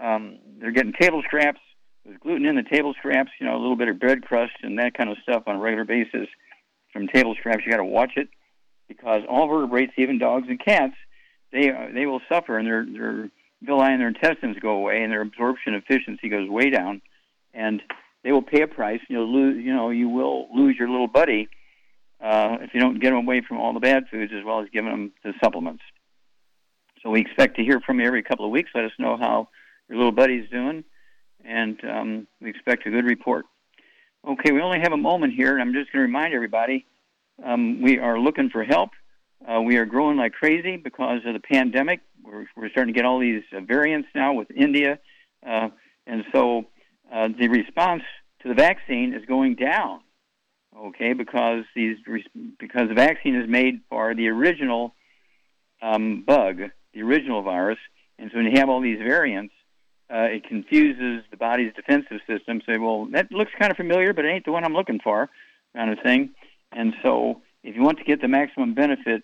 Um, 0.00 0.38
they're 0.60 0.70
getting 0.70 0.92
table 0.92 1.22
scraps. 1.24 1.60
There's 2.04 2.18
gluten 2.18 2.46
in 2.46 2.54
the 2.54 2.62
table 2.62 2.94
scraps. 2.96 3.32
You 3.40 3.46
know, 3.46 3.56
a 3.56 3.60
little 3.60 3.76
bit 3.76 3.88
of 3.88 3.98
bread 3.98 4.22
crust 4.22 4.52
and 4.62 4.78
that 4.78 4.94
kind 4.94 5.10
of 5.10 5.16
stuff 5.22 5.44
on 5.46 5.56
a 5.56 5.58
regular 5.58 5.84
basis 5.84 6.28
from 6.92 7.08
table 7.08 7.34
scraps. 7.38 7.64
You 7.64 7.72
got 7.72 7.78
to 7.78 7.84
watch 7.84 8.12
it 8.16 8.28
because 8.86 9.22
all 9.28 9.48
vertebrates, 9.48 9.94
even 9.96 10.18
dogs 10.18 10.46
and 10.48 10.62
cats, 10.62 10.94
they 11.52 11.70
uh, 11.70 11.88
they 11.92 12.06
will 12.06 12.20
suffer 12.28 12.56
and 12.58 12.66
their 12.66 12.86
their 12.86 13.30
villi 13.62 13.86
and 13.86 14.00
their 14.00 14.08
intestines 14.08 14.56
go 14.60 14.70
away 14.70 15.02
and 15.02 15.10
their 15.10 15.22
absorption 15.22 15.74
efficiency 15.74 16.28
goes 16.28 16.48
way 16.48 16.70
down, 16.70 17.02
and 17.52 17.82
they 18.22 18.30
will 18.30 18.42
pay 18.42 18.62
a 18.62 18.68
price. 18.68 19.00
You'll 19.08 19.32
lose. 19.32 19.64
You 19.64 19.74
know, 19.74 19.90
you 19.90 20.08
will 20.08 20.46
lose 20.54 20.76
your 20.78 20.88
little 20.88 21.08
buddy 21.08 21.48
uh, 22.20 22.58
if 22.60 22.74
you 22.74 22.80
don't 22.80 23.00
get 23.00 23.10
them 23.10 23.18
away 23.18 23.42
from 23.46 23.58
all 23.58 23.72
the 23.72 23.80
bad 23.80 24.04
foods 24.10 24.32
as 24.36 24.44
well 24.44 24.60
as 24.60 24.68
giving 24.72 24.90
them 24.90 25.12
the 25.22 25.32
supplements. 25.42 25.82
So 27.02 27.10
we 27.10 27.20
expect 27.20 27.56
to 27.56 27.62
hear 27.62 27.80
from 27.80 28.00
you 28.00 28.06
every 28.06 28.22
couple 28.22 28.46
of 28.46 28.50
weeks. 28.50 28.70
Let 28.74 28.84
us 28.84 28.92
know 28.98 29.16
how 29.16 29.48
your 29.88 29.98
little 29.98 30.12
buddy's 30.12 30.48
doing, 30.50 30.84
and 31.44 31.78
um, 31.84 32.26
we 32.40 32.50
expect 32.50 32.86
a 32.86 32.90
good 32.90 33.04
report. 33.04 33.44
Okay, 34.26 34.52
we 34.52 34.62
only 34.62 34.80
have 34.80 34.92
a 34.92 34.96
moment 34.96 35.34
here, 35.34 35.52
and 35.52 35.60
I'm 35.60 35.74
just 35.74 35.92
going 35.92 36.00
to 36.00 36.06
remind 36.06 36.32
everybody 36.32 36.86
um, 37.44 37.82
we 37.82 37.98
are 37.98 38.18
looking 38.18 38.48
for 38.48 38.64
help. 38.64 38.90
Uh, 39.46 39.60
we 39.60 39.76
are 39.76 39.84
growing 39.84 40.16
like 40.16 40.32
crazy 40.32 40.78
because 40.78 41.20
of 41.26 41.34
the 41.34 41.40
pandemic. 41.40 42.00
We're, 42.22 42.46
we're 42.56 42.70
starting 42.70 42.94
to 42.94 42.98
get 42.98 43.04
all 43.04 43.18
these 43.18 43.42
uh, 43.54 43.60
variants 43.60 44.08
now 44.14 44.32
with 44.32 44.50
India, 44.50 44.98
uh, 45.46 45.68
and 46.06 46.24
so 46.32 46.64
uh, 47.12 47.28
the 47.38 47.48
response 47.48 48.02
to 48.40 48.48
the 48.48 48.54
vaccine 48.54 49.12
is 49.12 49.26
going 49.26 49.56
down. 49.56 50.00
Okay, 50.76 51.12
because 51.12 51.64
these 51.76 51.96
because 52.58 52.88
the 52.88 52.94
vaccine 52.94 53.36
is 53.36 53.48
made 53.48 53.80
for 53.88 54.14
the 54.14 54.28
original 54.28 54.94
um, 55.80 56.22
bug, 56.26 56.62
the 56.92 57.02
original 57.02 57.42
virus, 57.42 57.78
and 58.18 58.30
so 58.30 58.38
when 58.38 58.46
you 58.46 58.58
have 58.58 58.68
all 58.68 58.80
these 58.80 58.98
variants, 58.98 59.54
uh, 60.12 60.22
it 60.22 60.44
confuses 60.44 61.24
the 61.30 61.36
body's 61.36 61.72
defensive 61.74 62.20
system. 62.26 62.60
Say, 62.66 62.78
well, 62.78 63.06
that 63.12 63.30
looks 63.30 63.52
kind 63.58 63.70
of 63.70 63.76
familiar, 63.76 64.12
but 64.12 64.24
it 64.24 64.28
ain't 64.28 64.44
the 64.44 64.52
one 64.52 64.64
I'm 64.64 64.74
looking 64.74 65.00
for, 65.02 65.30
kind 65.74 65.90
of 65.90 65.98
thing. 66.04 66.30
And 66.72 66.94
so, 67.02 67.40
if 67.62 67.76
you 67.76 67.82
want 67.82 67.98
to 67.98 68.04
get 68.04 68.20
the 68.20 68.28
maximum 68.28 68.74
benefit, 68.74 69.22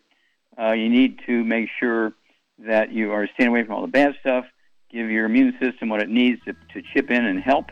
uh, 0.58 0.72
you 0.72 0.88
need 0.88 1.20
to 1.26 1.44
make 1.44 1.68
sure 1.78 2.12
that 2.60 2.92
you 2.92 3.12
are 3.12 3.28
staying 3.34 3.48
away 3.48 3.64
from 3.64 3.74
all 3.74 3.82
the 3.82 3.88
bad 3.88 4.14
stuff. 4.20 4.44
Give 4.90 5.10
your 5.10 5.26
immune 5.26 5.56
system 5.60 5.88
what 5.88 6.00
it 6.00 6.08
needs 6.08 6.40
to, 6.44 6.52
to 6.52 6.82
chip 6.94 7.10
in 7.10 7.24
and 7.24 7.40
help. 7.40 7.66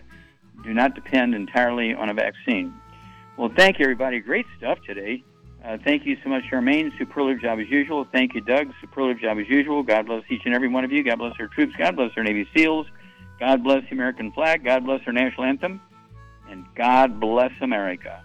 Do 0.65 0.75
not 0.75 0.95
depend 0.95 1.35
entirely 1.35 1.95
on 1.95 2.09
a 2.09 2.15
vaccine. 2.15 2.73
Well, 3.39 3.53
thank 3.57 3.79
you, 3.79 3.85
everybody. 3.85 4.19
Great 4.19 4.47
stuff 4.57 4.79
today. 4.85 5.23
Uh, 5.65 5.79
thank 5.85 6.05
you 6.05 6.17
so 6.25 6.29
much, 6.29 6.43
Charmaine. 6.51 6.91
Superlative 6.99 7.41
job 7.41 7.61
as 7.61 7.69
usual. 7.69 8.05
Thank 8.11 8.35
you, 8.35 8.41
Doug. 8.41 8.73
Superlative 8.81 9.23
job 9.23 9.39
as 9.39 9.49
usual. 9.49 9.85
God 9.85 10.07
bless 10.07 10.25
each 10.29 10.43
and 10.45 10.57
every 10.57 10.67
one 10.67 10.85
of 10.85 10.91
you. 10.91 11.05
God 11.05 11.21
bless 11.21 11.35
our 11.39 11.47
troops. 11.47 11.73
God 11.79 11.95
bless 11.95 12.11
our 12.17 12.25
Navy 12.25 12.49
SEALs. 12.57 12.89
God 13.39 13.63
bless 13.63 13.85
the 13.85 13.93
American 13.93 14.33
flag. 14.33 14.65
God 14.65 14.85
bless 14.85 15.03
our 15.07 15.13
national 15.13 15.45
anthem. 15.45 15.81
And 16.51 16.65
God 16.75 17.21
bless 17.21 17.53
America. 17.61 18.25